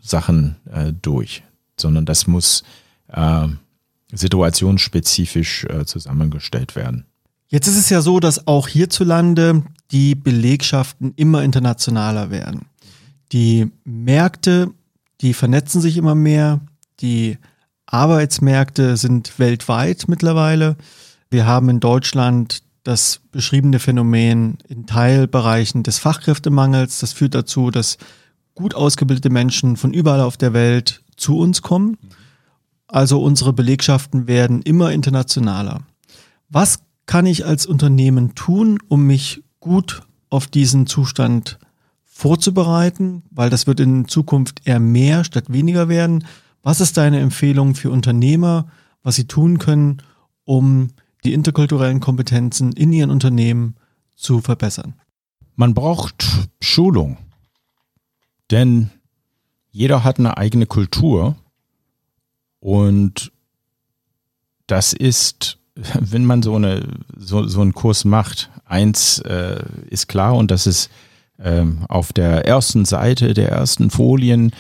Sachen 0.02 0.58
äh, 0.72 0.94
durch, 0.94 1.44
sondern 1.78 2.06
das 2.06 2.28
muss 2.28 2.64
äh, 3.08 3.48
situationsspezifisch 4.14 5.66
äh, 5.66 5.86
zusammengestellt 5.86 6.76
werden. 6.76 7.06
Jetzt 7.48 7.68
ist 7.68 7.78
es 7.78 7.90
ja 7.90 8.02
so, 8.02 8.20
dass 8.20 8.48
auch 8.48 8.68
hierzulande 8.68 9.64
die 9.92 10.16
Belegschaften 10.16 11.14
immer 11.16 11.44
internationaler 11.44 12.30
werden. 12.30 12.68
Die 13.32 13.72
Märkte, 13.84 14.72
die 15.22 15.34
vernetzen 15.34 15.82
sich 15.82 15.98
immer 15.98 16.16
mehr, 16.16 16.62
die 17.02 17.38
Arbeitsmärkte 17.92 18.96
sind 18.96 19.38
weltweit 19.38 20.06
mittlerweile. 20.08 20.78
Wir 21.30 21.46
haben 21.46 21.70
in 21.70 21.80
Deutschland 21.80 22.64
das 22.84 23.20
beschriebene 23.32 23.80
Phänomen 23.80 24.58
in 24.68 24.86
Teilbereichen 24.86 25.84
des 25.84 26.00
Fachkräftemangels. 26.00 27.00
Das 27.00 27.14
führt 27.14 27.36
dazu, 27.36 27.70
dass 27.70 27.98
gut 28.56 28.76
ausgebildete 28.76 29.30
Menschen 29.30 29.76
von 29.78 29.94
überall 29.94 30.22
auf 30.22 30.38
der 30.38 30.54
Welt 30.54 31.04
zu 31.18 31.38
uns 31.38 31.62
kommen. 31.62 31.98
Also 32.88 33.22
unsere 33.22 33.54
Belegschaften 33.54 34.28
werden 34.28 34.62
immer 34.62 34.92
internationaler. 34.92 35.82
Was 36.50 36.80
kann 37.06 37.26
ich 37.26 37.46
als 37.46 37.66
Unternehmen 37.66 38.36
tun, 38.36 38.80
um 38.88 39.06
mich 39.06 39.44
gut 39.60 40.02
auf 40.30 40.48
diesen 40.48 40.88
Zustand 40.88 41.60
vorzubereiten? 42.06 43.24
Weil 43.32 43.50
das 43.50 43.68
wird 43.68 43.80
in 43.80 44.08
Zukunft 44.08 44.62
eher 44.66 44.80
mehr 44.80 45.24
statt 45.24 45.46
weniger 45.50 45.90
werden. 45.90 46.26
Was 46.64 46.80
ist 46.80 46.98
deine 46.98 47.20
Empfehlung 47.20 47.76
für 47.76 47.90
Unternehmer, 47.90 48.68
was 49.04 49.16
sie 49.16 49.26
tun 49.26 49.58
können, 49.58 50.02
um 50.46 50.90
die 51.24 51.34
interkulturellen 51.34 52.00
Kompetenzen 52.00 52.72
in 52.74 52.94
ihren 52.94 53.10
Unternehmen 53.10 53.76
zu 54.16 54.42
verbessern? 54.42 54.94
Man 55.56 55.74
braucht 55.74 56.26
Schulung, 56.62 57.18
denn 58.52 58.92
jeder 59.72 60.04
hat 60.04 60.20
eine 60.20 60.38
eigene 60.38 60.66
Kultur 60.66 61.36
und 62.60 63.32
das 64.68 64.94
ist, 64.94 65.58
wenn 65.76 66.26
man 66.26 66.44
so, 66.44 66.56
eine, 66.56 66.88
so, 67.18 67.48
so 67.48 67.62
einen 67.62 67.74
Kurs 67.74 68.06
macht, 68.06 68.50
eins 68.66 69.20
äh, 69.20 69.64
ist 69.90 70.08
klar 70.08 70.36
und 70.36 70.52
das 70.52 70.68
ist 70.68 70.90
ähm, 71.44 71.86
auf 71.88 72.14
der 72.14 72.46
ersten 72.46 72.86
Seite 72.86 73.34
der 73.34 73.50
ersten 73.50 73.90
Folien 73.90 74.52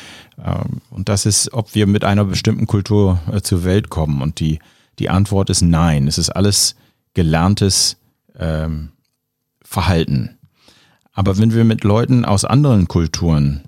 ähm, 0.43 0.81
und 0.89 1.09
das 1.09 1.25
ist, 1.25 1.53
ob 1.53 1.75
wir 1.75 1.87
mit 1.87 2.03
einer 2.03 2.25
bestimmten 2.25 2.67
Kultur 2.67 3.19
äh, 3.31 3.41
zur 3.41 3.63
Welt 3.63 3.89
kommen 3.89 4.21
und 4.21 4.39
die, 4.39 4.59
die 4.99 5.09
Antwort 5.09 5.49
ist 5.49 5.61
nein. 5.61 6.07
Es 6.07 6.17
ist 6.17 6.29
alles 6.29 6.75
gelerntes 7.13 7.97
ähm, 8.37 8.89
Verhalten. 9.63 10.37
Aber 11.13 11.37
wenn 11.37 11.53
wir 11.53 11.63
mit 11.63 11.83
Leuten 11.83 12.25
aus 12.25 12.45
anderen 12.45 12.87
Kulturen 12.87 13.63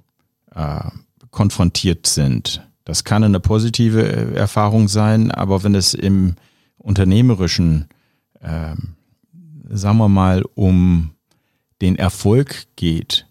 äh, 0.56 0.90
konfrontiert 1.32 2.08
sind, 2.08 2.68
das 2.86 3.04
kann 3.04 3.24
eine 3.24 3.40
positive 3.40 4.02
äh, 4.02 4.36
Erfahrung 4.36 4.88
sein, 4.88 5.32
aber 5.32 5.64
wenn 5.64 5.76
es 5.76 5.94
im 5.94 6.36
unternehmerischen, 6.78 7.88
äh, 8.42 8.76
sagen 9.70 9.98
wir 9.98 10.10
mal, 10.10 10.44
um 10.56 11.12
den 11.84 11.98
Erfolg 11.98 12.68
geht, 12.78 13.28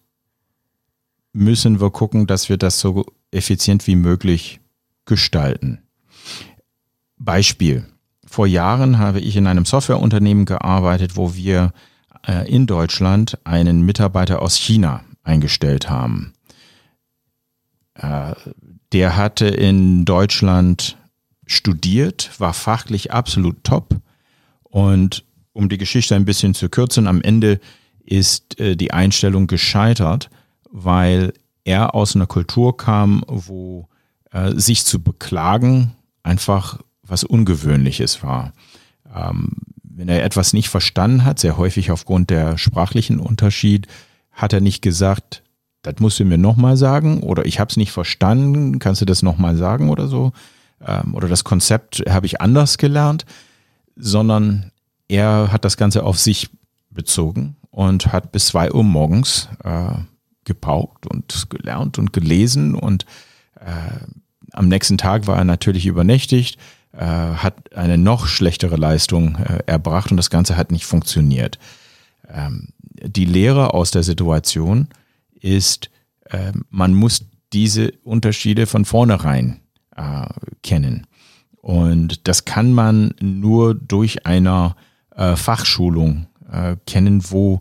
müssen 1.32 1.80
wir 1.80 1.90
gucken, 1.90 2.26
dass 2.26 2.48
wir 2.50 2.58
das 2.58 2.78
so 2.78 3.06
effizient 3.30 3.86
wie 3.86 3.96
möglich 3.96 4.60
gestalten. 5.06 5.82
Beispiel. 7.16 7.86
Vor 8.26 8.46
Jahren 8.46 8.98
habe 8.98 9.20
ich 9.20 9.36
in 9.36 9.46
einem 9.46 9.64
Softwareunternehmen 9.64 10.44
gearbeitet, 10.44 11.16
wo 11.16 11.34
wir 11.34 11.72
äh, 12.26 12.46
in 12.50 12.66
Deutschland 12.66 13.38
einen 13.44 13.82
Mitarbeiter 13.82 14.42
aus 14.42 14.56
China 14.56 15.02
eingestellt 15.22 15.88
haben. 15.88 16.34
Äh, 17.94 18.34
der 18.92 19.16
hatte 19.16 19.46
in 19.46 20.04
Deutschland 20.04 20.98
studiert, 21.46 22.38
war 22.38 22.52
fachlich 22.52 23.12
absolut 23.12 23.64
top. 23.64 23.96
Und 24.62 25.24
um 25.52 25.68
die 25.68 25.78
Geschichte 25.78 26.14
ein 26.14 26.24
bisschen 26.24 26.54
zu 26.54 26.68
kürzen, 26.68 27.06
am 27.06 27.22
Ende 27.22 27.60
ist 28.04 28.58
äh, 28.60 28.76
die 28.76 28.92
Einstellung 28.92 29.46
gescheitert, 29.46 30.30
weil 30.70 31.32
er 31.64 31.94
aus 31.94 32.16
einer 32.16 32.26
Kultur 32.26 32.76
kam, 32.76 33.24
wo 33.26 33.88
äh, 34.30 34.52
sich 34.54 34.84
zu 34.84 35.02
beklagen 35.02 35.92
einfach 36.22 36.78
was 37.02 37.24
Ungewöhnliches 37.24 38.22
war. 38.22 38.52
Ähm, 39.14 39.50
wenn 39.82 40.08
er 40.08 40.24
etwas 40.24 40.52
nicht 40.52 40.68
verstanden 40.68 41.24
hat, 41.24 41.38
sehr 41.38 41.56
häufig 41.56 41.90
aufgrund 41.90 42.30
der 42.30 42.56
sprachlichen 42.58 43.20
Unterschied, 43.20 43.86
hat 44.30 44.52
er 44.52 44.60
nicht 44.60 44.82
gesagt, 44.82 45.42
das 45.82 45.96
musst 45.98 46.18
du 46.18 46.24
mir 46.24 46.38
nochmal 46.38 46.76
sagen 46.76 47.22
oder 47.22 47.44
ich 47.44 47.60
habe 47.60 47.68
es 47.68 47.76
nicht 47.76 47.92
verstanden, 47.92 48.78
kannst 48.78 49.00
du 49.00 49.04
das 49.04 49.22
nochmal 49.22 49.56
sagen 49.56 49.90
oder 49.90 50.06
so. 50.06 50.32
Ähm, 50.84 51.14
oder 51.14 51.28
das 51.28 51.44
Konzept 51.44 52.02
habe 52.08 52.26
ich 52.26 52.40
anders 52.40 52.78
gelernt, 52.78 53.26
sondern 53.96 54.70
er 55.08 55.52
hat 55.52 55.64
das 55.64 55.76
Ganze 55.76 56.04
auf 56.04 56.18
sich 56.18 56.48
bezogen 56.90 57.56
und 57.72 58.12
hat 58.12 58.30
bis 58.30 58.46
zwei 58.46 58.70
Uhr 58.70 58.84
morgens 58.84 59.48
äh, 59.64 59.94
gepaukt 60.44 61.06
und 61.06 61.50
gelernt 61.50 61.98
und 61.98 62.12
gelesen 62.12 62.76
und 62.76 63.04
äh, 63.58 64.04
am 64.52 64.68
nächsten 64.68 64.98
Tag 64.98 65.26
war 65.26 65.38
er 65.38 65.44
natürlich 65.44 65.86
übernächtigt, 65.86 66.58
äh, 66.92 66.98
hat 66.98 67.74
eine 67.74 67.96
noch 67.96 68.26
schlechtere 68.26 68.76
Leistung 68.76 69.36
äh, 69.36 69.60
erbracht 69.66 70.10
und 70.10 70.18
das 70.18 70.30
Ganze 70.30 70.56
hat 70.56 70.70
nicht 70.70 70.84
funktioniert. 70.84 71.58
Ähm, 72.28 72.68
die 72.82 73.24
Lehre 73.24 73.72
aus 73.72 73.90
der 73.90 74.02
Situation 74.02 74.88
ist, 75.40 75.90
äh, 76.26 76.52
man 76.68 76.92
muss 76.92 77.26
diese 77.54 77.92
Unterschiede 78.04 78.66
von 78.66 78.84
vornherein 78.84 79.60
äh, 79.96 80.26
kennen. 80.62 81.06
Und 81.56 82.28
das 82.28 82.44
kann 82.44 82.72
man 82.72 83.14
nur 83.20 83.74
durch 83.74 84.26
eine 84.26 84.74
äh, 85.14 85.36
Fachschulung 85.36 86.26
äh, 86.52 86.76
kennen, 86.86 87.30
wo 87.30 87.60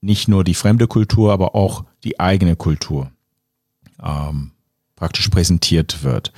nicht 0.00 0.28
nur 0.28 0.44
die 0.44 0.54
fremde 0.54 0.86
Kultur, 0.86 1.32
aber 1.32 1.54
auch 1.54 1.84
die 2.04 2.18
eigene 2.18 2.56
Kultur 2.56 3.10
ähm, 4.02 4.52
praktisch 4.96 5.28
präsentiert 5.28 6.02
wird. 6.02 6.32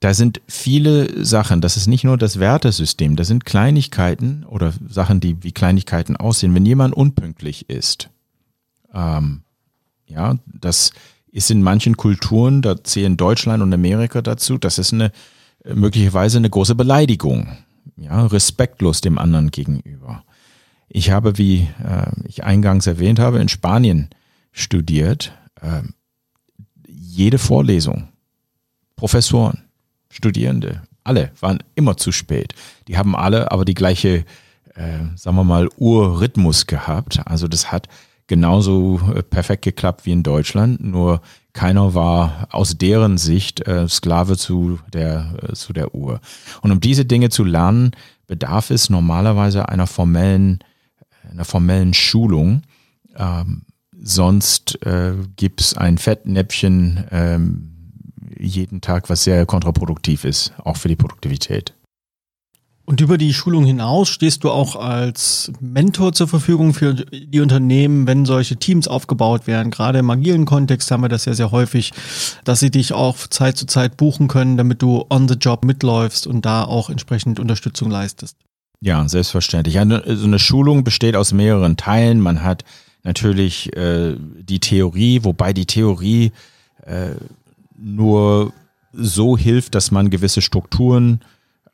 Da 0.00 0.14
sind 0.14 0.40
viele 0.48 1.24
Sachen, 1.24 1.60
das 1.60 1.76
ist 1.76 1.86
nicht 1.86 2.04
nur 2.04 2.18
das 2.18 2.40
Wertesystem, 2.40 3.14
das 3.14 3.28
sind 3.28 3.44
Kleinigkeiten 3.44 4.44
oder 4.44 4.72
Sachen, 4.88 5.20
die 5.20 5.42
wie 5.42 5.52
Kleinigkeiten 5.52 6.16
aussehen. 6.16 6.54
Wenn 6.54 6.66
jemand 6.66 6.94
unpünktlich 6.94 7.70
ist, 7.70 8.10
ähm, 8.92 9.42
ja, 10.06 10.38
das 10.46 10.92
ist 11.30 11.50
in 11.50 11.62
manchen 11.62 11.96
Kulturen, 11.96 12.62
da 12.62 12.82
zählen 12.82 13.16
Deutschland 13.16 13.62
und 13.62 13.72
Amerika 13.72 14.22
dazu, 14.22 14.58
das 14.58 14.78
ist 14.78 14.92
eine 14.92 15.12
möglicherweise 15.64 16.38
eine 16.38 16.50
große 16.50 16.74
Beleidigung, 16.74 17.56
ja, 17.96 18.26
respektlos 18.26 19.00
dem 19.00 19.18
anderen 19.18 19.50
gegenüber. 19.50 20.24
Ich 20.94 21.10
habe, 21.10 21.38
wie 21.38 21.68
äh, 21.82 22.12
ich 22.28 22.44
eingangs 22.44 22.86
erwähnt 22.86 23.18
habe, 23.18 23.38
in 23.38 23.48
Spanien 23.48 24.10
studiert. 24.52 25.32
Äh, 25.60 25.82
jede 26.86 27.38
Vorlesung, 27.38 28.08
Professoren, 28.94 29.62
Studierende, 30.10 30.82
alle 31.02 31.30
waren 31.40 31.62
immer 31.74 31.96
zu 31.96 32.12
spät. 32.12 32.54
Die 32.88 32.98
haben 32.98 33.16
alle 33.16 33.50
aber 33.50 33.64
die 33.64 33.72
gleiche, 33.72 34.26
äh, 34.74 34.98
sagen 35.16 35.36
wir 35.36 35.44
mal, 35.44 35.70
Urrhythmus 35.78 36.66
gehabt. 36.66 37.20
Also 37.24 37.48
das 37.48 37.72
hat 37.72 37.88
genauso 38.26 39.00
äh, 39.14 39.22
perfekt 39.22 39.62
geklappt 39.64 40.04
wie 40.04 40.12
in 40.12 40.22
Deutschland, 40.22 40.84
nur 40.84 41.22
keiner 41.54 41.94
war 41.94 42.48
aus 42.50 42.76
deren 42.76 43.16
Sicht 43.16 43.66
äh, 43.66 43.88
Sklave 43.88 44.36
zu 44.36 44.78
der, 44.92 45.34
äh, 45.42 45.52
zu 45.54 45.72
der 45.72 45.94
Uhr. 45.94 46.20
Und 46.60 46.70
um 46.70 46.80
diese 46.80 47.06
Dinge 47.06 47.30
zu 47.30 47.44
lernen, 47.44 47.92
bedarf 48.26 48.70
es 48.70 48.90
normalerweise 48.90 49.70
einer 49.70 49.86
formellen, 49.86 50.60
einer 51.30 51.44
formellen 51.44 51.94
Schulung. 51.94 52.62
Ähm, 53.16 53.62
sonst 54.00 54.84
äh, 54.84 55.14
gibt 55.36 55.60
es 55.60 55.76
ein 55.76 55.98
Fettnäpfchen 55.98 57.04
ähm, 57.10 57.68
jeden 58.38 58.80
Tag, 58.80 59.08
was 59.08 59.24
sehr 59.24 59.46
kontraproduktiv 59.46 60.24
ist, 60.24 60.52
auch 60.58 60.76
für 60.76 60.88
die 60.88 60.96
Produktivität. 60.96 61.74
Und 62.84 63.00
über 63.00 63.16
die 63.16 63.32
Schulung 63.32 63.64
hinaus 63.64 64.08
stehst 64.08 64.42
du 64.42 64.50
auch 64.50 64.74
als 64.74 65.52
Mentor 65.60 66.12
zur 66.12 66.26
Verfügung 66.26 66.74
für 66.74 66.94
die 66.94 67.40
Unternehmen, 67.40 68.08
wenn 68.08 68.26
solche 68.26 68.56
Teams 68.56 68.88
aufgebaut 68.88 69.46
werden. 69.46 69.70
Gerade 69.70 70.00
im 70.00 70.10
agilen 70.10 70.46
Kontext 70.46 70.90
haben 70.90 71.02
wir 71.02 71.08
das 71.08 71.24
ja 71.24 71.34
sehr 71.34 71.52
häufig, 71.52 71.92
dass 72.44 72.58
sie 72.58 72.72
dich 72.72 72.92
auch 72.92 73.16
Zeit 73.28 73.56
zu 73.56 73.66
Zeit 73.66 73.96
buchen 73.96 74.26
können, 74.26 74.56
damit 74.56 74.82
du 74.82 75.04
on 75.10 75.28
the 75.28 75.36
job 75.36 75.64
mitläufst 75.64 76.26
und 76.26 76.44
da 76.44 76.64
auch 76.64 76.90
entsprechend 76.90 77.38
Unterstützung 77.38 77.88
leistest. 77.88 78.36
Ja, 78.82 79.08
selbstverständlich. 79.08 79.78
Eine, 79.78 80.02
so 80.16 80.26
eine 80.26 80.40
Schulung 80.40 80.82
besteht 80.82 81.14
aus 81.14 81.32
mehreren 81.32 81.76
Teilen. 81.76 82.20
Man 82.20 82.42
hat 82.42 82.64
natürlich 83.04 83.74
äh, 83.76 84.16
die 84.18 84.58
Theorie, 84.58 85.22
wobei 85.22 85.52
die 85.52 85.66
Theorie 85.66 86.32
äh, 86.84 87.10
nur 87.78 88.52
so 88.92 89.38
hilft, 89.38 89.76
dass 89.76 89.92
man 89.92 90.10
gewisse 90.10 90.42
Strukturen 90.42 91.20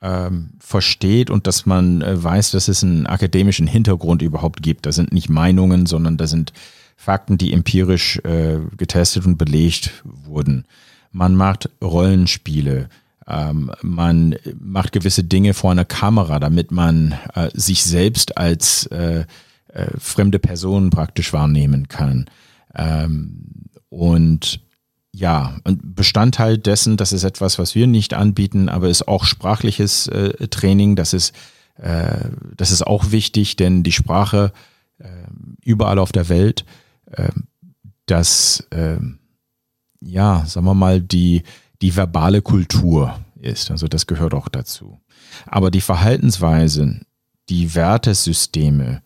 ähm, 0.02 0.50
versteht 0.60 1.30
und 1.30 1.46
dass 1.46 1.64
man 1.64 2.02
äh, 2.02 2.22
weiß, 2.22 2.50
dass 2.50 2.68
es 2.68 2.84
einen 2.84 3.06
akademischen 3.06 3.66
Hintergrund 3.66 4.20
überhaupt 4.20 4.62
gibt. 4.62 4.84
Das 4.84 4.96
sind 4.96 5.10
nicht 5.10 5.30
Meinungen, 5.30 5.86
sondern 5.86 6.18
das 6.18 6.28
sind 6.28 6.52
Fakten, 6.94 7.38
die 7.38 7.54
empirisch 7.54 8.18
äh, 8.18 8.58
getestet 8.76 9.24
und 9.24 9.38
belegt 9.38 10.04
wurden. 10.04 10.66
Man 11.10 11.34
macht 11.34 11.70
Rollenspiele, 11.82 12.90
ähm, 13.28 13.70
man 13.82 14.36
macht 14.58 14.92
gewisse 14.92 15.22
Dinge 15.22 15.54
vor 15.54 15.70
einer 15.70 15.84
Kamera, 15.84 16.40
damit 16.40 16.70
man 16.70 17.14
äh, 17.34 17.50
sich 17.52 17.84
selbst 17.84 18.38
als 18.38 18.86
äh, 18.86 19.24
äh, 19.68 19.86
fremde 19.98 20.38
Person 20.38 20.90
praktisch 20.90 21.32
wahrnehmen 21.32 21.88
kann. 21.88 22.26
Ähm, 22.74 23.44
und 23.90 24.60
ja, 25.12 25.58
und 25.64 25.94
Bestandteil 25.94 26.58
dessen, 26.58 26.96
das 26.96 27.12
ist 27.12 27.24
etwas, 27.24 27.58
was 27.58 27.74
wir 27.74 27.86
nicht 27.86 28.14
anbieten, 28.14 28.68
aber 28.68 28.88
ist 28.88 29.08
auch 29.08 29.24
sprachliches 29.24 30.06
äh, 30.08 30.48
Training. 30.48 30.96
Das 30.96 31.12
ist, 31.12 31.34
äh, 31.76 32.30
das 32.56 32.70
ist 32.70 32.86
auch 32.86 33.10
wichtig, 33.10 33.56
denn 33.56 33.82
die 33.82 33.92
Sprache 33.92 34.52
äh, 34.98 35.08
überall 35.64 35.98
auf 35.98 36.12
der 36.12 36.28
Welt, 36.28 36.64
äh, 37.10 37.30
das, 38.06 38.66
äh, 38.70 38.98
ja, 40.00 40.44
sagen 40.46 40.66
wir 40.66 40.74
mal, 40.74 41.00
die, 41.00 41.42
die 41.82 41.94
verbale 41.94 42.42
Kultur 42.42 43.18
ist. 43.40 43.70
Also 43.70 43.88
das 43.88 44.06
gehört 44.06 44.34
auch 44.34 44.48
dazu. 44.48 45.00
Aber 45.46 45.70
die 45.70 45.80
Verhaltensweisen, 45.80 47.02
die 47.48 47.74
Wertesysteme, 47.74 49.02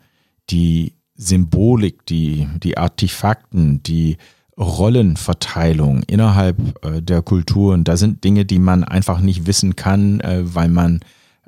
die 0.51 0.95
Symbolik, 1.15 2.07
die, 2.07 2.49
die 2.63 2.79
Artefakten, 2.79 3.83
die 3.83 4.17
Rollenverteilung 4.59 6.03
innerhalb 6.05 6.85
äh, 6.85 7.01
der 7.01 7.23
Kulturen, 7.23 7.85
da 7.85 7.97
sind 7.97 8.25
Dinge, 8.25 8.45
die 8.45 8.59
man 8.59 8.85
einfach 8.85 9.21
nicht 9.21 9.47
wissen 9.47 9.77
kann, 9.77 10.21
äh, 10.21 10.43
weil 10.43 10.69
man, 10.69 11.01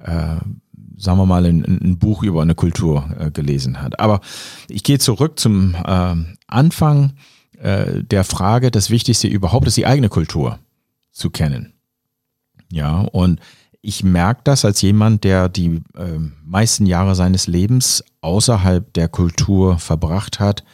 äh, 0.02 0.36
sagen 0.96 1.18
wir 1.18 1.26
mal, 1.26 1.44
ein, 1.44 1.64
ein, 1.64 1.98
Buch 1.98 2.22
über 2.22 2.42
eine 2.42 2.54
Kultur 2.54 3.08
äh, 3.18 3.30
gelesen 3.30 3.82
hat. 3.82 4.00
Aber 4.00 4.20
ich 4.68 4.84
gehe 4.84 4.98
zurück 4.98 5.38
zum 5.38 5.74
äh, 5.74 6.14
Anfang 6.46 7.12
äh, 7.58 8.02
der 8.02 8.24
Frage, 8.24 8.70
das 8.70 8.90
Wichtigste 8.90 9.28
überhaupt 9.28 9.66
ist 9.66 9.76
die 9.76 9.86
eigene 9.86 10.08
Kultur 10.08 10.58
zu 11.14 11.30
kennen. 11.30 11.72
Ja, 12.70 13.00
und 13.00 13.40
ich 13.80 14.02
merke 14.02 14.42
das 14.44 14.64
als 14.64 14.82
jemand, 14.82 15.24
der 15.24 15.48
die 15.48 15.82
meisten 16.44 16.86
Jahre 16.86 17.14
seines 17.14 17.46
Lebens 17.46 18.04
außerhalb 18.20 18.92
der 18.94 19.08
Kultur 19.08 19.78
verbracht 19.78 20.40
hat, 20.40 20.64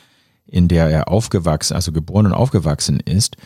in 0.46 0.68
der 0.68 0.88
er 0.88 1.08
aufgewachsen, 1.08 1.74
also 1.74 1.92
geboren 1.92 2.26
und 2.26 2.32
aufgewachsen 2.32 3.00
ist, 3.00 3.36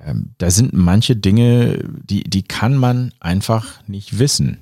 ähm, 0.00 0.34
da 0.38 0.50
sind 0.50 0.72
manche 0.72 1.16
Dinge, 1.16 1.84
die, 2.04 2.24
die 2.24 2.42
kann 2.42 2.76
man 2.76 3.12
einfach 3.20 3.66
nicht 3.86 4.18
wissen. 4.18 4.58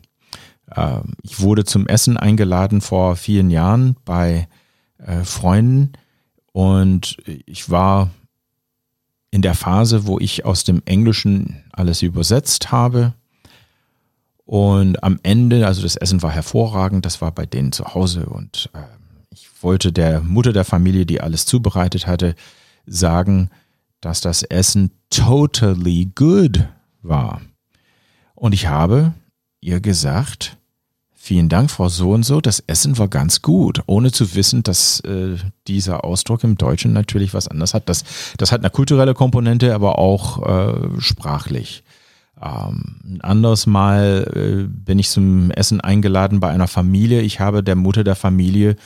Ähm, 0.75 1.15
ich 1.23 1.41
wurde 1.41 1.65
zum 1.65 1.87
Essen 1.87 2.17
eingeladen 2.17 2.81
vor 2.81 3.17
vielen 3.17 3.51
Jahren 3.51 3.97
bei 4.05 4.49
äh, 4.99 5.25
Freunden 5.25 5.93
und 6.53 7.19
ich 7.47 7.69
war 7.71 8.11
in 9.37 9.43
der 9.43 9.55
Phase, 9.55 10.07
wo 10.07 10.19
ich 10.19 10.47
aus 10.47 10.65
dem 10.65 10.81
Englischen 10.87 11.63
alles 11.71 12.01
übersetzt 12.01 12.73
habe. 12.73 13.13
Und 14.47 15.03
am 15.03 15.21
Ende, 15.23 15.67
also 15.67 15.83
das 15.83 15.95
Essen 15.95 16.23
war 16.23 16.31
hervorragend, 16.31 17.05
das 17.05 17.21
war 17.21 17.33
bei 17.33 17.45
denen 17.45 17.71
zu 17.71 17.85
Hause 17.93 18.25
und 18.25 18.71
äh, 18.73 18.79
wollte 19.61 19.93
der 19.93 20.23
Mutter 20.23 20.55
der 20.55 20.65
Familie, 20.65 21.05
die 21.05 21.21
alles 21.21 21.45
zubereitet 21.45 22.07
hatte, 22.07 22.35
sagen, 22.87 23.51
dass 24.01 24.23
das 24.23 24.43
Essen 24.43 24.91
totally 25.11 26.11
good 26.15 26.67
war. 27.03 27.43
Und 28.35 28.55
ich 28.55 28.69
habe 28.69 29.13
ihr 29.61 29.81
gesagt, 29.81 30.56
vielen 31.27 31.49
Dank, 31.49 31.73
Frau 31.73 31.89
So 31.89 32.13
und 32.13 32.23
so, 32.23 32.41
das 32.41 32.63
Essen 32.69 32.99
war 32.99 33.09
ganz 33.09 33.43
gut, 33.43 33.83
ohne 33.87 34.13
zu 34.13 34.37
wissen, 34.37 34.63
dass 34.63 35.01
äh, 35.01 35.37
dieser 35.67 36.05
Ausdruck 36.05 36.45
im 36.45 36.57
Deutschen 36.57 36.93
natürlich 36.93 37.35
was 37.35 37.49
anderes 37.49 37.75
hat. 37.75 37.89
Das, 37.89 38.05
das 38.39 38.53
hat 38.53 38.61
eine 38.61 38.71
kulturelle 38.71 39.13
Komponente, 39.13 39.75
aber 39.75 39.99
auch 39.99 40.47
äh, 40.47 41.01
sprachlich. 41.01 41.83
Ähm, 42.41 43.01
ein 43.05 43.21
anderes 43.23 43.67
Mal 43.67 44.31
äh, 44.37 44.69
bin 44.69 45.01
ich 45.01 45.11
zum 45.11 45.51
Essen 45.51 45.81
eingeladen 45.81 46.39
bei 46.39 46.51
einer 46.51 46.69
Familie. 46.69 47.23
Ich 47.23 47.41
habe 47.41 47.65
der 47.65 47.75
Mutter 47.75 48.05
der 48.05 48.15
Familie 48.15 48.77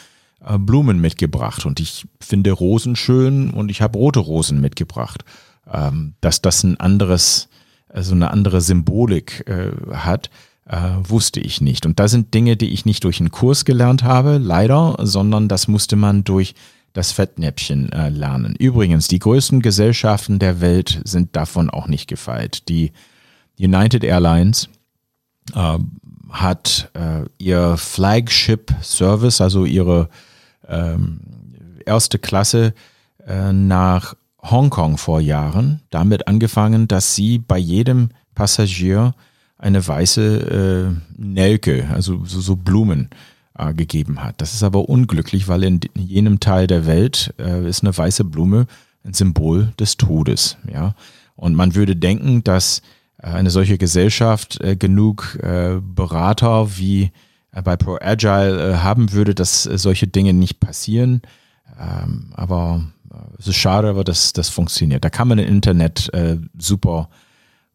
äh, 0.43 0.57
Blumen 0.57 0.99
mitgebracht 0.99 1.66
und 1.66 1.78
ich 1.78 2.07
finde 2.20 2.53
Rosen 2.53 2.97
schön 2.97 3.51
und 3.51 3.70
ich 3.70 3.82
habe 3.82 3.99
rote 3.99 4.20
Rosen 4.20 4.62
mitgebracht. 4.62 5.24
Ähm, 5.70 6.14
dass 6.22 6.41
das 6.41 6.64
ein 6.64 6.80
anderes, 6.80 7.51
also 7.88 8.14
eine 8.14 8.30
andere 8.30 8.62
Symbolik 8.62 9.47
äh, 9.47 9.72
hat, 9.95 10.30
äh, 10.71 10.77
wusste 11.03 11.41
ich 11.41 11.61
nicht. 11.61 11.85
Und 11.85 11.99
da 11.99 12.07
sind 12.07 12.33
Dinge, 12.33 12.57
die 12.57 12.71
ich 12.71 12.85
nicht 12.85 13.03
durch 13.05 13.21
einen 13.21 13.33
Kurs 13.33 13.64
gelernt 13.64 14.05
habe, 14.05 14.39
leider, 14.39 14.97
sondern 15.01 15.49
das 15.49 15.66
musste 15.66 15.97
man 15.97 16.23
durch 16.23 16.55
das 16.93 17.12
Fettnäpfchen 17.12 17.93
äh, 17.93 18.09
lernen. 18.09 18.55
Übrigens, 18.57 19.09
die 19.09 19.18
größten 19.18 19.62
Gesellschaften 19.62 20.39
der 20.39 20.61
Welt 20.61 21.01
sind 21.05 21.35
davon 21.37 21.71
auch 21.71 21.89
nicht 21.89 22.07
gefeit. 22.07 22.68
Die 22.68 22.93
United 23.59 24.05
Airlines 24.05 24.68
äh, 25.55 25.79
hat 26.31 26.91
äh, 26.95 27.25
ihr 27.39 27.77
Flagship 27.77 28.73
Service, 28.83 29.41
also 29.41 29.64
ihre 29.64 30.09
ähm, 30.68 31.21
erste 31.85 32.18
Klasse 32.18 32.75
äh, 33.27 33.53
nach 33.53 34.14
Hongkong 34.43 34.99
vor 34.99 35.21
Jahren, 35.21 35.83
damit 35.91 36.29
angefangen, 36.29 36.87
dass 36.87 37.14
sie 37.14 37.39
bei 37.39 37.59
jedem 37.59 38.11
Passagier 38.35 39.14
eine 39.61 39.86
weiße 39.86 40.90
äh, 40.90 41.22
Nelke, 41.22 41.88
also 41.92 42.24
so, 42.24 42.40
so 42.40 42.56
Blumen, 42.56 43.11
äh, 43.58 43.74
gegeben 43.74 44.22
hat. 44.24 44.40
Das 44.40 44.54
ist 44.54 44.62
aber 44.62 44.88
unglücklich, 44.88 45.48
weil 45.48 45.62
in 45.62 45.80
jenem 45.94 46.40
Teil 46.40 46.66
der 46.66 46.86
Welt 46.86 47.34
äh, 47.38 47.68
ist 47.68 47.82
eine 47.82 47.96
weiße 47.96 48.24
Blume 48.24 48.66
ein 49.04 49.14
Symbol 49.14 49.72
des 49.78 49.96
Todes. 49.96 50.56
Ja? 50.70 50.94
Und 51.36 51.54
man 51.54 51.74
würde 51.74 51.96
denken, 51.96 52.44
dass 52.44 52.82
äh, 53.18 53.28
eine 53.28 53.50
solche 53.50 53.78
Gesellschaft 53.78 54.61
äh, 54.61 54.76
genug 54.76 55.38
äh, 55.42 55.78
Berater 55.80 56.76
wie 56.76 57.12
äh, 57.52 57.62
bei 57.62 57.76
Pro 57.76 57.98
Agile 58.00 58.72
äh, 58.72 58.76
haben 58.78 59.12
würde, 59.12 59.34
dass 59.34 59.66
äh, 59.66 59.78
solche 59.78 60.06
Dinge 60.06 60.32
nicht 60.32 60.61
passieren. 60.61 61.22
Ähm, 61.78 62.32
aber 62.34 62.84
es 63.38 63.46
ist 63.46 63.56
schade, 63.56 63.88
aber 63.88 64.04
das, 64.04 64.32
das 64.32 64.48
funktioniert. 64.48 65.04
Da 65.04 65.11
kann 65.11 65.28
man 65.28 65.38
im 65.38 65.48
Internet 65.48 66.12
äh, 66.12 66.36
super 66.58 67.08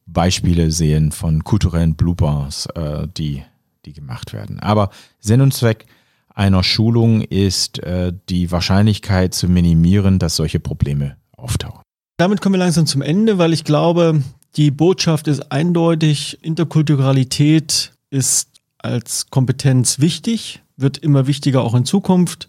Beispiele 0.06 0.72
sehen 0.72 1.12
von 1.12 1.44
kulturellen 1.44 1.96
Bloopers, 1.96 2.68
äh, 2.76 3.08
die, 3.18 3.44
die 3.86 3.94
gemacht 3.94 4.34
werden. 4.34 4.60
Aber 4.60 4.90
Sinn 5.20 5.42
und 5.42 5.54
Zweck 5.54 5.86
einer 6.34 6.64
Schulung 6.64 7.22
ist, 7.22 7.80
äh, 7.80 8.14
die 8.30 8.52
Wahrscheinlichkeit 8.52 9.34
zu 9.34 9.48
minimieren, 9.48 10.20
dass 10.20 10.36
solche 10.36 10.60
Probleme 10.60 11.16
auftauchen. 11.38 11.82
Damit 12.18 12.42
kommen 12.42 12.56
wir 12.56 12.60
langsam 12.60 12.86
zum 12.86 13.02
Ende, 13.02 13.38
weil 13.38 13.54
ich 13.54 13.64
glaube, 13.64 14.22
die 14.56 14.72
Botschaft 14.72 15.28
ist 15.28 15.52
eindeutig, 15.52 16.40
Interkulturalität 16.44 17.94
ist 18.10 18.50
als 18.78 19.30
Kompetenz 19.30 20.00
wichtig, 20.00 20.62
wird 20.78 20.98
immer 20.98 21.28
wichtiger 21.28 21.62
auch 21.62 21.74
in 21.74 21.86
Zukunft 21.86 22.48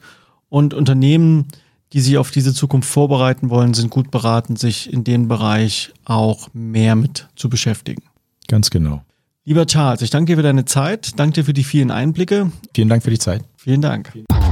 und 0.48 0.74
Unternehmen, 0.74 1.48
die 1.92 2.00
sich 2.00 2.18
auf 2.18 2.30
diese 2.30 2.52
Zukunft 2.52 2.88
vorbereiten 2.88 3.50
wollen, 3.50 3.74
sind 3.74 3.90
gut 3.90 4.10
beraten, 4.10 4.56
sich 4.56 4.92
in 4.92 5.04
dem 5.04 5.28
Bereich 5.28 5.92
auch 6.04 6.48
mehr 6.52 6.96
mit 6.96 7.28
zu 7.36 7.48
beschäftigen. 7.48 8.02
Ganz 8.48 8.70
genau. 8.70 9.02
Lieber 9.44 9.66
Charles, 9.66 10.02
ich 10.02 10.10
danke 10.10 10.32
dir 10.32 10.36
für 10.36 10.42
deine 10.42 10.64
Zeit, 10.64 11.18
danke 11.18 11.34
dir 11.34 11.44
für 11.44 11.52
die 11.52 11.64
vielen 11.64 11.90
Einblicke. 11.90 12.50
Vielen 12.74 12.88
Dank 12.88 13.04
für 13.04 13.10
die 13.10 13.18
Zeit. 13.18 13.44
Vielen 13.56 13.80
Dank. 13.80 14.10
Vielen 14.12 14.26
Dank. 14.28 14.45